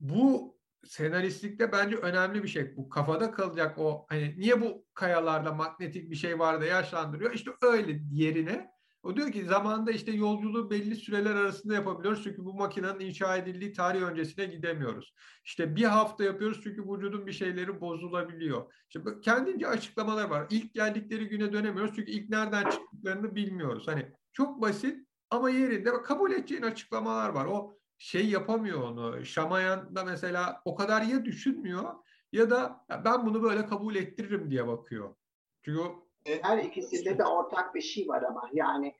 bu 0.00 0.59
senaristlikte 0.84 1.72
bence 1.72 1.96
önemli 1.96 2.42
bir 2.42 2.48
şey. 2.48 2.76
Bu 2.76 2.88
kafada 2.88 3.30
kalacak 3.30 3.78
o 3.78 4.06
hani 4.08 4.34
niye 4.38 4.60
bu 4.60 4.86
kayalarda 4.94 5.52
magnetik 5.52 6.10
bir 6.10 6.16
şey 6.16 6.38
var 6.38 6.60
da 6.60 6.64
yaşlandırıyor? 6.64 7.34
İşte 7.34 7.50
öyle 7.62 8.00
yerine 8.12 8.70
o 9.02 9.16
diyor 9.16 9.32
ki 9.32 9.44
zamanda 9.44 9.90
işte 9.90 10.12
yolculuğu 10.12 10.70
belli 10.70 10.96
süreler 10.96 11.34
arasında 11.34 11.74
yapabiliyoruz 11.74 12.22
çünkü 12.24 12.44
bu 12.44 12.54
makinenin 12.54 13.00
inşa 13.00 13.36
edildiği 13.36 13.72
tarih 13.72 14.02
öncesine 14.02 14.44
gidemiyoruz. 14.44 15.14
İşte 15.44 15.76
bir 15.76 15.84
hafta 15.84 16.24
yapıyoruz 16.24 16.60
çünkü 16.62 16.82
vücudun 16.82 17.26
bir 17.26 17.32
şeyleri 17.32 17.80
bozulabiliyor. 17.80 18.72
İşte 18.88 19.00
kendince 19.22 19.68
açıklamalar 19.68 20.30
var. 20.30 20.46
İlk 20.50 20.74
geldikleri 20.74 21.28
güne 21.28 21.52
dönemiyoruz 21.52 21.96
çünkü 21.96 22.10
ilk 22.10 22.30
nereden 22.30 22.70
çıktıklarını 22.70 23.34
bilmiyoruz. 23.34 23.88
Hani 23.88 24.12
çok 24.32 24.60
basit 24.60 25.06
ama 25.30 25.50
yerinde 25.50 26.02
kabul 26.02 26.32
edeceğin 26.32 26.62
açıklamalar 26.62 27.28
var. 27.28 27.46
O 27.46 27.79
şey 28.00 28.30
yapamıyor 28.30 28.82
onu. 28.82 29.24
Şamayan 29.24 29.96
da 29.96 30.04
mesela 30.04 30.62
o 30.64 30.74
kadar 30.74 31.02
ya 31.02 31.24
düşünmüyor 31.24 31.94
ya 32.32 32.50
da 32.50 32.84
"Ya 32.90 33.04
ben 33.04 33.26
bunu 33.26 33.42
böyle 33.42 33.66
kabul 33.66 33.94
ettiririm 33.94 34.50
diye 34.50 34.66
bakıyor. 34.66 35.14
Çünkü 35.62 35.80
o 35.80 36.08
Her 36.42 36.58
ikisinde 36.58 37.18
de 37.18 37.24
ortak 37.24 37.74
bir 37.74 37.80
şey 37.80 38.08
var 38.08 38.22
ama 38.22 38.50
yani 38.52 38.94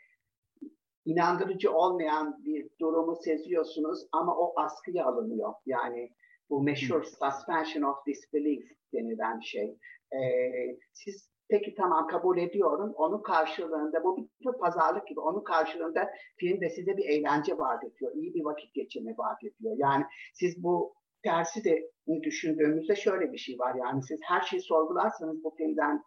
inandırıcı 1.05 1.73
olmayan 1.73 2.45
bir 2.45 2.71
durumu 2.81 3.17
seziyorsunuz 3.17 4.07
ama 4.13 4.37
o 4.37 4.61
askıya 4.61 5.07
alınıyor. 5.07 5.53
Yani 5.67 6.15
bu 6.51 6.63
meşhur 6.63 7.05
suspension 7.05 7.83
of 7.83 8.07
disbelief 8.07 8.71
denilen 8.95 9.41
şey. 9.41 9.79
Ee, 10.13 10.79
siz 10.93 11.30
peki 11.51 11.75
tamam 11.75 12.07
kabul 12.07 12.39
ediyorum. 12.39 12.93
Onun 12.97 13.23
karşılığında 13.23 14.05
bu 14.05 14.17
bir 14.17 14.29
tür 14.43 14.59
pazarlık 14.59 15.09
gibi. 15.09 15.21
Onun 15.21 15.45
karşılığında 15.45 16.11
filmde 16.37 16.71
size 16.71 16.97
bir 16.97 17.05
eğlence 17.05 17.59
vaat 17.59 17.85
ediyor. 17.85 18.13
iyi 18.15 18.35
bir 18.35 18.45
vakit 18.45 18.75
geçirme 18.75 19.15
vaat 19.19 19.45
ediyor. 19.45 19.75
Yani 19.79 20.05
siz 20.35 20.63
bu 20.63 20.95
tersi 21.23 21.65
de 21.65 21.91
düşündüğümüzde 22.23 22.97
şöyle 22.97 23.33
bir 23.33 23.39
şey 23.39 23.59
var. 23.59 23.75
Yani 23.75 24.03
siz 24.03 24.21
her 24.25 24.41
şeyi 24.41 24.63
sorgularsanız 24.63 25.45
bu 25.45 25.55
filmden 25.57 26.03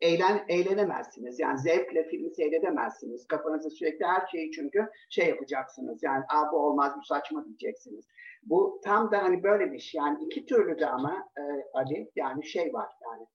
eğlen, 0.00 0.44
eğlenemezsiniz. 0.48 1.40
Yani 1.40 1.58
zevkle 1.58 2.08
filmi 2.08 2.30
seyredemezsiniz. 2.30 3.26
Kafanızda 3.26 3.70
sürekli 3.70 4.04
her 4.04 4.26
şeyi 4.26 4.50
çünkü 4.50 4.88
şey 5.10 5.28
yapacaksınız. 5.28 6.02
Yani 6.02 6.24
Aa, 6.28 6.52
bu 6.52 6.56
olmaz 6.56 6.92
bu 6.98 7.04
saçma 7.04 7.44
diyeceksiniz. 7.44 8.04
Bu 8.42 8.80
tam 8.84 9.10
da 9.10 9.22
hani 9.22 9.42
böyle 9.42 9.72
bir 9.72 9.78
şey. 9.78 9.98
Yani 9.98 10.24
iki 10.24 10.46
türlü 10.46 10.78
de 10.78 10.86
ama 10.86 11.28
e, 11.38 11.42
Ali 11.74 12.10
yani 12.16 12.46
şey 12.46 12.74
var 12.74 12.88
yani 13.02 13.26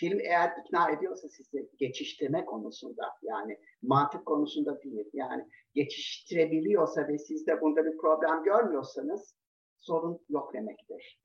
film 0.00 0.20
eğer 0.20 0.52
ikna 0.64 0.90
ediyorsa 0.90 1.28
sizi 1.28 1.70
geçiştirme 1.78 2.44
konusunda 2.44 3.02
yani 3.22 3.58
mantık 3.82 4.26
konusunda 4.26 4.82
değil 4.82 5.06
yani 5.12 5.48
geçiştirebiliyorsa 5.74 7.08
ve 7.08 7.18
siz 7.18 7.46
de 7.46 7.60
bunda 7.60 7.84
bir 7.84 7.96
problem 7.96 8.44
görmüyorsanız 8.44 9.34
sorun 9.80 10.18
yok 10.28 10.54
demektir. 10.54 11.20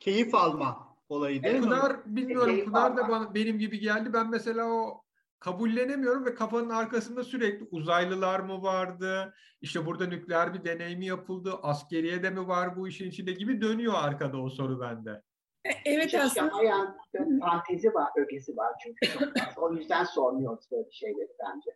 Keyif 0.00 0.34
alma 0.34 0.96
olayı 1.08 1.42
değil 1.42 1.54
mi? 1.54 1.60
Pınar 1.60 2.16
bilmiyorum 2.16 2.50
Keyif 2.50 2.66
Pınar 2.66 2.96
da 2.96 3.08
bana, 3.08 3.34
benim 3.34 3.58
gibi 3.58 3.80
geldi. 3.80 4.12
Ben 4.12 4.30
mesela 4.30 4.66
o 4.66 5.04
kabullenemiyorum 5.40 6.24
ve 6.26 6.34
kafanın 6.34 6.70
arkasında 6.70 7.24
sürekli 7.24 7.66
uzaylılar 7.70 8.40
mı 8.40 8.62
vardı? 8.62 9.34
İşte 9.60 9.86
burada 9.86 10.06
nükleer 10.06 10.54
bir 10.54 10.64
deney 10.64 10.96
mi 10.96 11.06
yapıldı? 11.06 11.52
Askeriye 11.62 12.22
de 12.22 12.30
mi 12.30 12.48
var 12.48 12.76
bu 12.76 12.88
işin 12.88 13.08
içinde 13.08 13.32
gibi 13.32 13.60
dönüyor 13.60 13.94
arkada 13.96 14.42
o 14.42 14.48
soru 14.48 14.80
bende. 14.80 15.22
E, 15.68 15.72
Evet 15.84 16.06
İşte 16.06 16.22
aslında 16.22 16.50
Şamayan 16.50 16.98
fantezi 17.40 17.94
var, 17.94 18.08
ögesi 18.16 18.56
var 18.56 18.72
çünkü 18.82 19.18
çok 19.18 19.38
fazla. 19.38 19.62
O 19.62 19.74
yüzden 19.74 20.04
sormuyoruz 20.04 20.70
böyle 20.70 20.90
şeyleri 20.90 21.28
bence. 21.40 21.70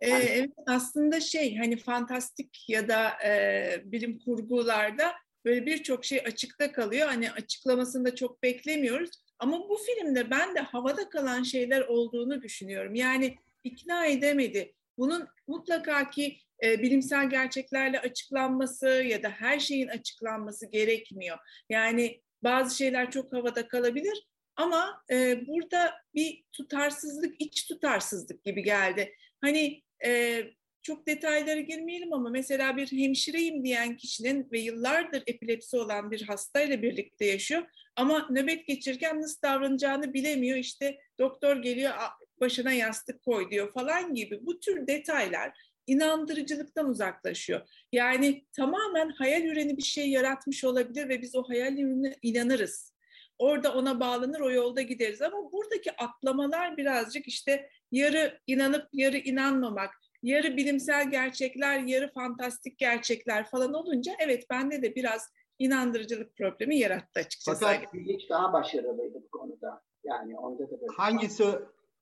Ee, 0.00 0.10
evet 0.10 0.52
aslında 0.66 1.20
şey 1.20 1.56
hani 1.56 1.76
fantastik 1.76 2.64
ya 2.68 2.88
da 2.88 3.10
e, 3.24 3.82
bilim 3.84 4.18
kurgularda 4.18 5.12
böyle 5.44 5.66
birçok 5.66 6.04
şey 6.04 6.18
açıkta 6.26 6.72
kalıyor. 6.72 7.08
Hani 7.08 7.32
açıklamasını 7.32 8.04
da 8.04 8.14
çok 8.14 8.42
beklemiyoruz. 8.42 9.10
Ama 9.38 9.68
bu 9.68 9.76
filmde 9.76 10.30
ben 10.30 10.54
de 10.54 10.60
havada 10.60 11.08
kalan 11.08 11.42
şeyler 11.42 11.80
olduğunu 11.80 12.42
düşünüyorum. 12.42 12.94
Yani 12.94 13.36
ikna 13.64 14.06
edemedi. 14.06 14.74
Bunun 14.98 15.28
mutlaka 15.46 16.10
ki 16.10 16.38
e, 16.64 16.82
bilimsel 16.82 17.30
gerçeklerle 17.30 18.00
açıklanması 18.00 18.88
ya 18.88 19.22
da 19.22 19.28
her 19.28 19.58
şeyin 19.58 19.88
açıklanması 19.88 20.66
gerekmiyor. 20.66 21.38
Yani 21.70 22.20
bazı 22.46 22.76
şeyler 22.76 23.10
çok 23.10 23.32
havada 23.32 23.68
kalabilir 23.68 24.26
ama 24.56 25.02
e, 25.10 25.46
burada 25.46 25.94
bir 26.14 26.44
tutarsızlık, 26.52 27.40
iç 27.40 27.68
tutarsızlık 27.68 28.44
gibi 28.44 28.62
geldi. 28.62 29.14
Hani 29.40 29.82
e, 30.04 30.42
çok 30.82 31.06
detaylara 31.06 31.60
girmeyelim 31.60 32.12
ama 32.12 32.30
mesela 32.30 32.76
bir 32.76 32.92
hemşireyim 32.92 33.64
diyen 33.64 33.96
kişinin 33.96 34.48
ve 34.52 34.58
yıllardır 34.60 35.22
epilepsi 35.26 35.76
olan 35.76 36.10
bir 36.10 36.22
hastayla 36.22 36.82
birlikte 36.82 37.24
yaşıyor 37.24 37.62
ama 37.96 38.26
nöbet 38.30 38.66
geçirirken 38.66 39.20
nasıl 39.20 39.42
davranacağını 39.42 40.14
bilemiyor. 40.14 40.56
İşte 40.56 40.98
doktor 41.18 41.56
geliyor 41.56 41.92
"A- 41.92 42.40
başına 42.40 42.72
yastık 42.72 43.22
koy 43.22 43.50
diyor 43.50 43.72
falan 43.72 44.14
gibi 44.14 44.46
bu 44.46 44.60
tür 44.60 44.86
detaylar 44.86 45.65
inandırıcılıktan 45.86 46.88
uzaklaşıyor. 46.88 47.68
Yani 47.92 48.46
tamamen 48.56 49.08
hayal 49.08 49.42
üreni 49.42 49.76
bir 49.76 49.82
şey 49.82 50.10
yaratmış 50.10 50.64
olabilir 50.64 51.08
ve 51.08 51.22
biz 51.22 51.34
o 51.34 51.42
hayal 51.48 51.72
ürününe 51.72 52.16
inanırız. 52.22 52.96
Orada 53.38 53.74
ona 53.74 54.00
bağlanır, 54.00 54.40
o 54.40 54.50
yolda 54.50 54.82
gideriz. 54.82 55.22
Ama 55.22 55.52
buradaki 55.52 55.96
atlamalar 55.96 56.76
birazcık 56.76 57.28
işte 57.28 57.70
yarı 57.92 58.40
inanıp 58.46 58.88
yarı 58.92 59.16
inanmamak, 59.16 59.90
yarı 60.22 60.56
bilimsel 60.56 61.10
gerçekler, 61.10 61.80
yarı 61.80 62.12
fantastik 62.12 62.78
gerçekler 62.78 63.50
falan 63.50 63.74
olunca 63.74 64.12
evet 64.18 64.44
bende 64.50 64.82
de 64.82 64.94
biraz 64.94 65.30
inandırıcılık 65.58 66.36
problemi 66.36 66.78
yarattı 66.78 67.20
açıkçası. 67.20 67.60
Fakat 67.60 67.94
Village 67.94 68.28
daha 68.28 68.52
başarılıydı 68.52 69.22
bu 69.22 69.38
konuda. 69.38 69.82
Yani 70.04 70.38
onda 70.38 70.70
da 70.70 70.80
böyle. 70.80 70.92
hangisi 70.96 71.44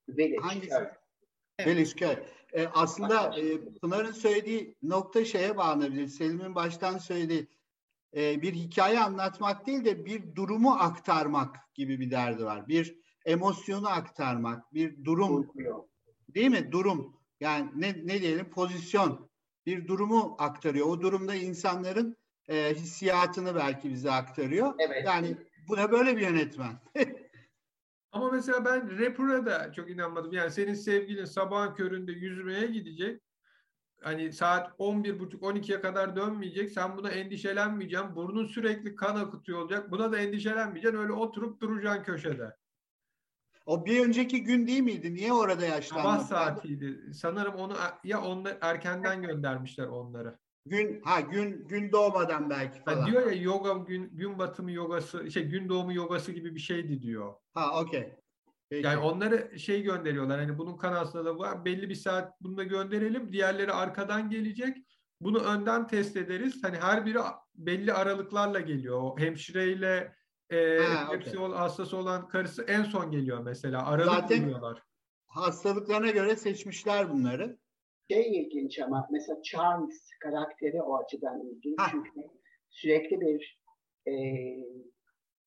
Village. 0.09 0.37
hangisi? 0.43 0.75
evet. 0.75 0.93
Evet. 2.09 2.29
Ee, 2.55 2.67
aslında 2.67 3.39
e, 3.39 3.65
Pınar'ın 3.83 4.13
söylediği 4.13 4.77
nokta 4.83 5.25
şeye 5.25 5.57
bağlanabilir. 5.57 6.09
Selim'in 6.09 6.55
baştan 6.55 6.99
söylediği 6.99 7.49
e, 8.17 8.43
bir 8.43 8.53
hikaye 8.53 9.01
anlatmak 9.01 9.67
değil 9.67 9.85
de 9.85 10.05
bir 10.05 10.35
durumu 10.35 10.71
aktarmak 10.71 11.57
gibi 11.75 12.01
bir 12.01 12.11
derdi 12.11 12.45
var. 12.45 12.69
Bir 12.69 12.99
emosyonu 13.25 13.89
aktarmak, 13.89 14.75
bir 14.75 15.05
durum 15.05 15.49
değil 16.35 16.51
mi? 16.51 16.73
Durum. 16.73 17.21
Yani 17.41 17.71
ne, 17.77 17.95
ne 18.05 18.23
diyelim 18.23 18.51
pozisyon. 18.51 19.31
Bir 19.67 19.89
durumu 19.89 20.37
aktarıyor. 20.39 20.87
O 20.87 21.01
durumda 21.01 21.35
insanların 21.35 22.17
e, 22.49 22.75
hissiyatını 22.75 23.55
belki 23.55 23.91
bize 23.91 24.11
aktarıyor. 24.11 24.75
Evet. 24.79 25.03
Yani 25.07 25.37
bu 25.69 25.77
da 25.77 25.93
böyle 25.93 26.17
bir 26.17 26.23
yönetmen. 26.23 26.81
Ama 28.15 28.31
mesela 28.31 28.65
ben 28.65 28.99
rapper'a 28.99 29.47
da 29.47 29.73
çok 29.73 29.91
inanmadım. 29.91 30.33
Yani 30.33 30.51
senin 30.51 30.75
sevgilin 30.75 31.25
sabahın 31.25 31.75
köründe 31.75 32.13
yüzmeye 32.13 32.67
gidecek. 32.67 33.23
Hani 34.03 34.33
saat 34.33 34.71
11.30-12'ye 34.79 35.81
kadar 35.81 36.17
dönmeyecek. 36.17 36.71
Sen 36.71 36.97
buna 36.97 37.11
endişelenmeyeceksin. 37.11 38.17
Burnun 38.17 38.47
sürekli 38.47 38.95
kan 38.95 39.17
akıtıyor 39.17 39.59
olacak. 39.59 39.91
Buna 39.91 40.13
da 40.13 40.19
endişelenmeyeceksin. 40.19 40.99
Öyle 40.99 41.13
oturup 41.13 41.61
duracaksın 41.61 42.03
köşede. 42.05 42.57
O 43.67 43.87
bir 43.87 44.07
önceki 44.07 44.45
gün 44.45 44.67
değil 44.67 44.83
miydi? 44.83 45.15
Niye 45.15 45.33
orada 45.33 45.67
yaşlandı? 45.67 46.03
Sabah 46.03 46.19
saatiydi. 46.19 47.15
Sanırım 47.15 47.55
onu 47.55 47.77
ya 48.05 48.23
onlar 48.23 48.59
erkenden 48.61 49.23
göndermişler 49.23 49.87
onları. 49.87 50.39
Gün 50.67 51.01
ha 51.05 51.21
gün 51.21 51.69
gün 51.69 51.93
doğmadan 51.93 52.51
belki 52.51 52.81
falan. 52.81 53.01
Ha, 53.01 53.07
diyor 53.07 53.27
ya 53.27 53.43
yoga 53.43 53.73
gün 53.73 54.17
gün 54.17 54.39
batımı 54.39 54.73
yogası 54.73 55.31
şey 55.31 55.45
gün 55.45 55.69
doğumu 55.69 55.95
yogası 55.95 56.33
gibi 56.33 56.55
bir 56.55 56.61
şeydi 56.61 57.03
diyor. 57.03 57.35
Ha 57.55 57.81
okey. 57.81 58.13
Yani 58.71 58.99
onları 58.99 59.59
şey 59.59 59.83
gönderiyorlar. 59.83 60.41
Hani 60.41 60.59
bunun 60.59 60.77
kanalında 60.77 61.25
da 61.25 61.39
var. 61.39 61.65
Belli 61.65 61.89
bir 61.89 61.95
saat 61.95 62.41
bunu 62.41 62.57
da 62.57 62.65
gönderelim. 62.65 63.33
Diğerleri 63.33 63.73
arkadan 63.73 64.31
gelecek. 64.31 64.77
Bunu 65.21 65.39
önden 65.39 65.87
test 65.87 66.17
ederiz. 66.17 66.65
Hani 66.65 66.77
her 66.77 67.07
biri 67.07 67.19
belli 67.55 67.93
aralıklarla 67.93 68.61
geliyor. 68.61 69.03
O 69.03 69.19
hemşireyle 69.19 70.15
e, 70.51 70.79
ha, 70.79 71.13
hepsi 71.13 71.39
okay. 71.39 71.59
hastası 71.59 71.97
olan 71.97 72.29
karısı 72.29 72.63
en 72.63 72.83
son 72.83 73.11
geliyor 73.11 73.43
mesela. 73.43 73.87
Aralık 73.87 74.15
Zaten 74.15 74.43
buluyorlar. 74.43 74.83
hastalıklarına 75.27 76.11
göre 76.11 76.37
seçmişler 76.37 77.11
bunları. 77.11 77.59
Şey 78.11 78.39
ilginç 78.41 78.79
ama 78.79 79.09
mesela 79.11 79.43
Charles 79.43 80.11
karakteri 80.21 80.83
o 80.83 80.97
açıdan 80.97 81.41
ilginç. 81.41 81.79
Ha. 81.79 81.87
Çünkü 81.91 82.11
sürekli 82.71 83.21
bir 83.21 83.61
e, 84.09 84.15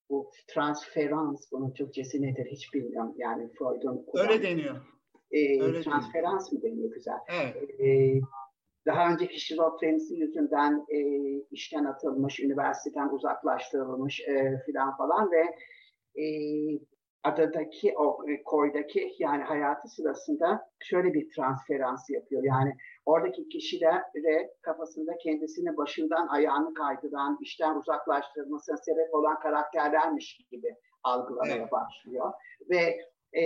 bu 0.10 0.32
transferans, 0.48 1.52
bunun 1.52 1.74
Türkçesi 1.74 2.22
nedir 2.22 2.46
hiç 2.52 2.74
bilmiyorum. 2.74 3.14
Yani 3.18 3.50
Freud'un 3.60 4.06
Öyle 4.14 4.44
deniyor. 4.44 4.76
E, 5.32 5.64
Öyle 5.64 5.82
transferans 5.82 6.52
deniyor. 6.52 6.64
mı 6.64 6.72
deniyor 6.72 6.94
güzel? 6.94 7.18
Evet. 7.30 7.80
E, 7.80 8.20
daha 8.86 9.14
önceki 9.14 9.40
şizofrenisi 9.40 10.16
yüzünden 10.16 10.86
e, 10.90 11.00
işten 11.52 11.86
atılmış, 11.86 12.40
üniversiteden 12.40 13.10
uzaklaştırılmış 13.10 14.22
e, 14.22 14.62
filan 14.66 14.98
falan 14.98 15.32
ve 15.32 15.42
e, 16.22 16.26
adadaki 17.24 17.94
o 17.98 18.26
koydaki 18.46 19.16
yani 19.20 19.44
hayatı 19.44 19.88
sırasında 19.88 20.70
şöyle 20.80 21.14
bir 21.14 21.30
transferans 21.30 22.10
yapıyor. 22.10 22.44
Yani 22.44 22.74
oradaki 23.06 23.50
kişilere 23.50 24.54
kafasında 24.62 25.18
kendisini 25.18 25.78
başından 25.78 26.28
ayağını 26.28 26.74
kaydıran, 26.74 27.38
işten 27.42 27.76
uzaklaştırılmasına 27.76 28.78
sebep 28.78 29.14
olan 29.14 29.40
karakterlermiş 29.40 30.38
gibi 30.52 30.76
algılamaya 31.04 31.56
evet. 31.56 31.72
başlıyor. 31.72 32.34
Ve 32.70 32.98
e, 33.34 33.44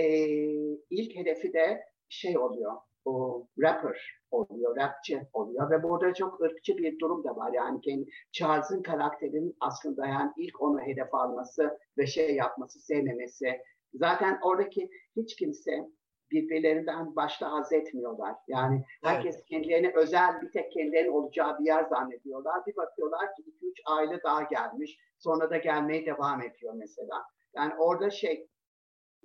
ilk 0.90 1.16
hedefi 1.16 1.52
de 1.52 1.82
şey 2.08 2.38
oluyor, 2.38 2.72
o 3.04 3.46
rapper 3.58 4.21
oluyor, 4.34 4.76
rapçi 4.76 5.22
oluyor 5.32 5.70
ve 5.70 5.82
burada 5.82 6.14
çok 6.14 6.40
ırkçı 6.40 6.76
bir 6.76 6.98
durum 6.98 7.24
da 7.24 7.36
var. 7.36 7.52
Yani 7.52 7.80
kendi 7.80 8.10
Charles'ın 8.32 8.82
karakterinin 8.82 9.56
aslında 9.60 10.06
yani 10.06 10.32
ilk 10.36 10.62
onu 10.62 10.80
hedef 10.80 11.14
alması 11.14 11.78
ve 11.98 12.06
şey 12.06 12.34
yapması, 12.34 12.80
sevmemesi. 12.80 13.60
Zaten 13.94 14.38
oradaki 14.42 14.90
hiç 15.16 15.36
kimse 15.36 15.88
birbirlerinden 16.30 17.16
başta 17.16 17.52
haz 17.52 17.72
etmiyorlar. 17.72 18.34
Yani 18.48 18.84
herkes 19.02 19.36
evet. 19.36 19.44
kendilerine 19.44 19.92
özel 19.94 20.42
bir 20.42 20.50
tek 20.50 20.72
kendilerinin 20.72 21.12
olacağı 21.12 21.58
bir 21.58 21.64
yer 21.64 21.84
zannediyorlar. 21.84 22.66
Bir 22.66 22.76
bakıyorlar 22.76 23.34
ki 23.34 23.42
iki 23.46 23.66
üç 23.66 23.80
aile 23.86 24.22
daha 24.22 24.42
gelmiş. 24.42 24.98
Sonra 25.18 25.50
da 25.50 25.56
gelmeye 25.56 26.06
devam 26.06 26.42
ediyor 26.42 26.74
mesela. 26.76 27.24
Yani 27.56 27.74
orada 27.78 28.10
şey 28.10 28.48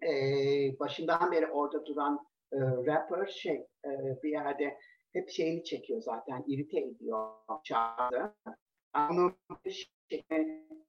e, 0.04 0.10
başından 0.80 1.32
beri 1.32 1.48
orada 1.48 1.86
duran 1.86 2.28
e, 2.54 2.58
rapper 2.60 3.28
şey 3.28 3.68
e, 3.86 3.90
bir 4.24 4.30
yerde 4.30 4.78
hep 5.14 5.30
şeyini 5.30 5.64
çekiyor 5.64 6.02
zaten 6.02 6.44
irite 6.48 6.80
ediyor 6.80 7.32
çağrı. 7.64 8.34
Ama 8.94 9.34
şey, 9.70 10.26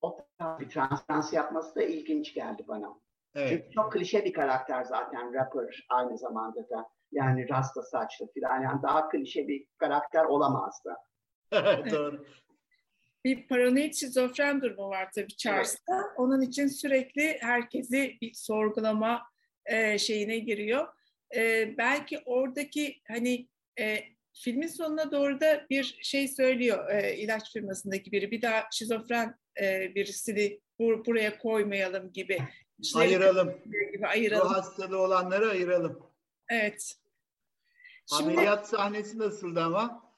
o 0.03 0.19
bir 0.61 0.69
trans 0.69 1.33
yapması 1.33 1.75
da 1.75 1.83
ilginç 1.83 2.35
geldi 2.35 2.65
bana. 2.69 3.01
Evet. 3.35 3.49
Çünkü 3.49 3.71
çok 3.71 3.93
klişe 3.93 4.25
bir 4.25 4.33
karakter 4.33 4.85
zaten 4.85 5.35
rapper 5.35 5.87
aynı 5.89 6.19
zamanda 6.19 6.69
da. 6.71 6.89
Yani 7.13 7.49
rasta 7.49 7.83
saçlı 7.83 8.33
filan 8.33 8.63
yani 8.63 8.83
daha 8.83 9.09
klişe 9.09 9.49
bir 9.49 9.67
karakter 9.79 10.25
olamazdı. 10.25 10.97
Doğru. 11.91 12.25
Bir 13.25 13.49
paranoid 13.49 13.95
şizofren 13.95 14.61
durumu 14.61 14.89
var 14.89 15.09
tabii 15.15 15.37
Charles'ta. 15.37 15.95
Evet. 15.95 16.11
Onun 16.17 16.41
için 16.41 16.67
sürekli 16.67 17.39
herkesi 17.41 18.19
bir 18.23 18.33
sorgulama 18.35 19.23
e, 19.67 19.99
şeyine 19.99 20.39
giriyor. 20.39 20.89
E, 21.37 21.75
belki 21.79 22.19
oradaki 22.27 23.01
hani 23.09 23.49
e, 23.79 24.05
filmin 24.33 24.67
sonuna 24.67 25.13
doğru 25.13 25.41
da 25.41 25.67
bir 25.71 25.99
şey 26.03 26.29
söylüyor 26.29 26.91
e, 26.91 27.17
ilaç 27.17 27.53
firmasındaki 27.53 28.13
biri. 28.13 28.31
Bir 28.31 28.43
daha 28.43 28.69
şizofren 28.73 29.39
e, 29.61 29.95
birisini 29.95 30.61
bur 30.79 31.07
buraya 31.07 31.39
koymayalım 31.39 32.13
gibi. 32.13 32.39
İşte 32.79 32.99
ayıralım. 32.99 33.55
Gibi 33.93 34.07
ayıralım. 34.07 34.49
Bu 34.49 34.55
hastalığı 34.55 34.99
olanları 34.99 35.51
ayıralım. 35.51 36.03
Evet. 36.51 36.95
Şimdi... 38.07 38.23
Ameliyat 38.23 38.69
sahnesi 38.69 39.19
nasıldı 39.19 39.63
ama? 39.63 40.13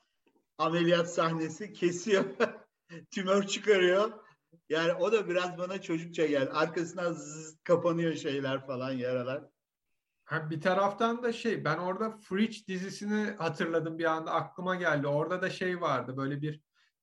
Ameliyat 0.59 1.15
sahnesi 1.15 1.73
kesiyor. 1.73 2.25
Tümör 3.11 3.47
çıkarıyor. 3.47 4.13
Yani 4.69 4.95
o 4.95 5.13
da 5.13 5.29
biraz 5.29 5.59
bana 5.59 5.83
çocukça 5.83 6.27
geldi. 6.27 6.51
Arkasından 6.51 7.13
zzz, 7.13 7.57
kapanıyor 7.65 8.15
şeyler 8.15 8.67
falan 8.67 8.93
yaralar. 8.93 9.43
Bir 10.51 10.61
taraftan 10.61 11.23
da 11.23 11.33
şey 11.33 11.65
ben 11.65 11.79
orada 11.79 12.11
Fridge 12.11 12.67
dizisini 12.69 13.31
hatırladım 13.39 13.99
bir 13.99 14.05
anda 14.05 14.31
aklıma 14.31 14.75
geldi. 14.75 15.07
Orada 15.07 15.43
da 15.43 15.51
şey 15.51 15.81
vardı 15.81 16.17
böyle 16.17 16.43
bir 16.43 16.61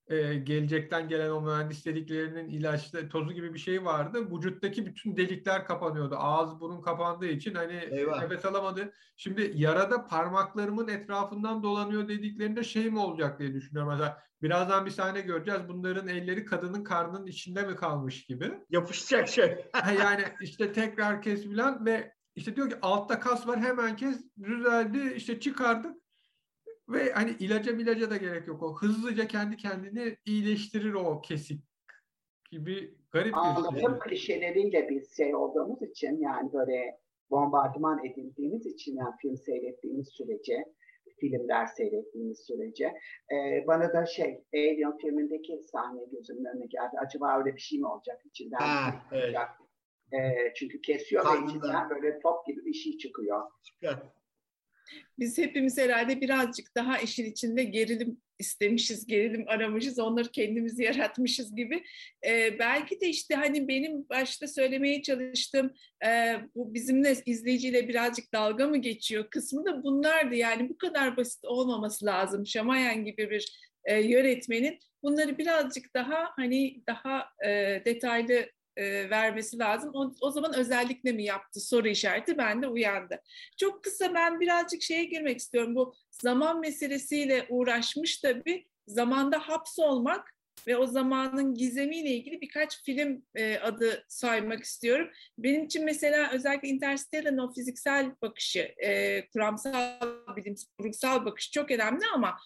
e, 0.08 0.34
gelecekten 0.34 1.08
gelen 1.08 1.30
o 1.30 1.40
mühendis 1.40 1.86
dediklerinin 1.86 2.48
ilaçlı 2.48 3.08
tozu 3.08 3.32
gibi 3.32 3.54
bir 3.54 3.58
şey 3.58 3.84
vardı. 3.84 4.30
Vücuttaki 4.30 4.86
bütün 4.86 5.16
delikler 5.16 5.64
kapanıyordu. 5.64 6.16
Ağız 6.18 6.60
burun 6.60 6.82
kapandığı 6.82 7.26
için 7.26 7.54
hani 7.54 7.88
Eyvah. 7.90 8.22
nefes 8.22 8.44
alamadı. 8.44 8.92
Şimdi 9.16 9.52
yarada 9.54 10.06
parmaklarımın 10.06 10.88
etrafından 10.88 11.62
dolanıyor 11.62 12.08
dediklerinde 12.08 12.64
şey 12.64 12.90
mi 12.90 12.98
olacak 12.98 13.38
diye 13.40 13.54
düşünüyorum. 13.54 13.92
Mesela 13.92 14.18
birazdan 14.42 14.86
bir 14.86 14.90
sahne 14.90 15.20
göreceğiz. 15.20 15.60
Bunların 15.68 16.08
elleri 16.08 16.44
kadının 16.44 16.84
karnının 16.84 17.26
içinde 17.26 17.62
mi 17.62 17.76
kalmış 17.76 18.26
gibi. 18.26 18.52
Yapışacak 18.70 19.28
şey. 19.28 19.64
yani 20.00 20.24
işte 20.40 20.72
tekrar 20.72 21.22
kes 21.22 21.46
ve 21.84 22.17
işte 22.36 22.56
diyor 22.56 22.70
ki 22.70 22.76
altta 22.82 23.20
kas 23.20 23.48
var 23.48 23.60
hemen 23.60 23.96
kes 23.96 24.24
düzeldi 24.42 25.12
işte 25.16 25.40
çıkardık 25.40 25.96
ve 26.88 27.12
hani 27.12 27.30
ilaca 27.30 27.72
ilaca 27.72 28.10
da 28.10 28.16
gerek 28.16 28.48
yok 28.48 28.62
o 28.62 28.76
hızlıca 28.76 29.26
kendi 29.26 29.56
kendini 29.56 30.16
iyileştirir 30.24 30.94
o 30.94 31.20
kesik 31.20 31.62
gibi 32.50 32.94
garip 33.10 33.32
bir 33.32 33.38
Anlatım 33.38 33.90
şey. 33.90 33.98
klişeleriyle 33.98 34.88
biz 34.88 35.16
şey 35.16 35.34
olduğumuz 35.34 35.82
için 35.82 36.20
yani 36.20 36.52
böyle 36.52 37.00
bombardıman 37.30 38.04
edildiğimiz 38.04 38.66
için 38.66 38.96
yani 38.96 39.14
film 39.22 39.36
seyrettiğimiz 39.36 40.08
sürece 40.08 40.64
filmler 41.20 41.66
seyrettiğimiz 41.66 42.38
sürece 42.38 42.84
e, 43.32 43.66
bana 43.66 43.92
da 43.92 44.06
şey 44.06 44.44
Alien 44.54 44.96
filmindeki 44.98 45.62
sahne 45.72 46.04
gözümün 46.12 46.44
önüne 46.44 46.66
geldi. 46.66 46.96
Acaba 47.06 47.38
öyle 47.38 47.54
bir 47.54 47.60
şey 47.60 47.78
mi 47.78 47.86
olacak 47.86 48.20
içinden? 48.24 48.58
Ha, 48.58 48.94
evet. 49.12 49.36
E, 50.12 50.52
çünkü 50.56 50.80
kesiyor 50.80 51.24
Karnında. 51.24 51.46
ve 51.46 51.50
içinden 51.50 51.90
böyle 51.90 52.20
top 52.20 52.46
gibi 52.46 52.64
bir 52.64 52.74
şey 52.74 52.98
çıkıyor. 52.98 53.42
Çıkar. 53.62 54.02
Biz 55.18 55.38
hepimiz 55.38 55.78
herhalde 55.78 56.20
birazcık 56.20 56.74
daha 56.74 56.98
işin 56.98 57.24
içinde 57.24 57.64
gerilim 57.64 58.20
istemişiz, 58.38 59.06
gerilim 59.06 59.44
aramışız, 59.48 59.98
onları 59.98 60.28
kendimiz 60.28 60.78
yaratmışız 60.78 61.56
gibi. 61.56 61.84
Ee, 62.26 62.58
belki 62.58 63.00
de 63.00 63.08
işte 63.08 63.34
hani 63.34 63.68
benim 63.68 64.08
başta 64.08 64.46
söylemeye 64.46 65.02
çalıştığım 65.02 65.74
e, 66.06 66.36
bu 66.54 66.74
bizimle 66.74 67.14
izleyiciyle 67.26 67.88
birazcık 67.88 68.32
dalga 68.32 68.66
mı 68.66 68.76
geçiyor 68.76 69.30
kısmı 69.30 69.64
da 69.64 69.82
bunlardı. 69.82 70.34
Yani 70.34 70.68
bu 70.68 70.78
kadar 70.78 71.16
basit 71.16 71.44
olmaması 71.44 72.06
lazım. 72.06 72.46
Şamayan 72.46 73.04
gibi 73.04 73.30
bir 73.30 73.72
e, 73.84 74.00
yönetmenin 74.00 74.78
bunları 75.02 75.38
birazcık 75.38 75.94
daha 75.94 76.30
hani 76.36 76.82
daha 76.86 77.28
e, 77.46 77.82
detaylı 77.84 78.46
e, 78.78 79.10
vermesi 79.10 79.58
lazım. 79.58 79.90
O, 79.94 80.12
o 80.20 80.30
zaman 80.30 80.54
özellikle 80.56 81.12
mi 81.12 81.24
yaptı 81.24 81.60
soru 81.60 81.88
işareti 81.88 82.38
bende 82.38 82.68
uyandı. 82.68 83.22
Çok 83.56 83.84
kısa 83.84 84.14
ben 84.14 84.40
birazcık 84.40 84.82
şeye 84.82 85.04
girmek 85.04 85.38
istiyorum. 85.38 85.74
Bu 85.74 85.94
zaman 86.10 86.60
meselesiyle 86.60 87.46
uğraşmış 87.48 88.18
tabii. 88.18 88.66
Zamanda 88.86 89.38
hapsolmak 89.38 90.34
ve 90.66 90.76
o 90.76 90.86
zamanın 90.86 91.54
gizemiyle 91.54 92.10
ilgili 92.10 92.40
birkaç 92.40 92.82
film 92.82 93.22
e, 93.34 93.58
adı 93.58 94.04
saymak 94.08 94.64
istiyorum. 94.64 95.10
Benim 95.38 95.64
için 95.64 95.84
mesela 95.84 96.30
özellikle 96.32 96.68
Interstellar'ın 96.68 97.38
o 97.38 97.52
fiziksel 97.52 98.12
bakışı, 98.22 98.74
e, 98.84 99.28
kuramsal, 99.28 100.00
bilim, 100.36 100.54
kurumsal 100.78 101.24
bakış 101.24 101.50
çok 101.50 101.70
önemli 101.70 102.04
ama 102.14 102.36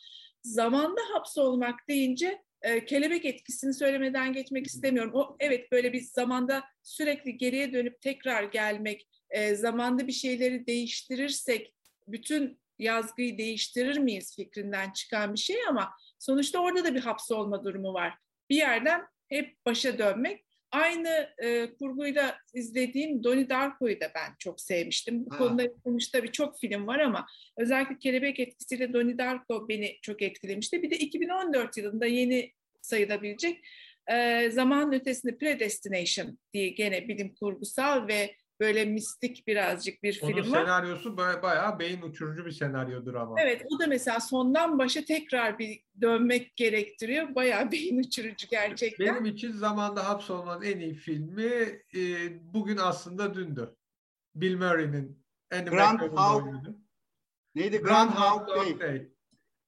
zamanda 0.43 1.01
hapsolmak 1.13 1.89
deyince 1.89 2.43
e, 2.63 2.85
kelebek 2.85 3.25
etkisini 3.25 3.75
söylemeden 3.75 4.33
geçmek 4.33 4.67
istemiyorum. 4.67 5.13
O 5.15 5.37
evet 5.41 5.73
böyle 5.73 5.93
bir 5.93 6.01
zamanda 6.01 6.65
sürekli 6.83 7.37
geriye 7.37 7.73
dönüp 7.73 8.01
tekrar 8.01 8.43
gelmek, 8.43 9.09
e, 9.31 9.55
zamanda 9.55 10.07
bir 10.07 10.13
şeyleri 10.13 10.67
değiştirirsek 10.67 11.75
bütün 12.09 12.61
yazgıyı 12.79 13.39
değiştirir 13.39 13.99
miyiz 13.99 14.37
fikrinden 14.37 14.91
çıkan 14.91 15.35
bir 15.35 15.39
şey 15.39 15.57
ama 15.69 15.91
sonuçta 16.19 16.59
orada 16.59 16.85
da 16.85 16.95
bir 16.95 17.01
hapsolma 17.01 17.65
durumu 17.65 17.95
var. 17.95 18.19
Bir 18.51 18.57
yerden 18.57 19.07
hep 19.29 19.57
başa 19.67 19.99
dönmek. 19.99 20.45
Aynı 20.73 21.29
e, 21.39 21.75
kurguyla 21.79 22.39
izlediğim 22.55 23.25
Donnie 23.25 23.49
Darko'yu 23.49 24.01
da 24.01 24.13
ben 24.15 24.35
çok 24.39 24.61
sevmiştim. 24.61 25.27
Bu 25.27 25.35
ha. 25.35 25.39
konuda 25.39 25.63
yapılmış 25.63 26.09
tabii 26.09 26.33
çok 26.33 26.61
film 26.61 26.87
var 26.87 26.99
ama 26.99 27.27
özellikle 27.59 27.99
Kelebek 27.99 28.41
etkisiyle 28.41 28.93
Donnie 28.93 29.19
Darko 29.19 29.69
beni 29.69 29.99
çok 30.03 30.23
etkilemişti. 30.23 30.83
Bir 30.83 30.91
de 30.91 30.97
2014 30.97 31.77
yılında 31.77 32.07
yeni 32.07 32.53
sayılabilecek 32.83 33.65
e, 34.11 34.51
Zaman 34.51 34.93
Ötesinde 34.93 35.39
Predestination 35.39 36.39
diye 36.55 36.69
gene 36.69 37.09
bilim 37.09 37.35
kurgusal 37.35 38.09
ve 38.09 38.35
böyle 38.63 38.85
mistik 38.85 39.47
birazcık 39.47 40.03
bir 40.03 40.21
Onun 40.23 40.33
film 40.33 40.53
var. 40.53 40.61
senaryosu 40.61 41.17
bayağı 41.17 41.79
beyin 41.79 42.03
uçurucu 42.03 42.47
bir 42.47 42.51
senaryodur 42.51 43.15
ama. 43.15 43.41
Evet 43.41 43.67
o 43.71 43.79
da 43.79 43.87
mesela 43.87 44.21
sondan 44.21 44.79
başa 44.79 45.05
tekrar 45.05 45.59
bir 45.59 45.83
dönmek 46.01 46.57
gerektiriyor. 46.57 47.35
Bayağı 47.35 47.71
beyin 47.73 47.99
uçurucu 47.99 48.49
gerçekten. 48.51 49.07
Benim 49.07 49.25
için 49.27 49.53
zamanda 49.53 50.09
hapsolmanın 50.09 50.63
en 50.63 50.81
iyi 50.81 50.95
filmi 50.95 51.83
e, 51.97 52.01
bugün 52.55 52.77
aslında 52.77 53.35
dündü. 53.35 53.77
Bill 54.35 54.57
Murray'nin 54.57 55.25
Grand 55.51 56.01
Hawk. 56.17 56.45
Neydi? 57.55 57.79
Grand 57.79 58.11
Hawk 58.11 58.49
Day. 58.49 58.81
Day. 58.81 59.09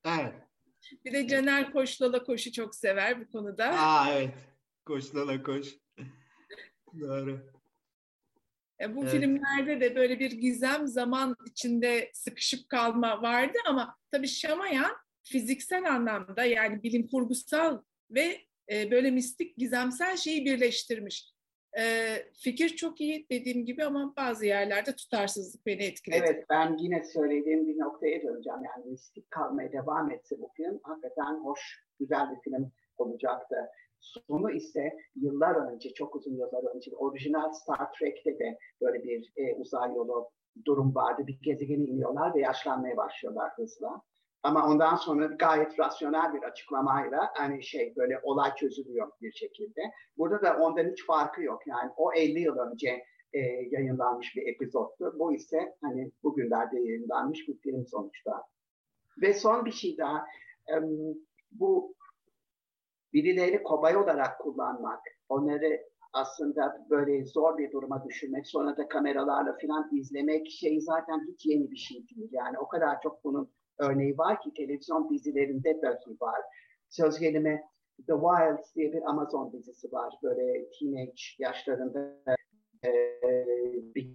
Evet. 0.05 0.35
Bir 1.05 1.13
de 1.13 1.29
Caner 1.29 1.73
Koşlala 1.73 2.25
Koşu 2.25 2.53
çok 2.53 2.75
sever 2.75 3.21
bu 3.21 3.33
konuda. 3.33 3.65
Aa 3.65 4.13
evet. 4.13 4.35
Koşlala 4.85 5.43
Koş. 5.43 5.69
Doğru. 7.01 7.54
E, 8.85 8.97
bu 8.97 9.03
evet. 9.03 9.11
filmlerde 9.11 9.81
de 9.81 9.97
böyle 9.97 10.19
bir 10.19 10.31
gizem 10.31 10.87
zaman 10.87 11.37
içinde 11.47 12.11
sıkışıp 12.13 12.69
kalma 12.69 13.23
vardı 13.23 13.59
ama 13.67 13.97
tabii 14.11 14.29
Şamayan 14.29 14.93
fiziksel 15.23 15.91
anlamda 15.91 16.45
yani 16.45 16.83
bilim 16.83 17.09
kurgusal 17.09 17.83
ve 18.11 18.39
e, 18.73 18.91
böyle 18.91 19.11
mistik 19.11 19.57
gizemsel 19.57 20.17
şeyi 20.17 20.45
birleştirmiş. 20.45 21.35
E, 21.79 22.17
fikir 22.43 22.69
çok 22.69 23.01
iyi 23.01 23.27
dediğim 23.31 23.67
gibi 23.67 23.85
ama 23.85 24.17
bazı 24.17 24.47
yerlerde 24.47 24.97
tutarsızlık 24.97 25.67
beni 25.67 25.83
etkiledi. 25.85 26.25
Evet 26.25 26.45
ben 26.51 26.77
yine 26.79 27.05
söylediğim 27.05 27.69
bir 27.69 27.79
noktaya 27.79 28.23
döneceğim. 28.23 28.61
Yani 28.65 28.91
mistik 28.91 29.31
kalmaya 29.31 29.73
devam 29.73 30.11
etse 30.11 30.37
bu 30.39 30.51
film 30.57 30.81
hakikaten 30.83 31.45
hoş, 31.45 31.85
güzel 32.01 32.31
bir 32.31 32.51
film 32.51 32.73
olacaktı. 32.97 33.57
Sonu 34.05 34.51
ise 34.51 34.93
yıllar 35.17 35.73
önce, 35.73 35.95
çok 35.95 36.17
uzun 36.17 36.37
yıllar 36.37 36.75
önce 36.77 36.91
orijinal 36.97 37.53
Star 37.53 37.93
Trek'te 37.93 38.39
de 38.39 38.59
böyle 38.81 39.05
bir 39.05 39.33
e, 39.37 39.55
uzay 39.55 39.95
yolu 39.95 40.31
durum 40.65 40.95
vardı. 40.95 41.27
Bir 41.27 41.39
gezegene 41.43 41.85
iniyorlar 41.85 42.35
ve 42.35 42.41
yaşlanmaya 42.41 42.97
başlıyorlar 42.97 43.51
hızla. 43.57 44.03
Ama 44.43 44.67
ondan 44.69 44.97
sonra 44.97 45.27
gayet 45.27 45.79
rasyonel 45.79 46.35
bir 46.35 46.43
açıklamayla 46.43 47.31
hani 47.35 47.65
şey 47.65 47.95
böyle 47.97 48.21
olay 48.23 48.55
çözülüyor 48.55 49.11
bir 49.23 49.33
şekilde. 49.33 49.81
Burada 50.19 50.43
da 50.43 50.57
ondan 50.57 50.91
hiç 50.91 51.07
farkı 51.07 51.43
yok. 51.43 51.67
Yani 51.67 51.91
o 51.97 52.13
50 52.13 52.41
yıl 52.41 52.57
önce 52.57 53.05
e, 53.33 53.39
yayınlanmış 53.71 54.37
bir 54.37 54.47
epizodtu. 54.47 55.15
Bu 55.19 55.35
ise 55.35 55.77
hani 55.83 56.11
bugünlerde 56.23 56.81
yayınlanmış 56.81 57.49
bir 57.49 57.59
film 57.59 57.87
sonuçta. 57.87 58.43
Ve 59.23 59.35
son 59.35 59.65
bir 59.65 59.73
şey 59.73 59.99
daha. 59.99 60.27
E, 60.69 60.75
bu 61.51 61.95
birileri 63.15 63.63
kobay 63.63 63.97
olarak 63.97 64.41
kullanmak, 64.41 65.01
onları 65.29 65.81
aslında 66.13 66.87
böyle 66.91 67.25
zor 67.25 67.59
bir 67.59 67.73
duruma 67.73 68.05
düşürmek, 68.05 68.47
sonra 68.47 68.77
da 68.77 68.89
kameralarla 68.89 69.57
falan 69.63 69.89
izlemek 69.93 70.51
şey 70.51 70.81
zaten 70.81 71.27
hiç 71.29 71.47
yeni 71.47 71.71
bir 71.71 71.77
şey 71.77 72.09
değil. 72.09 72.29
Yani 72.33 72.59
o 72.59 72.69
kadar 72.69 73.01
çok 73.03 73.25
bunun 73.25 73.51
örneği 73.79 74.19
var 74.19 74.41
ki 74.41 74.55
televizyon 74.55 75.11
dizilerinde 75.11 75.83
dahi 75.83 76.17
var. 76.21 76.41
Söz 76.89 77.19
gelimi 77.19 77.63
The 78.07 78.13
Wilds 78.13 78.75
diye 78.75 78.93
bir 78.93 79.03
Amazon 79.11 79.53
dizisi 79.53 79.93
var. 79.93 80.15
Böyle 80.23 80.71
teenage 80.71 81.23
yaşlarında 81.39 82.23
e, 82.85 82.91
bir 83.95 84.11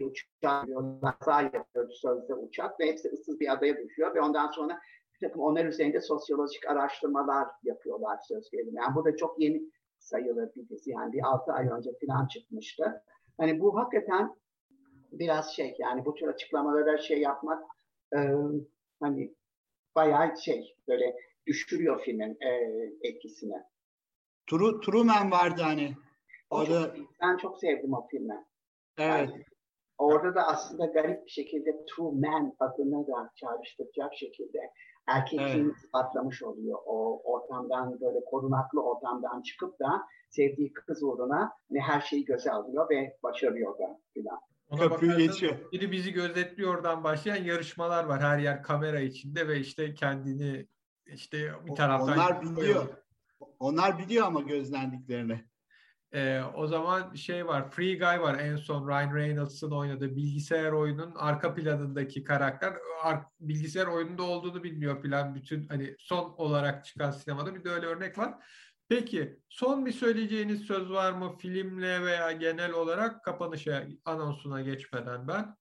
uçak 0.00 0.66
kaza 1.02 1.42
yapıyor 1.42 1.90
sözde 1.90 2.34
uçak 2.34 2.80
ve 2.80 2.86
hepsi 2.86 3.08
ıssız 3.08 3.40
bir 3.40 3.52
adaya 3.52 3.76
düşüyor 3.76 4.14
ve 4.14 4.20
ondan 4.20 4.50
sonra 4.50 4.80
bir 5.20 5.28
takım 5.28 5.42
onlar 5.42 5.64
üzerinde 5.64 6.00
sosyolojik 6.00 6.66
araştırmalar 6.66 7.48
yapıyorlar 7.62 8.18
söz 8.28 8.50
gelimi. 8.50 8.76
Yani 8.76 8.94
bu 8.94 9.04
da 9.04 9.16
çok 9.16 9.40
yeni 9.40 9.62
sayılır 9.98 10.54
bir 10.54 10.68
dizi. 10.68 10.90
Yani 10.90 11.12
bir 11.12 11.22
altı 11.22 11.52
ay 11.52 11.68
önce 11.68 11.90
falan 12.06 12.26
çıkmıştı. 12.26 13.02
Hani 13.38 13.60
bu 13.60 13.78
hakikaten 13.78 14.36
biraz 15.12 15.52
şey 15.56 15.76
yani 15.78 16.04
bu 16.04 16.14
tür 16.14 16.28
açıklamalara 16.28 16.98
şey 16.98 17.20
yapmak 17.20 17.64
e, 18.16 18.18
hani 19.00 19.34
bayağı 19.94 20.36
şey 20.36 20.76
böyle 20.88 21.16
düşürüyor 21.46 22.00
filmin 22.04 22.36
e, 22.40 22.48
etkisini. 23.02 23.62
Tru, 24.50 24.80
Truman 24.80 25.30
vardı 25.30 25.62
hani. 25.62 25.94
O 26.50 26.64
çok, 26.64 26.96
ben 27.22 27.36
çok 27.36 27.58
sevdim 27.58 27.94
o 27.94 28.06
filmi. 28.06 28.44
Evet. 28.98 29.30
Yani, 29.30 29.44
orada 29.98 30.34
da 30.34 30.46
aslında 30.46 30.86
garip 30.86 31.26
bir 31.26 31.30
şekilde 31.30 31.84
True 31.86 32.28
Man 32.28 32.56
adını 32.60 33.06
da 33.06 33.30
çağrıştıracak 33.34 34.14
şekilde 34.14 34.58
erkekliğini 35.08 35.66
evet. 35.66 35.76
ispatlamış 35.76 36.42
oluyor. 36.42 36.78
O 36.86 37.22
ortamdan 37.24 38.00
böyle 38.00 38.24
korunaklı 38.30 38.82
ortamdan 38.82 39.42
çıkıp 39.42 39.80
da 39.80 40.02
sevdiği 40.30 40.72
kız 40.72 41.02
uğruna 41.02 41.52
ne 41.70 41.80
her 41.80 42.00
şeyi 42.00 42.24
göze 42.24 42.50
alıyor 42.50 42.90
ve 42.90 43.16
başarıyor 43.22 43.78
da 43.78 44.00
filan. 44.14 44.38
Ona 44.70 44.80
Köprüyü 44.80 45.16
geçiyor. 45.16 45.72
Biri 45.72 45.92
bizi 45.92 46.12
gözetliyordan 46.12 47.04
başlayan 47.04 47.44
yarışmalar 47.44 48.04
var 48.04 48.20
her 48.20 48.38
yer 48.38 48.62
kamera 48.62 49.00
içinde 49.00 49.48
ve 49.48 49.58
işte 49.58 49.94
kendini 49.94 50.66
işte 51.06 51.52
bir 51.66 51.74
taraftan 51.74 52.14
onlar 52.14 52.42
biliyor. 52.42 52.86
Onlar 53.58 53.98
biliyor 53.98 54.26
ama 54.26 54.40
gözlendiklerini. 54.40 55.44
Ee, 56.12 56.40
o 56.54 56.66
zaman 56.66 57.14
şey 57.14 57.46
var, 57.46 57.70
Free 57.70 57.98
Guy 57.98 58.20
var 58.20 58.38
en 58.38 58.56
son 58.56 58.88
Ryan 58.88 59.14
Reynolds'ın 59.14 59.70
oynadığı 59.70 60.16
bilgisayar 60.16 60.72
oyunun 60.72 61.14
arka 61.14 61.54
planındaki 61.54 62.24
karakter 62.24 62.74
ar- 63.02 63.24
bilgisayar 63.40 63.86
oyununda 63.86 64.22
olduğunu 64.22 64.62
bilmiyor 64.62 65.02
plan 65.02 65.34
bütün 65.34 65.68
hani 65.68 65.96
son 65.98 66.34
olarak 66.36 66.84
çıkan 66.84 67.10
sinemada 67.10 67.54
bir 67.54 67.64
de 67.64 67.70
öyle 67.70 67.86
örnek 67.86 68.18
var. 68.18 68.34
Peki 68.88 69.40
son 69.48 69.86
bir 69.86 69.92
söyleyeceğiniz 69.92 70.62
söz 70.62 70.90
var 70.90 71.12
mı 71.12 71.36
filmle 71.38 72.02
veya 72.02 72.32
genel 72.32 72.72
olarak 72.72 73.24
kapanışa 73.24 73.86
anonsuna 74.04 74.60
geçmeden 74.60 75.28
ben? 75.28 75.56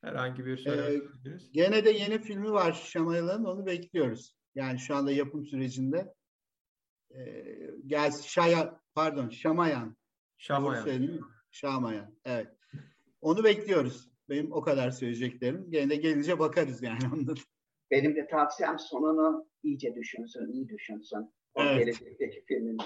Herhangi 0.00 0.46
bir 0.46 0.56
söylemek 0.56 1.02
ee, 1.26 1.30
Gene 1.52 1.84
de 1.84 1.90
yeni 1.90 2.22
filmi 2.22 2.52
var 2.52 2.72
Şamayalan'ın 2.72 3.44
onu 3.44 3.66
bekliyoruz. 3.66 4.36
Yani 4.54 4.78
şu 4.78 4.96
anda 4.96 5.12
yapım 5.12 5.46
sürecinde. 5.46 6.14
Ee, 7.16 7.70
gel 7.86 8.12
Şaya 8.26 8.80
pardon 8.94 9.28
Şamayan. 9.28 9.96
Şamayan. 10.38 11.20
Şamayan. 11.50 12.14
Evet. 12.24 12.48
Onu 13.20 13.44
bekliyoruz. 13.44 14.10
Benim 14.28 14.52
o 14.52 14.60
kadar 14.60 14.90
söyleyeceklerim. 14.90 15.70
Gene 15.70 15.90
de 15.90 15.96
gelince 15.96 16.38
bakarız 16.38 16.82
yani 16.82 16.98
ondan. 17.14 17.36
Benim 17.90 18.16
de 18.16 18.26
tavsiyem 18.26 18.78
sonunu 18.78 19.48
iyice 19.62 19.94
düşünsün, 19.94 20.52
iyi 20.52 20.68
düşünsün. 20.68 21.34
O 21.54 21.62
evet. 21.62 21.78
gelecekteki 21.78 22.44
filmin. 22.44 22.78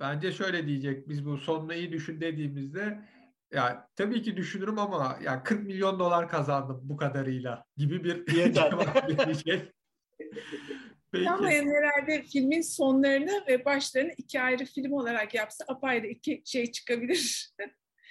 Bence 0.00 0.32
şöyle 0.32 0.66
diyecek. 0.66 1.08
Biz 1.08 1.26
bu 1.26 1.38
sonunu 1.38 1.74
iyi 1.74 1.92
düşün 1.92 2.20
dediğimizde 2.20 3.04
ya 3.52 3.88
tabii 3.96 4.22
ki 4.22 4.36
düşünürüm 4.36 4.78
ama 4.78 5.18
ya 5.24 5.42
40 5.42 5.66
milyon 5.66 5.98
dolar 5.98 6.28
kazandım 6.28 6.80
bu 6.82 6.96
kadarıyla 6.96 7.64
gibi 7.76 8.04
bir 8.04 8.26
cevap 8.52 9.18
verecek. 9.18 9.72
Peki. 11.12 11.24
Yani 11.24 11.44
herhalde 11.46 12.22
filmin 12.22 12.60
sonlarını 12.60 13.44
ve 13.48 13.64
başlarını 13.64 14.12
iki 14.16 14.40
ayrı 14.40 14.64
film 14.64 14.92
olarak 14.92 15.34
yapsa 15.34 15.64
apayrı 15.68 16.06
iki 16.06 16.42
şey 16.46 16.72
çıkabilir. 16.72 17.54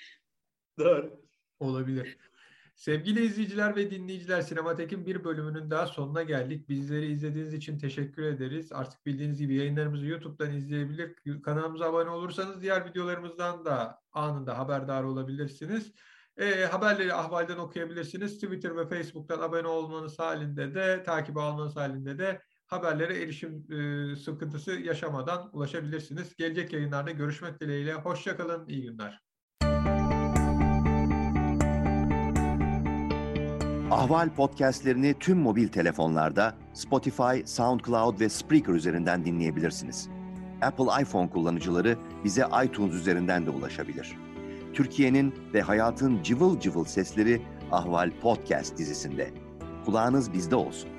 Doğru. 0.79 1.21
Olabilir. 1.59 2.17
Sevgili 2.75 3.25
izleyiciler 3.25 3.75
ve 3.75 3.91
dinleyiciler 3.91 4.41
Sinematek'in 4.41 5.05
bir 5.05 5.23
bölümünün 5.23 5.71
daha 5.71 5.87
sonuna 5.87 6.23
geldik. 6.23 6.69
Bizleri 6.69 7.11
izlediğiniz 7.11 7.53
için 7.53 7.79
teşekkür 7.79 8.23
ederiz. 8.23 8.71
Artık 8.71 9.05
bildiğiniz 9.05 9.39
gibi 9.39 9.55
yayınlarımızı 9.55 10.05
YouTube'dan 10.05 10.53
izleyebilir. 10.53 11.41
Kanalımıza 11.43 11.85
abone 11.85 12.09
olursanız 12.09 12.61
diğer 12.61 12.85
videolarımızdan 12.85 13.65
da 13.65 14.01
anında 14.11 14.57
haberdar 14.57 15.03
olabilirsiniz. 15.03 15.93
E, 16.37 16.65
haberleri 16.65 17.13
ahvalden 17.13 17.57
okuyabilirsiniz. 17.57 18.33
Twitter 18.39 18.77
ve 18.77 18.87
Facebook'tan 18.87 19.39
abone 19.39 19.67
olmanız 19.67 20.19
halinde 20.19 20.75
de, 20.75 21.03
takip 21.03 21.37
almanız 21.37 21.75
halinde 21.75 22.17
de 22.17 22.41
haberlere 22.69 23.21
erişim 23.21 23.65
e, 23.71 24.15
sıkıntısı 24.15 24.71
yaşamadan 24.71 25.49
ulaşabilirsiniz. 25.53 26.35
Gelecek 26.35 26.73
yayınlarda 26.73 27.11
görüşmek 27.11 27.61
dileğiyle. 27.61 27.93
Hoşçakalın, 27.93 28.67
iyi 28.67 28.81
günler. 28.81 29.21
Ahval 33.91 34.29
podcastlerini 34.35 35.15
tüm 35.19 35.37
mobil 35.37 35.67
telefonlarda 35.67 36.55
Spotify, 36.73 37.45
SoundCloud 37.45 38.19
ve 38.19 38.29
Spreaker 38.29 38.73
üzerinden 38.73 39.25
dinleyebilirsiniz. 39.25 40.09
Apple 40.61 41.01
iPhone 41.01 41.29
kullanıcıları 41.29 41.97
bize 42.23 42.45
iTunes 42.65 42.93
üzerinden 42.93 43.45
de 43.45 43.49
ulaşabilir. 43.49 44.17
Türkiye'nin 44.73 45.33
ve 45.53 45.61
hayatın 45.61 46.23
cıvıl 46.23 46.59
cıvıl 46.59 46.85
sesleri 46.85 47.41
Ahval 47.71 48.11
Podcast 48.21 48.77
dizisinde. 48.77 49.29
Kulağınız 49.85 50.33
bizde 50.33 50.55
olsun. 50.55 50.98